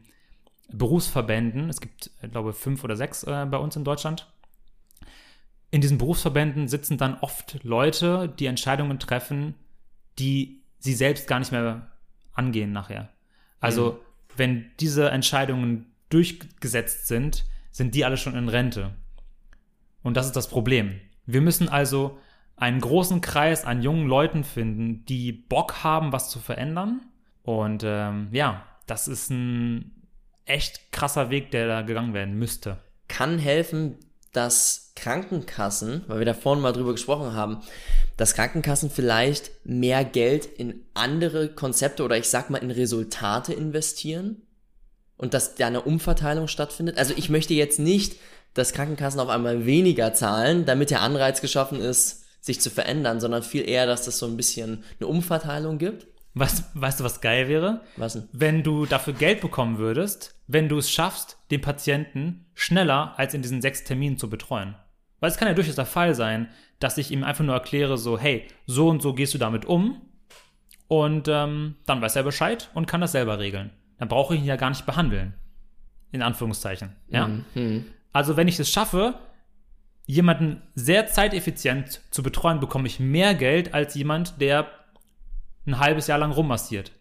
Berufsverbänden, 0.69 1.69
es 1.69 1.81
gibt, 1.81 2.09
ich 2.21 2.31
glaube, 2.31 2.53
fünf 2.53 2.83
oder 2.83 2.95
sechs 2.95 3.23
äh, 3.23 3.45
bei 3.49 3.57
uns 3.57 3.75
in 3.75 3.83
Deutschland, 3.83 4.31
in 5.69 5.81
diesen 5.81 5.97
Berufsverbänden 5.97 6.67
sitzen 6.67 6.97
dann 6.97 7.17
oft 7.19 7.63
Leute, 7.63 8.33
die 8.39 8.45
Entscheidungen 8.45 8.99
treffen, 8.99 9.55
die 10.19 10.61
sie 10.79 10.93
selbst 10.93 11.27
gar 11.27 11.39
nicht 11.39 11.51
mehr 11.51 11.91
angehen 12.33 12.71
nachher. 12.71 13.09
Also, 13.59 13.93
mhm. 13.93 13.97
wenn 14.37 14.71
diese 14.79 15.09
Entscheidungen 15.09 15.92
durchgesetzt 16.13 17.07
sind, 17.07 17.45
sind 17.71 17.95
die 17.95 18.05
alle 18.05 18.17
schon 18.17 18.35
in 18.35 18.49
Rente. 18.49 18.91
Und 20.03 20.15
das 20.15 20.27
ist 20.27 20.35
das 20.35 20.47
Problem. 20.47 20.99
Wir 21.25 21.41
müssen 21.41 21.69
also 21.69 22.19
einen 22.55 22.81
großen 22.81 23.21
Kreis 23.21 23.65
an 23.65 23.81
jungen 23.81 24.07
Leuten 24.07 24.43
finden, 24.43 25.05
die 25.05 25.31
Bock 25.31 25.83
haben, 25.83 26.11
was 26.11 26.29
zu 26.29 26.39
verändern. 26.39 27.01
Und 27.41 27.83
ähm, 27.85 28.29
ja, 28.31 28.65
das 28.85 29.07
ist 29.07 29.31
ein 29.31 30.07
echt 30.45 30.91
krasser 30.91 31.29
Weg, 31.29 31.51
der 31.51 31.67
da 31.67 31.81
gegangen 31.81 32.13
werden 32.13 32.37
müsste. 32.37 32.77
Kann 33.07 33.39
helfen, 33.39 33.97
dass 34.33 34.91
Krankenkassen, 34.95 36.03
weil 36.07 36.19
wir 36.19 36.25
da 36.25 36.33
vorhin 36.33 36.61
mal 36.61 36.73
drüber 36.73 36.91
gesprochen 36.91 37.33
haben, 37.33 37.61
dass 38.17 38.35
Krankenkassen 38.35 38.89
vielleicht 38.89 39.51
mehr 39.65 40.05
Geld 40.05 40.45
in 40.45 40.85
andere 40.93 41.49
Konzepte 41.49 42.03
oder 42.03 42.17
ich 42.17 42.29
sag 42.29 42.49
mal 42.49 42.59
in 42.59 42.71
Resultate 42.71 43.53
investieren 43.53 44.42
und 45.23 45.33
dass 45.33 45.55
da 45.55 45.67
eine 45.67 45.83
Umverteilung 45.83 46.49
stattfindet. 46.49 46.97
Also 46.97 47.13
ich 47.15 47.29
möchte 47.29 47.53
jetzt 47.53 47.79
nicht, 47.79 48.17
dass 48.53 48.73
Krankenkassen 48.73 49.21
auf 49.21 49.29
einmal 49.29 49.65
weniger 49.65 50.13
zahlen, 50.13 50.65
damit 50.65 50.89
der 50.89 51.01
Anreiz 51.01 51.39
geschaffen 51.39 51.79
ist, 51.79 52.25
sich 52.41 52.59
zu 52.59 52.69
verändern, 52.69 53.21
sondern 53.21 53.41
viel 53.41 53.67
eher, 53.67 53.85
dass 53.85 54.03
das 54.03 54.19
so 54.19 54.25
ein 54.25 54.35
bisschen 54.35 54.83
eine 54.99 55.07
Umverteilung 55.07 55.77
gibt. 55.77 56.07
Was, 56.33 56.65
weißt 56.73 56.99
du, 56.99 57.05
was 57.05 57.21
geil 57.21 57.47
wäre? 57.47 57.83
Was 57.95 58.13
denn? 58.13 58.27
Wenn 58.33 58.63
du 58.63 58.85
dafür 58.85 59.13
Geld 59.13 59.39
bekommen 59.39 59.77
würdest, 59.77 60.35
wenn 60.47 60.67
du 60.67 60.77
es 60.77 60.91
schaffst, 60.91 61.37
den 61.51 61.61
Patienten 61.61 62.47
schneller 62.53 63.13
als 63.15 63.33
in 63.33 63.41
diesen 63.41 63.61
sechs 63.61 63.85
Terminen 63.85 64.17
zu 64.17 64.29
betreuen. 64.29 64.75
Weil 65.21 65.31
es 65.31 65.37
kann 65.37 65.47
ja 65.47 65.53
durchaus 65.53 65.75
der 65.75 65.85
Fall 65.85 66.15
sein, 66.15 66.49
dass 66.79 66.97
ich 66.97 67.11
ihm 67.11 67.23
einfach 67.23 67.45
nur 67.45 67.55
erkläre, 67.55 67.97
so, 67.97 68.19
hey, 68.19 68.45
so 68.67 68.89
und 68.89 69.01
so 69.01 69.13
gehst 69.13 69.33
du 69.33 69.37
damit 69.37 69.63
um. 69.63 70.01
Und 70.89 71.29
ähm, 71.29 71.75
dann 71.85 72.01
weiß 72.01 72.17
er 72.17 72.23
Bescheid 72.23 72.69
und 72.73 72.87
kann 72.87 72.99
das 72.99 73.13
selber 73.13 73.39
regeln. 73.39 73.71
Dann 74.03 74.09
brauche 74.09 74.35
ich 74.35 74.41
ihn 74.41 74.45
ja 74.45 74.57
gar 74.57 74.69
nicht 74.69 74.85
behandeln. 74.85 75.33
In 76.11 76.21
Anführungszeichen. 76.21 76.93
Ja? 77.07 77.29
Mhm. 77.55 77.85
Also, 78.11 78.35
wenn 78.35 78.49
ich 78.49 78.59
es 78.59 78.69
schaffe, 78.69 79.15
jemanden 80.05 80.61
sehr 80.75 81.07
zeiteffizient 81.07 82.01
zu 82.11 82.21
betreuen, 82.21 82.59
bekomme 82.59 82.85
ich 82.85 82.99
mehr 82.99 83.33
Geld 83.33 83.73
als 83.73 83.95
jemand, 83.95 84.41
der 84.41 84.67
ein 85.65 85.79
halbes 85.79 86.07
Jahr 86.07 86.17
lang 86.17 86.33
rummassiert. 86.33 86.91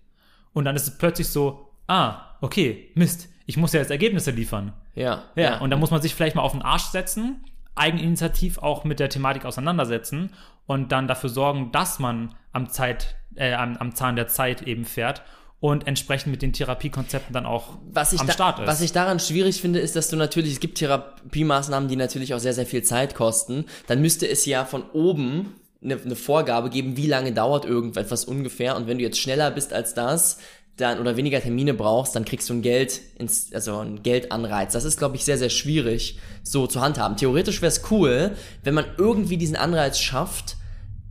Und 0.53 0.65
dann 0.65 0.77
ist 0.77 0.87
es 0.87 0.97
plötzlich 0.97 1.27
so, 1.27 1.73
ah, 1.89 2.37
okay, 2.41 2.93
Mist, 2.95 3.29
ich 3.47 3.57
muss 3.57 3.73
ja 3.73 3.81
jetzt 3.81 3.91
Ergebnisse 3.91 4.31
liefern. 4.31 4.73
Ja. 4.95 5.25
Ja, 5.35 5.43
ja. 5.43 5.59
und 5.59 5.71
da 5.71 5.77
muss 5.77 5.91
man 5.91 6.03
sich 6.03 6.15
vielleicht 6.15 6.37
mal 6.37 6.43
auf 6.43 6.53
den 6.53 6.63
Arsch 6.63 6.85
setzen, 6.85 7.45
eigeninitiativ 7.75 8.59
auch 8.59 8.85
mit 8.85 9.01
der 9.01 9.09
Thematik 9.09 9.45
auseinandersetzen 9.45 10.31
und 10.67 10.93
dann 10.93 11.09
dafür 11.09 11.31
sorgen, 11.31 11.73
dass 11.73 11.99
man 11.99 12.37
am, 12.53 12.69
Zeit, 12.69 13.17
äh, 13.35 13.55
am, 13.55 13.77
am 13.79 13.93
Zahn 13.93 14.15
der 14.15 14.29
Zeit 14.29 14.63
eben 14.63 14.85
fährt 14.85 15.25
und 15.63 15.87
entsprechend 15.87 16.33
mit 16.33 16.43
den 16.43 16.53
Therapiekonzepten 16.53 17.33
dann 17.33 17.47
auch 17.47 17.79
was 17.93 18.19
am 18.19 18.27
da, 18.27 18.33
Start 18.33 18.59
ist. 18.59 18.67
Was 18.67 18.81
ich 18.81 18.91
daran 18.91 19.21
schwierig 19.21 19.61
finde, 19.61 19.79
ist, 19.79 19.95
dass 19.95 20.09
du 20.09 20.17
natürlich, 20.17 20.55
es 20.55 20.61
gibt 20.61 20.79
Therapiemaßnahmen, 20.79 21.89
die 21.89 21.95
natürlich 21.95 22.35
auch 22.35 22.41
sehr, 22.41 22.53
sehr 22.53 22.67
viel 22.67 22.83
Zeit 22.83 23.15
kosten. 23.15 23.67
Dann 23.87 24.03
müsste 24.03 24.29
es 24.29 24.45
ja 24.45 24.65
von 24.65 24.83
oben 24.93 25.55
eine, 25.81 26.01
eine 26.05 26.17
Vorgabe 26.17 26.69
geben, 26.69 26.97
wie 26.97 27.07
lange 27.07 27.31
dauert 27.31 27.65
irgendetwas 27.65 28.25
ungefähr. 28.25 28.75
Und 28.75 28.89
wenn 28.89 28.99
du 28.99 29.05
jetzt 29.05 29.21
schneller 29.21 29.53
bist 29.53 29.73
als 29.73 29.95
das, 29.95 30.39
dann 30.79 30.99
oder 30.99 31.17
weniger 31.17 31.41
Termine 31.41 31.75
brauchst, 31.75 32.17
dann 32.17 32.25
kriegst 32.25 32.51
du 32.51 32.55
ein 32.55 32.63
Geld 32.63 33.01
ins, 33.17 33.53
also 33.53 33.79
ein 33.79 34.03
Geldanreiz. 34.03 34.73
Das 34.73 34.83
ist, 34.83 34.99
glaube 34.99 35.15
ich, 35.15 35.25
sehr, 35.25 35.39
sehr 35.39 35.51
schwierig 35.51 36.19
so 36.43 36.67
zu 36.67 36.81
handhaben. 36.81 37.17
Theoretisch 37.17 37.63
wäre 37.63 37.71
es 37.71 37.83
cool, 37.93 38.33
wenn 38.65 38.75
man 38.75 38.87
irgendwie 38.99 39.37
diesen 39.37 39.55
Anreiz 39.55 40.01
schafft, 40.01 40.57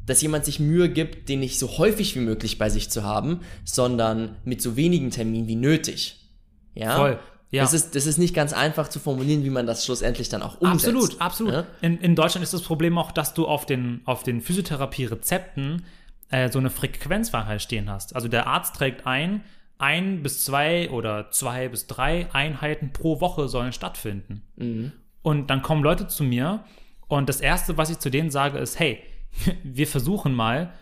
dass 0.06 0.22
jemand 0.22 0.46
sich 0.46 0.60
Mühe 0.60 0.90
gibt, 0.90 1.30
den 1.30 1.40
nicht 1.40 1.60
so 1.60 1.78
häufig 1.78 2.16
wie 2.16 2.20
möglich 2.20 2.58
bei 2.58 2.70
sich 2.70 2.90
zu 2.90 3.04
haben, 3.04 3.42
sondern 3.64 4.38
mit 4.44 4.62
so 4.62 4.76
wenigen 4.76 5.12
Terminen 5.12 5.48
wie 5.48 5.56
nötig. 5.56 6.30
Ja. 6.74 6.96
Voll. 6.96 7.20
Ja. 7.52 7.64
Das, 7.64 7.74
ist, 7.74 7.96
das 7.96 8.06
ist 8.08 8.18
nicht 8.18 8.34
ganz 8.34 8.54
einfach 8.54 8.88
zu 8.88 9.00
formulieren, 9.00 9.44
wie 9.44 9.50
man 9.50 9.68
das 9.68 9.86
schlussendlich 9.86 10.30
dann 10.30 10.42
auch 10.42 10.62
umsetzt. 10.62 10.88
Absolut, 10.88 11.22
absolut. 11.22 11.54
Ja? 11.54 11.68
In, 11.82 12.00
in 12.00 12.16
Deutschland 12.16 12.44
ist 12.44 12.54
das 12.54 12.62
Problem 12.62 12.98
auch, 12.98 13.12
dass 13.12 13.34
du 13.34 13.46
auf 13.46 13.66
den, 13.66 14.02
auf 14.06 14.24
den 14.24 14.40
Physiotherapie-Rezepten 14.40 15.84
äh, 16.30 16.50
so 16.50 16.60
eine 16.60 16.70
Frequenzwahrheit 16.70 17.62
stehen 17.62 17.90
hast. 17.90 18.16
Also 18.16 18.30
der 18.30 18.48
Arzt 18.48 18.76
trägt 18.78 19.06
ein, 19.06 19.44
ein 19.78 20.24
bis 20.24 20.46
zwei 20.46 20.90
oder 20.92 21.30
zwei 21.32 21.68
bis 21.68 21.88
drei 21.88 22.34
Einheiten 22.34 22.94
pro 22.94 23.20
Woche 23.20 23.50
sollen 23.50 23.74
stattfinden. 23.74 24.44
Mhm. 24.56 24.94
Und 25.22 25.50
dann 25.50 25.62
kommen 25.62 25.84
Leute 25.84 26.08
zu 26.08 26.24
mir 26.24 26.64
und 27.10 27.28
das 27.28 27.42
Erste, 27.42 27.78
was 27.78 27.90
ich 27.90 28.00
zu 28.00 28.10
denen 28.10 28.32
sage, 28.32 28.60
ist, 28.60 28.80
hey, 28.80 29.04
wir 29.64 29.88
versuchen 29.88 30.34
mal 30.34 30.74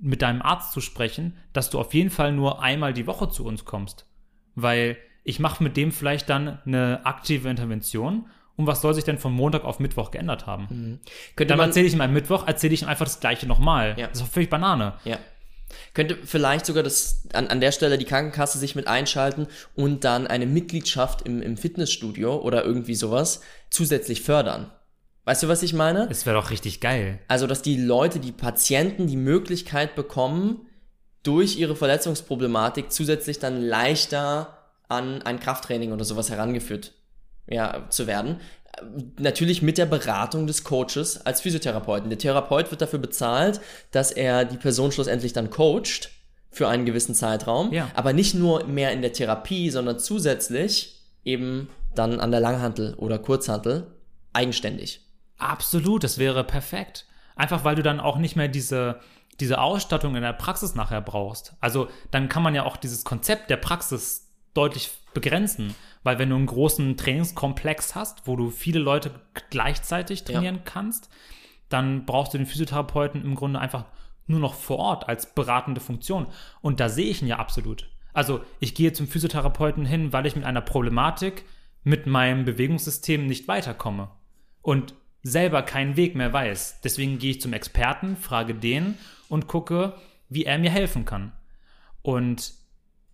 mit 0.00 0.22
deinem 0.22 0.42
Arzt 0.42 0.72
zu 0.72 0.80
sprechen, 0.80 1.36
dass 1.52 1.70
du 1.70 1.78
auf 1.78 1.94
jeden 1.94 2.10
Fall 2.10 2.32
nur 2.32 2.62
einmal 2.62 2.92
die 2.92 3.06
Woche 3.06 3.28
zu 3.28 3.44
uns 3.44 3.64
kommst. 3.64 4.06
Weil 4.54 4.96
ich 5.24 5.40
mache 5.40 5.62
mit 5.62 5.76
dem 5.76 5.92
vielleicht 5.92 6.28
dann 6.28 6.58
eine 6.66 7.04
aktive 7.04 7.48
Intervention. 7.48 8.26
Und 8.56 8.66
was 8.66 8.82
soll 8.82 8.94
sich 8.94 9.04
denn 9.04 9.18
von 9.18 9.32
Montag 9.32 9.64
auf 9.64 9.80
Mittwoch 9.80 10.10
geändert 10.10 10.46
haben? 10.46 10.66
Mhm. 10.70 11.00
Könnte 11.34 11.56
dann 11.56 11.66
erzähle 11.66 11.86
ich 11.86 11.94
ihm 11.94 12.00
am 12.00 12.12
Mittwoch, 12.12 12.46
erzähle 12.46 12.74
ich 12.74 12.82
ihm 12.82 12.88
einfach 12.88 13.06
das 13.06 13.20
Gleiche 13.20 13.46
nochmal. 13.46 13.94
Ja. 13.98 14.06
Das 14.08 14.18
ist 14.18 14.26
doch 14.26 14.32
völlig 14.32 14.50
Banane. 14.50 14.94
Ja. 15.04 15.18
Könnte 15.92 16.18
vielleicht 16.24 16.66
sogar 16.66 16.82
das 16.82 17.26
an, 17.32 17.48
an 17.48 17.60
der 17.60 17.72
Stelle 17.72 17.98
die 17.98 18.04
Krankenkasse 18.04 18.58
sich 18.58 18.76
mit 18.76 18.86
einschalten 18.86 19.48
und 19.74 20.04
dann 20.04 20.26
eine 20.26 20.46
Mitgliedschaft 20.46 21.22
im, 21.22 21.42
im 21.42 21.56
Fitnessstudio 21.56 22.36
oder 22.36 22.64
irgendwie 22.64 22.94
sowas 22.94 23.40
zusätzlich 23.70 24.22
fördern. 24.22 24.70
Weißt 25.24 25.42
du, 25.42 25.48
was 25.48 25.62
ich 25.62 25.72
meine? 25.72 26.06
Es 26.10 26.26
wäre 26.26 26.36
doch 26.36 26.50
richtig 26.50 26.80
geil. 26.80 27.18
Also, 27.28 27.46
dass 27.46 27.62
die 27.62 27.76
Leute, 27.76 28.20
die 28.20 28.32
Patienten 28.32 29.06
die 29.06 29.16
Möglichkeit 29.16 29.94
bekommen, 29.94 30.66
durch 31.22 31.56
ihre 31.56 31.74
Verletzungsproblematik 31.74 32.92
zusätzlich 32.92 33.38
dann 33.38 33.60
leichter 33.60 34.58
an 34.88 35.22
ein 35.22 35.40
Krafttraining 35.40 35.92
oder 35.92 36.04
sowas 36.04 36.30
herangeführt 36.30 36.92
ja, 37.46 37.86
zu 37.88 38.06
werden. 38.06 38.40
Natürlich 39.18 39.62
mit 39.62 39.78
der 39.78 39.86
Beratung 39.86 40.46
des 40.46 40.64
Coaches 40.64 41.24
als 41.24 41.40
Physiotherapeuten. 41.40 42.10
Der 42.10 42.18
Therapeut 42.18 42.70
wird 42.70 42.82
dafür 42.82 42.98
bezahlt, 42.98 43.60
dass 43.90 44.10
er 44.10 44.44
die 44.44 44.56
Person 44.56 44.92
schlussendlich 44.92 45.32
dann 45.32 45.48
coacht 45.48 46.10
für 46.50 46.68
einen 46.68 46.84
gewissen 46.84 47.14
Zeitraum. 47.14 47.72
Ja. 47.72 47.90
Aber 47.94 48.12
nicht 48.12 48.34
nur 48.34 48.64
mehr 48.64 48.92
in 48.92 49.00
der 49.00 49.12
Therapie, 49.12 49.70
sondern 49.70 49.98
zusätzlich 49.98 51.00
eben 51.24 51.68
dann 51.94 52.20
an 52.20 52.30
der 52.30 52.40
Langhantel 52.40 52.94
oder 52.94 53.18
Kurzhantel 53.18 53.86
eigenständig. 54.32 55.03
Absolut, 55.38 56.04
das 56.04 56.18
wäre 56.18 56.44
perfekt. 56.44 57.06
Einfach 57.36 57.64
weil 57.64 57.74
du 57.74 57.82
dann 57.82 58.00
auch 58.00 58.18
nicht 58.18 58.36
mehr 58.36 58.48
diese, 58.48 59.00
diese 59.40 59.60
Ausstattung 59.60 60.14
in 60.14 60.22
der 60.22 60.32
Praxis 60.32 60.74
nachher 60.74 61.00
brauchst. 61.00 61.56
Also 61.60 61.88
dann 62.10 62.28
kann 62.28 62.42
man 62.42 62.54
ja 62.54 62.64
auch 62.64 62.76
dieses 62.76 63.04
Konzept 63.04 63.50
der 63.50 63.56
Praxis 63.56 64.32
deutlich 64.54 64.90
begrenzen. 65.12 65.74
Weil 66.02 66.18
wenn 66.18 66.30
du 66.30 66.36
einen 66.36 66.46
großen 66.46 66.96
Trainingskomplex 66.96 67.94
hast, 67.94 68.26
wo 68.26 68.36
du 68.36 68.50
viele 68.50 68.78
Leute 68.78 69.10
gleichzeitig 69.50 70.24
trainieren 70.24 70.60
kannst, 70.64 71.08
dann 71.68 72.04
brauchst 72.04 72.34
du 72.34 72.38
den 72.38 72.46
Physiotherapeuten 72.46 73.22
im 73.22 73.34
Grunde 73.34 73.58
einfach 73.58 73.86
nur 74.26 74.40
noch 74.40 74.54
vor 74.54 74.78
Ort 74.78 75.08
als 75.08 75.34
beratende 75.34 75.80
Funktion. 75.80 76.26
Und 76.60 76.80
da 76.80 76.88
sehe 76.88 77.06
ich 77.06 77.22
ihn 77.22 77.28
ja 77.28 77.38
absolut. 77.38 77.88
Also 78.12 78.42
ich 78.60 78.74
gehe 78.74 78.92
zum 78.92 79.08
Physiotherapeuten 79.08 79.84
hin, 79.84 80.12
weil 80.12 80.26
ich 80.26 80.36
mit 80.36 80.44
einer 80.44 80.60
Problematik 80.60 81.44
mit 81.82 82.06
meinem 82.06 82.44
Bewegungssystem 82.44 83.26
nicht 83.26 83.48
weiterkomme 83.48 84.10
und 84.62 84.94
selber 85.24 85.62
keinen 85.62 85.96
Weg 85.96 86.14
mehr 86.14 86.32
weiß. 86.32 86.80
Deswegen 86.84 87.18
gehe 87.18 87.32
ich 87.32 87.40
zum 87.40 87.54
Experten, 87.54 88.16
frage 88.16 88.54
den 88.54 88.96
und 89.28 89.48
gucke, 89.48 89.94
wie 90.28 90.44
er 90.44 90.58
mir 90.58 90.70
helfen 90.70 91.04
kann. 91.04 91.32
Und 92.02 92.52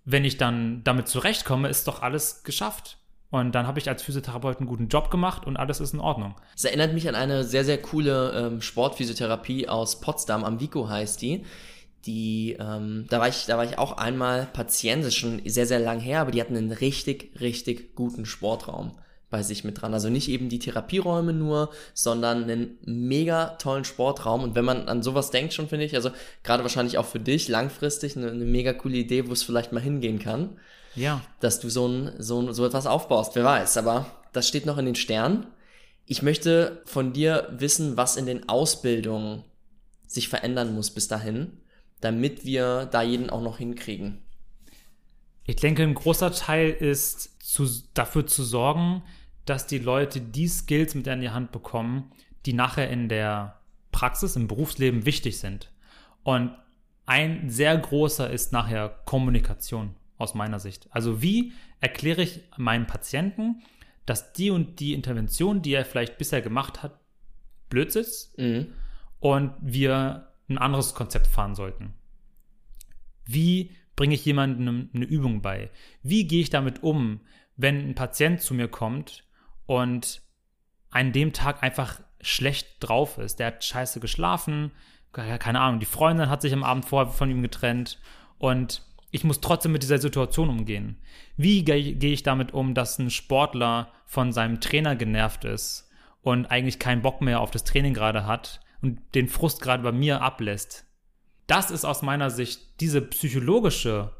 wenn 0.04 0.24
ich 0.24 0.36
dann 0.36 0.82
damit 0.84 1.08
zurechtkomme, 1.08 1.68
ist 1.68 1.86
doch 1.86 2.02
alles 2.02 2.42
geschafft. 2.42 2.98
Und 3.30 3.54
dann 3.54 3.68
habe 3.68 3.78
ich 3.78 3.88
als 3.88 4.02
Physiotherapeut 4.02 4.58
einen 4.58 4.66
guten 4.66 4.88
Job 4.88 5.08
gemacht 5.08 5.46
und 5.46 5.56
alles 5.56 5.78
ist 5.78 5.94
in 5.94 6.00
Ordnung. 6.00 6.34
Das 6.52 6.64
erinnert 6.64 6.92
mich 6.92 7.08
an 7.08 7.14
eine 7.14 7.44
sehr, 7.44 7.64
sehr 7.64 7.80
coole 7.80 8.32
ähm, 8.32 8.60
Sportphysiotherapie 8.60 9.68
aus 9.68 10.00
Potsdam, 10.00 10.42
am 10.42 10.58
Vico 10.58 10.88
heißt 10.88 11.22
die. 11.22 11.44
Die, 12.06 12.56
ähm, 12.58 13.06
da 13.08 13.20
war 13.20 13.28
ich, 13.28 13.46
da 13.46 13.56
war 13.56 13.64
ich 13.64 13.78
auch 13.78 13.98
einmal 13.98 14.46
Patient, 14.46 15.02
das 15.02 15.08
ist 15.08 15.16
schon 15.16 15.42
sehr, 15.44 15.66
sehr 15.66 15.78
lang 15.78 16.00
her, 16.00 16.22
aber 16.22 16.32
die 16.32 16.40
hatten 16.40 16.56
einen 16.56 16.72
richtig, 16.72 17.40
richtig 17.40 17.94
guten 17.94 18.26
Sportraum 18.26 18.98
bei 19.30 19.42
sich 19.42 19.64
mit 19.64 19.80
dran. 19.80 19.94
Also 19.94 20.10
nicht 20.10 20.28
eben 20.28 20.48
die 20.48 20.58
Therapieräume 20.58 21.32
nur, 21.32 21.70
sondern 21.94 22.44
einen 22.44 22.78
mega 22.84 23.56
tollen 23.58 23.84
Sportraum. 23.84 24.42
Und 24.42 24.54
wenn 24.56 24.64
man 24.64 24.88
an 24.88 25.02
sowas 25.02 25.30
denkt 25.30 25.54
schon, 25.54 25.68
finde 25.68 25.86
ich, 25.86 25.94
also 25.94 26.10
gerade 26.42 26.64
wahrscheinlich 26.64 26.98
auch 26.98 27.06
für 27.06 27.20
dich 27.20 27.48
langfristig 27.48 28.16
eine, 28.16 28.30
eine 28.30 28.44
mega 28.44 28.72
coole 28.72 28.96
Idee, 28.96 29.28
wo 29.28 29.32
es 29.32 29.44
vielleicht 29.44 29.72
mal 29.72 29.80
hingehen 29.80 30.18
kann. 30.18 30.58
Ja. 30.96 31.22
Dass 31.38 31.60
du 31.60 31.70
so, 31.70 31.86
ein, 31.86 32.12
so, 32.18 32.42
ein, 32.42 32.52
so 32.52 32.66
etwas 32.66 32.86
aufbaust, 32.86 33.36
wer 33.36 33.44
weiß. 33.44 33.76
Aber 33.76 34.06
das 34.32 34.48
steht 34.48 34.66
noch 34.66 34.78
in 34.78 34.86
den 34.86 34.96
Sternen. 34.96 35.46
Ich 36.06 36.22
möchte 36.22 36.82
von 36.86 37.12
dir 37.12 37.48
wissen, 37.52 37.96
was 37.96 38.16
in 38.16 38.26
den 38.26 38.48
Ausbildungen 38.48 39.44
sich 40.08 40.28
verändern 40.28 40.74
muss 40.74 40.90
bis 40.90 41.06
dahin, 41.06 41.58
damit 42.00 42.44
wir 42.44 42.86
da 42.90 43.02
jeden 43.02 43.30
auch 43.30 43.42
noch 43.42 43.58
hinkriegen. 43.58 44.18
Ich 45.46 45.56
denke, 45.56 45.84
ein 45.84 45.94
großer 45.94 46.32
Teil 46.32 46.70
ist 46.70 47.40
zu, 47.40 47.68
dafür 47.94 48.26
zu 48.26 48.42
sorgen, 48.42 49.02
dass 49.44 49.66
die 49.66 49.78
Leute 49.78 50.20
die 50.20 50.48
Skills 50.48 50.94
mit 50.94 51.06
in 51.06 51.20
die 51.20 51.30
Hand 51.30 51.52
bekommen, 51.52 52.12
die 52.46 52.52
nachher 52.52 52.90
in 52.90 53.08
der 53.08 53.60
Praxis, 53.92 54.36
im 54.36 54.46
Berufsleben 54.46 55.04
wichtig 55.06 55.38
sind. 55.38 55.72
Und 56.22 56.54
ein 57.06 57.50
sehr 57.50 57.76
großer 57.76 58.30
ist 58.30 58.52
nachher 58.52 58.88
Kommunikation 59.04 59.96
aus 60.16 60.34
meiner 60.34 60.60
Sicht. 60.60 60.88
Also 60.90 61.22
wie 61.22 61.52
erkläre 61.80 62.22
ich 62.22 62.42
meinem 62.56 62.86
Patienten, 62.86 63.62
dass 64.06 64.32
die 64.32 64.50
und 64.50 64.80
die 64.80 64.92
Intervention, 64.94 65.62
die 65.62 65.72
er 65.72 65.84
vielleicht 65.84 66.18
bisher 66.18 66.42
gemacht 66.42 66.82
hat, 66.82 67.00
Blödsinn 67.68 68.02
ist 68.02 68.38
Mhm. 68.38 68.72
und 69.20 69.52
wir 69.60 70.28
ein 70.48 70.58
anderes 70.58 70.94
Konzept 70.94 71.26
fahren 71.26 71.54
sollten. 71.54 71.94
Wie 73.24 73.70
bringe 73.96 74.14
ich 74.14 74.24
jemandem 74.24 74.90
eine 74.92 75.04
Übung 75.04 75.42
bei? 75.42 75.70
Wie 76.02 76.26
gehe 76.26 76.40
ich 76.40 76.50
damit 76.50 76.82
um, 76.82 77.20
wenn 77.56 77.90
ein 77.90 77.94
Patient 77.94 78.40
zu 78.40 78.54
mir 78.54 78.68
kommt 78.68 79.24
und 79.70 80.20
an 80.90 81.12
dem 81.12 81.32
Tag 81.32 81.62
einfach 81.62 82.00
schlecht 82.20 82.66
drauf 82.80 83.18
ist? 83.18 83.38
Der 83.38 83.46
hat 83.46 83.64
scheiße 83.64 84.00
geschlafen, 84.00 84.72
keine 85.12 85.60
Ahnung, 85.60 85.78
die 85.78 85.86
Freundin 85.86 86.28
hat 86.28 86.42
sich 86.42 86.52
am 86.52 86.64
Abend 86.64 86.86
vorher 86.86 87.12
von 87.12 87.30
ihm 87.30 87.40
getrennt 87.40 88.00
und 88.38 88.82
ich 89.12 89.22
muss 89.22 89.40
trotzdem 89.40 89.70
mit 89.70 89.84
dieser 89.84 89.98
Situation 89.98 90.48
umgehen. 90.48 90.98
Wie 91.36 91.64
gehe 91.64 91.94
ich 92.12 92.24
damit 92.24 92.52
um, 92.52 92.74
dass 92.74 92.98
ein 92.98 93.10
Sportler 93.10 93.92
von 94.06 94.32
seinem 94.32 94.60
Trainer 94.60 94.96
genervt 94.96 95.44
ist 95.44 95.88
und 96.20 96.46
eigentlich 96.46 96.80
keinen 96.80 97.02
Bock 97.02 97.20
mehr 97.20 97.40
auf 97.40 97.52
das 97.52 97.62
Training 97.62 97.94
gerade 97.94 98.26
hat 98.26 98.60
und 98.82 98.98
den 99.14 99.28
Frust 99.28 99.62
gerade 99.62 99.84
bei 99.84 99.92
mir 99.92 100.20
ablässt? 100.20 100.84
Das 101.46 101.70
ist 101.70 101.84
aus 101.84 102.02
meiner 102.02 102.30
Sicht 102.30 102.80
diese 102.80 103.02
psychologische 103.02 104.12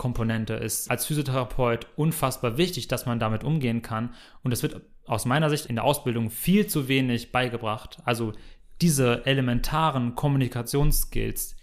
Komponente 0.00 0.54
ist 0.54 0.90
als 0.90 1.04
Physiotherapeut 1.04 1.86
unfassbar 1.94 2.56
wichtig, 2.56 2.88
dass 2.88 3.04
man 3.04 3.20
damit 3.20 3.44
umgehen 3.44 3.82
kann. 3.82 4.14
Und 4.42 4.50
es 4.50 4.62
wird 4.62 4.80
aus 5.04 5.26
meiner 5.26 5.50
Sicht 5.50 5.66
in 5.66 5.74
der 5.74 5.84
Ausbildung 5.84 6.30
viel 6.30 6.66
zu 6.66 6.88
wenig 6.88 7.32
beigebracht. 7.32 7.98
Also 8.06 8.32
diese 8.80 9.26
elementaren 9.26 10.14
Kommunikationsskills, 10.14 11.54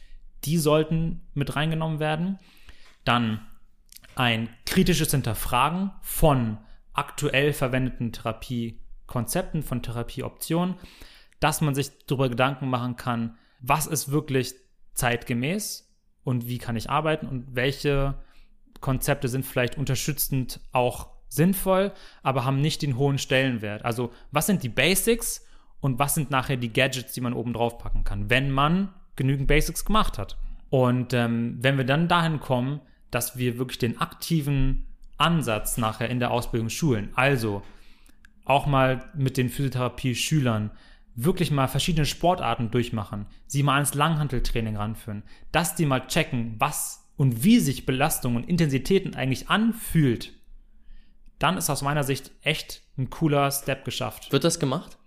die 0.44 0.60
sollten 0.60 1.22
mit 1.34 1.56
reingenommen 1.56 2.00
werden. 2.00 2.38
Dann 3.04 3.40
ein 4.14 4.50
kritisches 4.68 5.10
Hinterfragen 5.10 5.90
von 6.04 6.60
aktuell 6.94 7.54
verwendeten 7.54 8.12
Therapiekonzepten, 8.12 9.64
von 9.64 9.82
Therapieoptionen, 9.82 10.76
dass 11.40 11.62
man 11.62 11.74
sich 11.74 11.90
darüber 12.06 12.30
Gedanken 12.30 12.70
machen 12.70 12.98
kann, 12.98 13.36
was 13.62 13.88
ist 13.88 14.12
wirklich 14.12 14.54
zeitgemäß 14.94 15.92
und 16.24 16.48
wie 16.48 16.60
kann 16.60 16.76
ich 16.76 16.92
arbeiten 16.92 17.26
und 17.26 17.56
welche 17.56 18.20
Konzepte 18.82 19.28
sind 19.28 19.46
vielleicht 19.46 19.78
unterstützend 19.78 20.60
auch 20.72 21.10
sinnvoll, 21.30 21.92
aber 22.24 22.46
haben 22.46 22.62
nicht 22.62 22.82
den 22.82 22.98
hohen 22.98 23.18
Stellenwert. 23.18 23.84
Also 23.84 24.12
was 24.32 24.48
sind 24.48 24.64
die 24.64 24.70
Basics 24.70 25.46
und 25.80 26.00
was 26.00 26.16
sind 26.16 26.32
nachher 26.32 26.58
die 26.58 26.72
Gadgets, 26.72 27.14
die 27.14 27.22
man 27.22 27.34
oben 27.34 27.54
drauf 27.54 27.78
packen 27.78 28.04
kann, 28.04 28.30
wenn 28.30 28.52
man 28.52 28.94
genügend 29.16 29.48
Basics 29.48 29.86
gemacht 29.86 30.18
hat. 30.18 30.38
Und 30.70 31.14
ähm, 31.14 31.58
wenn 31.62 31.78
wir 31.78 31.86
dann 31.86 32.08
dahin 32.08 32.40
kommen, 32.40 32.82
dass 33.12 33.38
wir 33.38 33.58
wirklich 33.58 33.78
den 33.80 34.00
aktiven 34.00 34.86
Ansatz 35.18 35.78
nachher 35.78 36.10
in 36.10 36.20
der 36.20 36.32
Ausbildung 36.32 36.70
schulen, 36.70 37.10
also 37.16 37.64
auch 38.46 38.66
mal 38.66 39.10
mit 39.16 39.38
den 39.38 39.50
Physiotherapie-Schülern 39.50 40.72
wirklich 41.16 41.52
mal 41.52 41.68
verschiedene 41.68 42.06
Sportarten 42.06 42.70
durchmachen, 42.70 43.26
sie 43.48 43.64
mal 43.64 43.74
ans 43.74 43.96
Langhanteltraining 43.96 44.78
ranführen, 44.78 45.24
dass 45.52 45.76
die 45.76 45.86
mal 45.86 46.08
checken, 46.08 46.56
was 46.60 47.07
und 47.18 47.44
wie 47.44 47.60
sich 47.60 47.86
Belastung 47.86 48.36
und 48.36 48.48
Intensitäten 48.48 49.16
eigentlich 49.16 49.50
anfühlt, 49.50 50.34
dann 51.40 51.58
ist 51.58 51.70
aus 51.70 51.82
meiner 51.82 52.04
Sicht 52.04 52.32
echt 52.42 52.84
ein 52.98 53.10
cooler 53.10 53.52
Step 53.52 53.84
geschafft. 53.86 54.32
Wird 54.32 54.44
das 54.44 54.60
gemacht? 54.60 54.98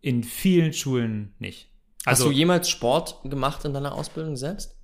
In 0.00 0.24
vielen 0.24 0.72
Schulen 0.72 1.34
nicht. 1.38 1.68
Hast 2.06 2.20
Also 2.20 2.24
du 2.26 2.30
jemals 2.30 2.68
Sport 2.68 3.20
gemacht 3.24 3.64
in 3.64 3.72
deiner 3.74 3.94
Ausbildung 3.94 4.36
selbst? 4.36 4.76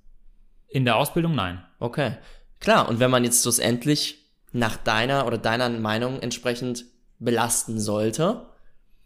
in 0.71 0.85
der 0.85 0.97
Ausbildung 0.97 1.33
nein. 1.33 1.63
Okay. 1.79 2.17
Klar, 2.59 2.89
und 2.89 2.99
wenn 2.99 3.09
man 3.09 3.23
jetzt 3.23 3.41
schlussendlich 3.41 4.29
nach 4.51 4.77
deiner 4.77 5.25
oder 5.25 5.39
deiner 5.39 5.67
Meinung 5.69 6.19
entsprechend 6.19 6.85
belasten 7.17 7.79
sollte, 7.79 8.45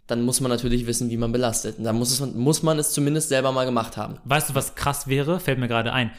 dann 0.08 0.24
muss 0.24 0.42
man 0.42 0.52
natürlich 0.52 0.86
wissen, 0.86 1.10
wie 1.10 1.16
man 1.16 1.32
belastet. 1.32 1.78
Und 1.78 1.86
dann 1.86 1.96
muss, 1.96 2.12
es, 2.12 2.20
muss 2.34 2.64
man 2.64 2.80
es 2.80 2.92
zumindest 2.92 3.30
selber 3.30 3.54
mal 3.54 3.64
gemacht 3.64 3.96
haben. 3.96 4.18
Weißt 4.26 4.50
du, 4.50 4.56
was 4.56 4.76
krass 4.76 5.08
wäre? 5.08 5.40
Fällt 5.40 5.58
mir 5.60 5.70
gerade 5.70 5.94
ein. 5.94 6.12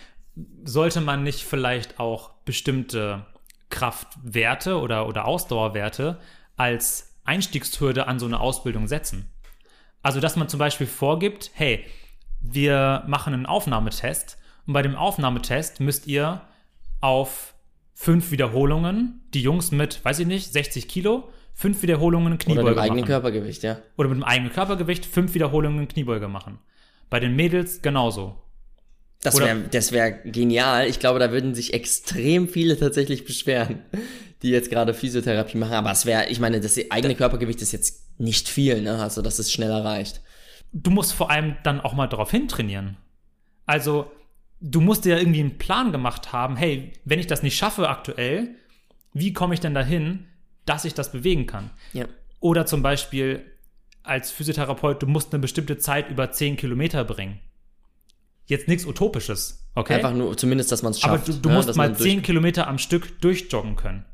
Sollte 0.65 1.01
man 1.01 1.23
nicht 1.23 1.45
vielleicht 1.45 2.01
auch 2.01 2.31
bestimmte 2.45 3.27
Kraftwerte 3.71 4.81
oder, 4.81 5.07
oder 5.09 5.27
Ausdauerwerte 5.27 6.19
als 6.57 7.17
Einstiegshürde 7.25 8.07
an 8.07 8.19
so 8.19 8.27
eine 8.27 8.41
Ausbildung 8.41 8.89
setzen? 8.89 9.31
Also, 10.03 10.21
dass 10.21 10.37
man 10.37 10.49
zum 10.49 10.59
Beispiel 10.59 10.87
vorgibt, 10.87 11.51
hey, 11.55 11.85
wir 12.41 13.05
machen 13.07 13.33
einen 13.33 13.47
Aufnahmetest 13.47 14.39
und 14.67 14.75
bei 14.75 14.83
dem 14.83 14.97
Aufnahmetest 14.97 15.81
müsst 15.81 16.07
ihr 16.07 16.43
auf 17.01 17.55
fünf 17.95 18.31
Wiederholungen, 18.31 19.23
die 19.33 19.43
Jungs 19.43 19.71
mit, 19.71 20.05
weiß 20.05 20.19
ich 20.21 20.27
nicht, 20.27 20.53
60 20.53 20.89
Kilo, 20.89 21.29
fünf 21.55 21.83
Wiederholungen 21.83 22.35
Oder 22.35 22.39
Kniebeuge 22.39 22.71
dem 22.71 22.79
eigenen 22.79 23.01
machen 23.01 23.09
Körpergewicht, 23.09 23.63
ja. 23.63 23.79
oder 23.97 24.09
mit 24.09 24.19
dem 24.19 24.25
eigenen 24.25 24.53
Körpergewicht 24.53 25.07
fünf 25.07 25.35
Wiederholungen 25.35 25.89
Kniebeuge 25.89 26.29
machen. 26.29 26.59
Bei 27.09 27.21
den 27.21 27.37
Mädels 27.37 27.81
genauso. 27.81 28.37
Das 29.25 29.39
wäre 29.39 29.59
das 29.71 29.91
wär 29.91 30.13
genial. 30.13 30.87
Ich 30.87 31.01
glaube, 31.01 31.19
da 31.19 31.33
würden 31.33 31.55
sich 31.55 31.73
extrem 31.73 32.47
viele 32.47 32.79
tatsächlich 32.79 33.25
beschweren, 33.25 33.83
die 34.43 34.51
jetzt 34.51 34.71
gerade 34.71 34.93
Physiotherapie 34.93 35.57
machen. 35.57 35.73
Aber 35.73 35.91
es 35.91 36.05
wäre, 36.05 36.29
ich 36.29 36.41
meine, 36.41 36.61
das 36.61 36.79
eigene 36.91 37.15
Körpergewicht 37.15 37.63
ist 37.63 37.73
jetzt 37.73 38.19
nicht 38.21 38.49
viel, 38.49 38.83
ne? 38.83 39.03
Also, 39.03 39.23
dass 39.23 39.39
es 39.39 39.51
schnell 39.51 39.71
erreicht. 39.71 40.21
Du 40.73 40.91
musst 40.91 41.15
vor 41.15 41.31
allem 41.31 41.57
dann 41.65 41.81
auch 41.81 41.95
mal 41.95 42.07
darauf 42.07 42.31
hintrainieren. 42.31 42.99
Also, 43.65 44.13
du 44.61 44.83
musst 44.83 45.07
dir 45.07 45.15
ja 45.15 45.19
irgendwie 45.19 45.41
einen 45.41 45.57
Plan 45.57 45.91
gemacht 45.91 46.33
haben, 46.33 46.57
hey, 46.57 46.93
wenn 47.05 47.19
ich 47.19 47.27
das 47.27 47.43
nicht 47.43 47.57
schaffe 47.57 47.89
aktuell, 47.89 48.57
wie 49.15 49.33
komme 49.33 49.55
ich 49.55 49.61
denn 49.61 49.75
dahin, 49.75 50.27
dass 50.67 50.85
ich 50.85 50.93
das 50.93 51.13
bewegen 51.13 51.47
kann. 51.47 51.71
Ja. 51.95 52.07
Oder 52.41 52.67
zum 52.67 52.83
Beispiel 52.83 53.43
als 54.03 54.31
Physiotherapeut, 54.31 55.03
du 55.03 55.07
musst 55.07 55.33
eine 55.33 55.41
bestimmte 55.41 55.79
Zeit 55.79 56.11
über 56.11 56.31
10 56.31 56.57
Kilometer 56.57 57.05
bringen. 57.05 57.41
Jetzt 58.47 58.69
nichts 58.69 58.85
Utopisches, 58.87 59.67
okay? 59.75 59.95
Einfach 59.95 60.13
nur, 60.13 60.37
zumindest, 60.37 60.71
dass 60.73 60.83
man 60.83 60.93
es 60.93 61.03
Aber 61.03 61.15
schafft. 61.17 61.29
du, 61.29 61.33
du 61.35 61.49
ne, 61.49 61.55
musst 61.57 61.69
dass 61.69 61.77
mal 61.77 61.89
man 61.89 61.97
10 61.97 62.23
Kilometer 62.23 62.67
am 62.69 62.79
Stück 62.79 63.21
durchjoggen 63.21 63.77
können. 63.77 64.05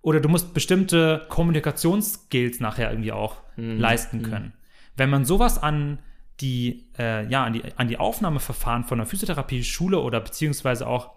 Oder 0.00 0.20
du 0.20 0.28
musst 0.28 0.52
bestimmte 0.52 1.26
Kommunikationsskills 1.28 2.60
nachher 2.60 2.90
irgendwie 2.90 3.12
auch 3.12 3.36
Mhm. 3.56 3.78
leisten 3.78 4.22
können. 4.22 4.52
Wenn 4.96 5.10
man 5.10 5.24
sowas 5.24 5.62
an 5.62 5.98
die, 6.40 6.88
äh, 6.98 7.26
ja, 7.28 7.44
an 7.44 7.52
die, 7.52 7.62
an 7.76 7.86
die 7.88 7.98
Aufnahmeverfahren 7.98 8.84
von 8.84 8.98
einer 8.98 9.06
Physiotherapie-Schule 9.06 10.00
oder 10.00 10.20
beziehungsweise 10.20 10.86
auch 10.86 11.10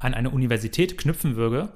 an 0.00 0.12
eine 0.14 0.30
Universität 0.30 0.98
knüpfen 0.98 1.36
würde, 1.36 1.72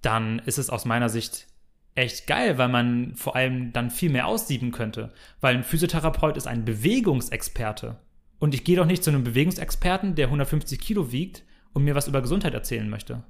dann 0.00 0.38
ist 0.38 0.56
es 0.58 0.70
aus 0.70 0.84
meiner 0.84 1.08
Sicht 1.08 1.48
echt 1.96 2.26
geil, 2.28 2.56
weil 2.56 2.68
man 2.68 3.14
vor 3.16 3.34
allem 3.34 3.72
dann 3.72 3.90
viel 3.90 4.08
mehr 4.10 4.26
aussieben 4.28 4.70
könnte. 4.70 5.12
Weil 5.40 5.56
ein 5.56 5.64
Physiotherapeut 5.64 6.36
ist 6.36 6.46
ein 6.46 6.64
Bewegungsexperte. 6.64 7.96
Und 8.38 8.54
ich 8.54 8.64
gehe 8.64 8.76
doch 8.76 8.86
nicht 8.86 9.02
zu 9.02 9.10
einem 9.10 9.24
Bewegungsexperten, 9.24 10.14
der 10.14 10.26
150 10.26 10.78
Kilo 10.78 11.12
wiegt 11.12 11.44
und 11.72 11.84
mir 11.84 11.94
was 11.94 12.08
über 12.08 12.22
Gesundheit 12.22 12.54
erzählen 12.54 12.88
möchte. 12.88 13.24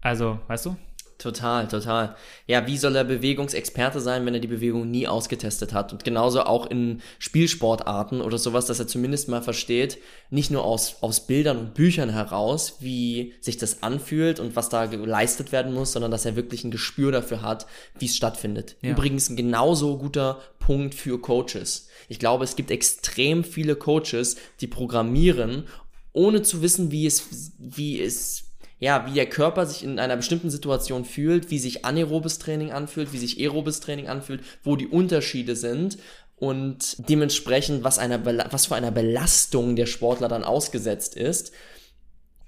Also, 0.00 0.40
weißt 0.48 0.66
du? 0.66 0.76
Total, 1.20 1.68
total. 1.68 2.16
Ja, 2.46 2.66
wie 2.66 2.78
soll 2.78 2.96
er 2.96 3.04
Bewegungsexperte 3.04 4.00
sein, 4.00 4.24
wenn 4.24 4.32
er 4.32 4.40
die 4.40 4.46
Bewegung 4.48 4.90
nie 4.90 5.06
ausgetestet 5.06 5.74
hat? 5.74 5.92
Und 5.92 6.02
genauso 6.02 6.44
auch 6.44 6.64
in 6.70 7.02
Spielsportarten 7.18 8.22
oder 8.22 8.38
sowas, 8.38 8.64
dass 8.64 8.78
er 8.78 8.86
zumindest 8.88 9.28
mal 9.28 9.42
versteht, 9.42 9.98
nicht 10.30 10.50
nur 10.50 10.64
aus, 10.64 10.96
aus 11.02 11.26
Bildern 11.26 11.58
und 11.58 11.74
Büchern 11.74 12.08
heraus, 12.08 12.76
wie 12.80 13.34
sich 13.42 13.58
das 13.58 13.82
anfühlt 13.82 14.40
und 14.40 14.56
was 14.56 14.70
da 14.70 14.86
geleistet 14.86 15.52
werden 15.52 15.74
muss, 15.74 15.92
sondern 15.92 16.10
dass 16.10 16.24
er 16.24 16.36
wirklich 16.36 16.64
ein 16.64 16.70
Gespür 16.70 17.12
dafür 17.12 17.42
hat, 17.42 17.66
wie 17.98 18.06
es 18.06 18.16
stattfindet. 18.16 18.76
Ja. 18.80 18.92
Übrigens 18.92 19.28
ein 19.28 19.36
genauso 19.36 19.98
guter 19.98 20.40
Punkt 20.58 20.94
für 20.94 21.20
Coaches. 21.20 21.88
Ich 22.08 22.18
glaube, 22.18 22.44
es 22.44 22.56
gibt 22.56 22.70
extrem 22.70 23.44
viele 23.44 23.76
Coaches, 23.76 24.36
die 24.62 24.68
programmieren, 24.68 25.66
ohne 26.14 26.40
zu 26.40 26.62
wissen, 26.62 26.90
wie 26.90 27.04
es, 27.04 27.52
wie 27.58 28.00
es 28.00 28.49
ja, 28.80 29.06
wie 29.06 29.12
der 29.12 29.28
Körper 29.28 29.66
sich 29.66 29.84
in 29.84 29.98
einer 29.98 30.16
bestimmten 30.16 30.50
Situation 30.50 31.04
fühlt, 31.04 31.50
wie 31.50 31.58
sich 31.58 31.84
anaerobes 31.84 32.38
Training 32.38 32.72
anfühlt, 32.72 33.12
wie 33.12 33.18
sich 33.18 33.38
aerobes 33.38 33.80
Training 33.80 34.08
anfühlt, 34.08 34.42
wo 34.64 34.74
die 34.74 34.88
Unterschiede 34.88 35.54
sind 35.54 35.98
und 36.36 36.96
dementsprechend, 37.08 37.84
was, 37.84 37.98
einer, 37.98 38.24
was 38.24 38.66
für 38.66 38.74
einer 38.74 38.90
Belastung 38.90 39.76
der 39.76 39.84
Sportler 39.84 40.28
dann 40.28 40.44
ausgesetzt 40.44 41.14
ist. 41.14 41.52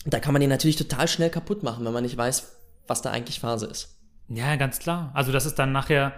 Da 0.06 0.20
kann 0.20 0.32
man 0.32 0.40
den 0.40 0.48
natürlich 0.48 0.76
total 0.76 1.06
schnell 1.06 1.28
kaputt 1.28 1.62
machen, 1.62 1.84
wenn 1.84 1.92
man 1.92 2.02
nicht 2.02 2.16
weiß, 2.16 2.56
was 2.86 3.02
da 3.02 3.10
eigentlich 3.10 3.38
Phase 3.38 3.66
ist. 3.66 3.98
Ja, 4.28 4.56
ganz 4.56 4.78
klar. 4.78 5.10
Also 5.12 5.32
das 5.32 5.44
ist 5.44 5.58
dann 5.58 5.72
nachher 5.72 6.14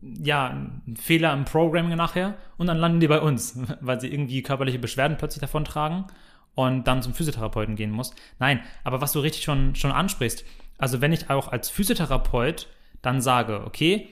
ja 0.00 0.48
ein 0.48 0.96
Fehler 0.98 1.34
im 1.34 1.44
Programming 1.44 1.98
nachher 1.98 2.38
und 2.56 2.66
dann 2.66 2.78
landen 2.78 3.00
die 3.00 3.08
bei 3.08 3.20
uns, 3.20 3.58
weil 3.82 4.00
sie 4.00 4.08
irgendwie 4.08 4.42
körperliche 4.42 4.78
Beschwerden 4.78 5.18
plötzlich 5.18 5.42
davon 5.42 5.66
tragen 5.66 6.06
und 6.54 6.84
dann 6.84 7.02
zum 7.02 7.14
Physiotherapeuten 7.14 7.76
gehen 7.76 7.90
muss. 7.90 8.14
Nein, 8.38 8.60
aber 8.84 9.00
was 9.00 9.12
du 9.12 9.20
richtig 9.20 9.42
schon, 9.42 9.74
schon 9.74 9.92
ansprichst, 9.92 10.44
also 10.78 11.00
wenn 11.00 11.12
ich 11.12 11.30
auch 11.30 11.48
als 11.48 11.70
Physiotherapeut 11.70 12.68
dann 13.02 13.20
sage, 13.20 13.64
okay, 13.64 14.08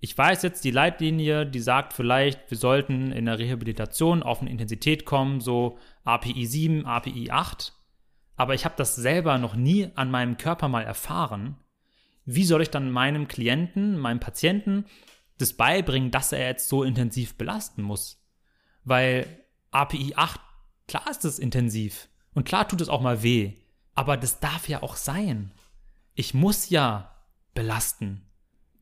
ich 0.00 0.16
weiß 0.16 0.42
jetzt, 0.42 0.64
die 0.64 0.70
Leitlinie, 0.70 1.44
die 1.44 1.60
sagt 1.60 1.92
vielleicht, 1.92 2.50
wir 2.50 2.56
sollten 2.56 3.10
in 3.10 3.26
der 3.26 3.38
Rehabilitation 3.38 4.22
auf 4.22 4.40
eine 4.40 4.50
Intensität 4.50 5.04
kommen, 5.04 5.40
so 5.40 5.78
API 6.04 6.46
7, 6.46 6.86
API 6.86 7.30
8, 7.30 7.72
aber 8.36 8.54
ich 8.54 8.64
habe 8.64 8.76
das 8.78 8.94
selber 8.94 9.38
noch 9.38 9.56
nie 9.56 9.90
an 9.96 10.10
meinem 10.10 10.36
Körper 10.36 10.68
mal 10.68 10.84
erfahren. 10.84 11.56
Wie 12.24 12.44
soll 12.44 12.62
ich 12.62 12.70
dann 12.70 12.92
meinem 12.92 13.26
Klienten, 13.26 13.98
meinem 13.98 14.20
Patienten 14.20 14.84
das 15.38 15.54
beibringen, 15.54 16.10
dass 16.12 16.32
er 16.32 16.46
jetzt 16.46 16.68
so 16.68 16.84
intensiv 16.84 17.36
belasten 17.36 17.82
muss? 17.82 18.22
Weil 18.84 19.26
API 19.72 20.12
8, 20.14 20.40
klar 20.88 21.08
ist 21.08 21.24
es 21.24 21.38
intensiv 21.38 22.08
und 22.34 22.44
klar 22.44 22.66
tut 22.66 22.80
es 22.80 22.88
auch 22.88 23.00
mal 23.00 23.22
weh, 23.22 23.52
aber 23.94 24.16
das 24.16 24.40
darf 24.40 24.68
ja 24.68 24.82
auch 24.82 24.96
sein. 24.96 25.52
Ich 26.14 26.34
muss 26.34 26.70
ja 26.70 27.14
belasten. 27.54 28.22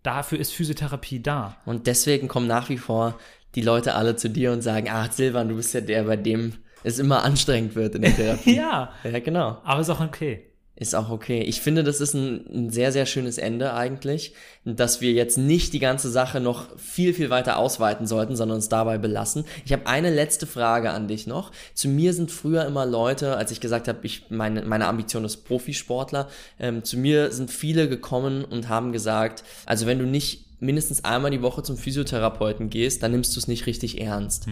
Dafür 0.02 0.38
ist 0.38 0.52
Physiotherapie 0.52 1.20
da. 1.20 1.56
Und 1.66 1.86
deswegen 1.86 2.28
kommen 2.28 2.46
nach 2.46 2.68
wie 2.68 2.78
vor 2.78 3.18
die 3.54 3.62
Leute 3.62 3.94
alle 3.94 4.16
zu 4.16 4.30
dir 4.30 4.52
und 4.52 4.62
sagen, 4.62 4.88
ach 4.90 5.10
Silvan, 5.10 5.48
du 5.48 5.56
bist 5.56 5.74
ja 5.74 5.80
der, 5.80 6.04
bei 6.04 6.16
dem 6.16 6.54
es 6.84 6.98
immer 6.98 7.24
anstrengend 7.24 7.74
wird 7.74 7.94
in 7.94 8.02
der 8.02 8.14
Therapie. 8.16 8.56
Ja, 8.56 8.92
ja, 9.02 9.18
genau. 9.18 9.60
aber 9.64 9.80
ist 9.80 9.90
auch 9.90 10.00
okay. 10.00 10.52
Ist 10.78 10.94
auch 10.94 11.08
okay. 11.08 11.40
Ich 11.40 11.62
finde, 11.62 11.82
das 11.82 12.02
ist 12.02 12.12
ein, 12.12 12.44
ein 12.52 12.70
sehr, 12.70 12.92
sehr 12.92 13.06
schönes 13.06 13.38
Ende 13.38 13.72
eigentlich, 13.72 14.34
dass 14.66 15.00
wir 15.00 15.12
jetzt 15.12 15.38
nicht 15.38 15.72
die 15.72 15.78
ganze 15.78 16.10
Sache 16.10 16.38
noch 16.38 16.78
viel, 16.78 17.14
viel 17.14 17.30
weiter 17.30 17.56
ausweiten 17.56 18.06
sollten, 18.06 18.36
sondern 18.36 18.56
uns 18.56 18.68
dabei 18.68 18.98
belassen. 18.98 19.46
Ich 19.64 19.72
habe 19.72 19.86
eine 19.86 20.14
letzte 20.14 20.46
Frage 20.46 20.90
an 20.90 21.08
dich 21.08 21.26
noch. 21.26 21.50
Zu 21.72 21.88
mir 21.88 22.12
sind 22.12 22.30
früher 22.30 22.66
immer 22.66 22.84
Leute, 22.84 23.38
als 23.38 23.52
ich 23.52 23.60
gesagt 23.60 23.88
habe, 23.88 24.00
ich 24.02 24.26
meine, 24.28 24.62
meine 24.66 24.86
Ambition 24.86 25.24
ist 25.24 25.46
Profisportler, 25.46 26.28
ähm, 26.58 26.84
zu 26.84 26.98
mir 26.98 27.32
sind 27.32 27.50
viele 27.50 27.88
gekommen 27.88 28.44
und 28.44 28.68
haben 28.68 28.92
gesagt, 28.92 29.44
also 29.64 29.86
wenn 29.86 29.98
du 29.98 30.04
nicht 30.04 30.60
mindestens 30.60 31.06
einmal 31.06 31.30
die 31.30 31.40
Woche 31.40 31.62
zum 31.62 31.78
Physiotherapeuten 31.78 32.68
gehst, 32.68 33.02
dann 33.02 33.12
nimmst 33.12 33.34
du 33.34 33.40
es 33.40 33.48
nicht 33.48 33.64
richtig 33.64 33.98
ernst. 34.02 34.46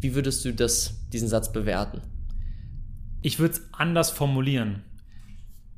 Wie 0.00 0.16
würdest 0.16 0.44
du 0.44 0.52
das, 0.52 0.94
diesen 1.12 1.28
Satz 1.28 1.52
bewerten? 1.52 2.00
Ich 3.22 3.38
würde 3.38 3.54
es 3.54 3.62
anders 3.70 4.10
formulieren. 4.10 4.82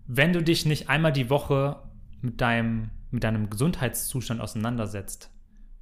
Wenn 0.07 0.32
du 0.32 0.42
dich 0.42 0.66
nicht 0.66 0.88
einmal 0.88 1.12
die 1.12 1.30
Woche 1.30 1.82
mit 2.20 2.40
deinem, 2.40 2.90
mit 3.11 3.24
deinem 3.24 3.50
Gesundheitszustand 3.50 4.40
auseinandersetzt, 4.40 5.30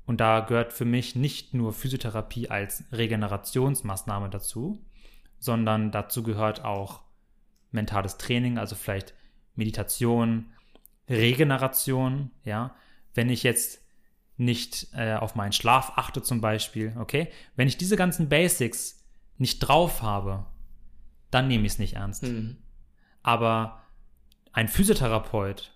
und 0.06 0.20
da 0.20 0.40
gehört 0.40 0.72
für 0.72 0.84
mich 0.84 1.14
nicht 1.14 1.54
nur 1.54 1.72
Physiotherapie 1.72 2.48
als 2.48 2.82
Regenerationsmaßnahme 2.90 4.28
dazu, 4.28 4.84
sondern 5.38 5.92
dazu 5.92 6.24
gehört 6.24 6.64
auch 6.64 7.02
mentales 7.70 8.18
Training, 8.18 8.58
also 8.58 8.74
vielleicht 8.74 9.14
Meditation, 9.54 10.46
Regeneration, 11.08 12.32
ja. 12.44 12.74
Wenn 13.14 13.28
ich 13.28 13.44
jetzt 13.44 13.84
nicht 14.36 14.88
äh, 14.94 15.14
auf 15.14 15.34
meinen 15.34 15.52
Schlaf 15.52 15.92
achte 15.96 16.22
zum 16.22 16.40
Beispiel, 16.40 16.96
okay? 16.98 17.28
Wenn 17.54 17.68
ich 17.68 17.76
diese 17.76 17.96
ganzen 17.96 18.28
Basics 18.28 19.04
nicht 19.38 19.60
drauf 19.60 20.02
habe, 20.02 20.46
dann 21.30 21.46
nehme 21.46 21.66
ich 21.66 21.74
es 21.74 21.78
nicht 21.78 21.94
ernst. 21.94 22.24
Aber 23.22 23.80
ein 24.52 24.68
Physiotherapeut, 24.68 25.72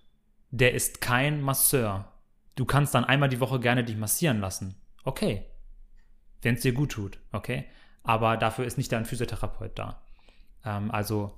der 0.51 0.75
ist 0.75 1.01
kein 1.01 1.41
Masseur. 1.41 2.13
Du 2.55 2.65
kannst 2.65 2.95
dann 2.95 3.05
einmal 3.05 3.29
die 3.29 3.41
Woche 3.41 3.61
gerne 3.61 3.85
dich 3.85 3.97
massieren 3.97 4.41
lassen. 4.41 4.77
Okay. 5.05 5.47
Wenn 6.43 6.55
es 6.55 6.63
dir 6.63 6.73
gut 6.73 6.93
tut, 6.93 7.19
okay? 7.33 7.67
Aber 8.03 8.37
dafür 8.37 8.65
ist 8.65 8.79
nicht 8.79 8.93
dein 8.93 9.07
Physiotherapeut 9.07 9.79
da. 9.79 10.03
Ähm, 10.65 10.91
also 10.91 11.37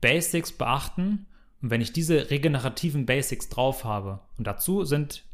Basics 0.00 0.52
beachten 0.52 1.26
und 1.62 1.70
wenn 1.70 1.80
ich 1.80 1.92
diese 1.92 2.30
regenerativen 2.30 3.06
Basics 3.06 3.48
drauf 3.48 3.84
habe 3.84 4.20
und 4.38 4.46
dazu 4.46 4.84
sind 4.84 5.24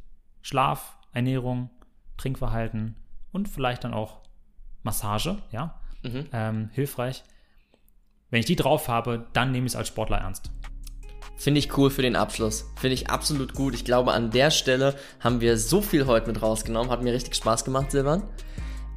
Schlaf, 0.42 0.98
Ernährung, 1.12 1.70
Trinkverhalten 2.16 2.96
und 3.32 3.48
vielleicht 3.48 3.84
dann 3.84 3.94
auch 3.94 4.20
Massage, 4.82 5.42
ja, 5.50 5.80
ähm, 6.32 6.70
hilfreich. 6.72 7.24
Wenn 8.30 8.40
ich 8.40 8.46
die 8.46 8.56
drauf 8.56 8.88
habe, 8.88 9.26
dann 9.32 9.52
nehme 9.52 9.66
ich 9.66 9.72
es 9.72 9.76
als 9.76 9.88
Sportler 9.88 10.18
ernst. 10.18 10.50
Finde 11.36 11.58
ich 11.58 11.76
cool 11.76 11.90
für 11.90 12.02
den 12.02 12.16
Abschluss. 12.16 12.70
Finde 12.76 12.94
ich 12.94 13.10
absolut 13.10 13.54
gut. 13.54 13.74
Ich 13.74 13.84
glaube, 13.84 14.12
an 14.12 14.30
der 14.30 14.50
Stelle 14.50 14.94
haben 15.20 15.40
wir 15.40 15.58
so 15.58 15.82
viel 15.82 16.06
heute 16.06 16.28
mit 16.28 16.42
rausgenommen. 16.42 16.90
Hat 16.90 17.02
mir 17.02 17.12
richtig 17.12 17.34
Spaß 17.34 17.64
gemacht, 17.64 17.90
Silvan. 17.90 18.22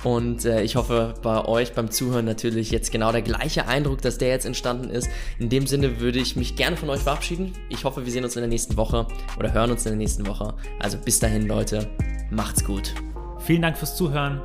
Und 0.03 0.45
äh, 0.45 0.61
ich 0.63 0.77
hoffe, 0.77 1.13
bei 1.21 1.43
euch 1.43 1.73
beim 1.73 1.91
Zuhören 1.91 2.23
natürlich 2.23 2.71
jetzt 2.71 2.91
genau 2.91 3.11
der 3.11 3.21
gleiche 3.21 3.67
Eindruck, 3.67 4.01
dass 4.01 4.17
der 4.17 4.29
jetzt 4.29 4.45
entstanden 4.45 4.89
ist. 4.89 5.09
In 5.39 5.49
dem 5.49 5.67
Sinne 5.67 5.99
würde 5.99 6.19
ich 6.19 6.37
mich 6.37 6.55
gerne 6.55 6.77
von 6.77 6.89
euch 6.89 7.01
verabschieden. 7.01 7.53
Ich 7.67 7.83
hoffe, 7.83 8.05
wir 8.05 8.11
sehen 8.11 8.23
uns 8.23 8.35
in 8.35 8.41
der 8.41 8.49
nächsten 8.49 8.77
Woche 8.77 9.07
oder 9.37 9.51
hören 9.51 9.71
uns 9.71 9.85
in 9.85 9.91
der 9.91 9.97
nächsten 9.97 10.25
Woche. 10.25 10.53
Also 10.79 10.97
bis 10.97 11.19
dahin, 11.19 11.47
Leute. 11.47 11.89
Macht's 12.31 12.63
gut. 12.63 12.93
Vielen 13.39 13.61
Dank 13.61 13.77
fürs 13.77 13.97
Zuhören. 13.97 14.41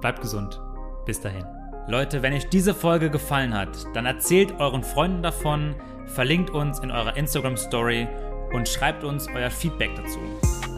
Bleibt 0.00 0.22
gesund. 0.22 0.58
Bis 1.04 1.20
dahin. 1.20 1.57
Leute, 1.88 2.22
wenn 2.22 2.34
euch 2.34 2.50
diese 2.50 2.74
Folge 2.74 3.08
gefallen 3.08 3.54
hat, 3.54 3.86
dann 3.94 4.04
erzählt 4.04 4.60
euren 4.60 4.84
Freunden 4.84 5.22
davon, 5.22 5.74
verlinkt 6.04 6.50
uns 6.50 6.80
in 6.80 6.90
eurer 6.90 7.16
Instagram 7.16 7.56
Story 7.56 8.06
und 8.52 8.68
schreibt 8.68 9.04
uns 9.04 9.26
euer 9.34 9.50
Feedback 9.50 9.90
dazu. 9.96 10.18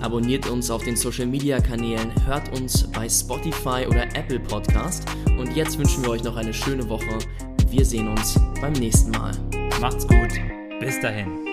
Abonniert 0.01 0.49
uns 0.49 0.71
auf 0.71 0.85
den 0.85 0.95
Social 0.95 1.27
Media 1.27 1.61
Kanälen, 1.61 2.13
hört 2.27 2.57
uns 2.57 2.91
bei 2.93 3.09
Spotify 3.09 3.87
oder 3.89 4.05
Apple 4.15 4.39
Podcast. 4.39 5.05
Und 5.37 5.57
jetzt 5.57 5.79
wünschen 5.79 6.05
wir 6.05 6.11
euch 6.11 6.23
noch 6.23 6.37
eine 6.37 6.55
schöne 6.55 6.89
Woche. 6.89 7.19
Wir 7.67 7.85
sehen 7.85 8.07
uns 8.07 8.41
beim 8.61 8.73
nächsten 8.75 9.11
Mal. 9.11 9.33
Macht's 9.81 10.07
gut. 10.07 10.31
Bis 10.79 11.01
dahin. 11.01 11.50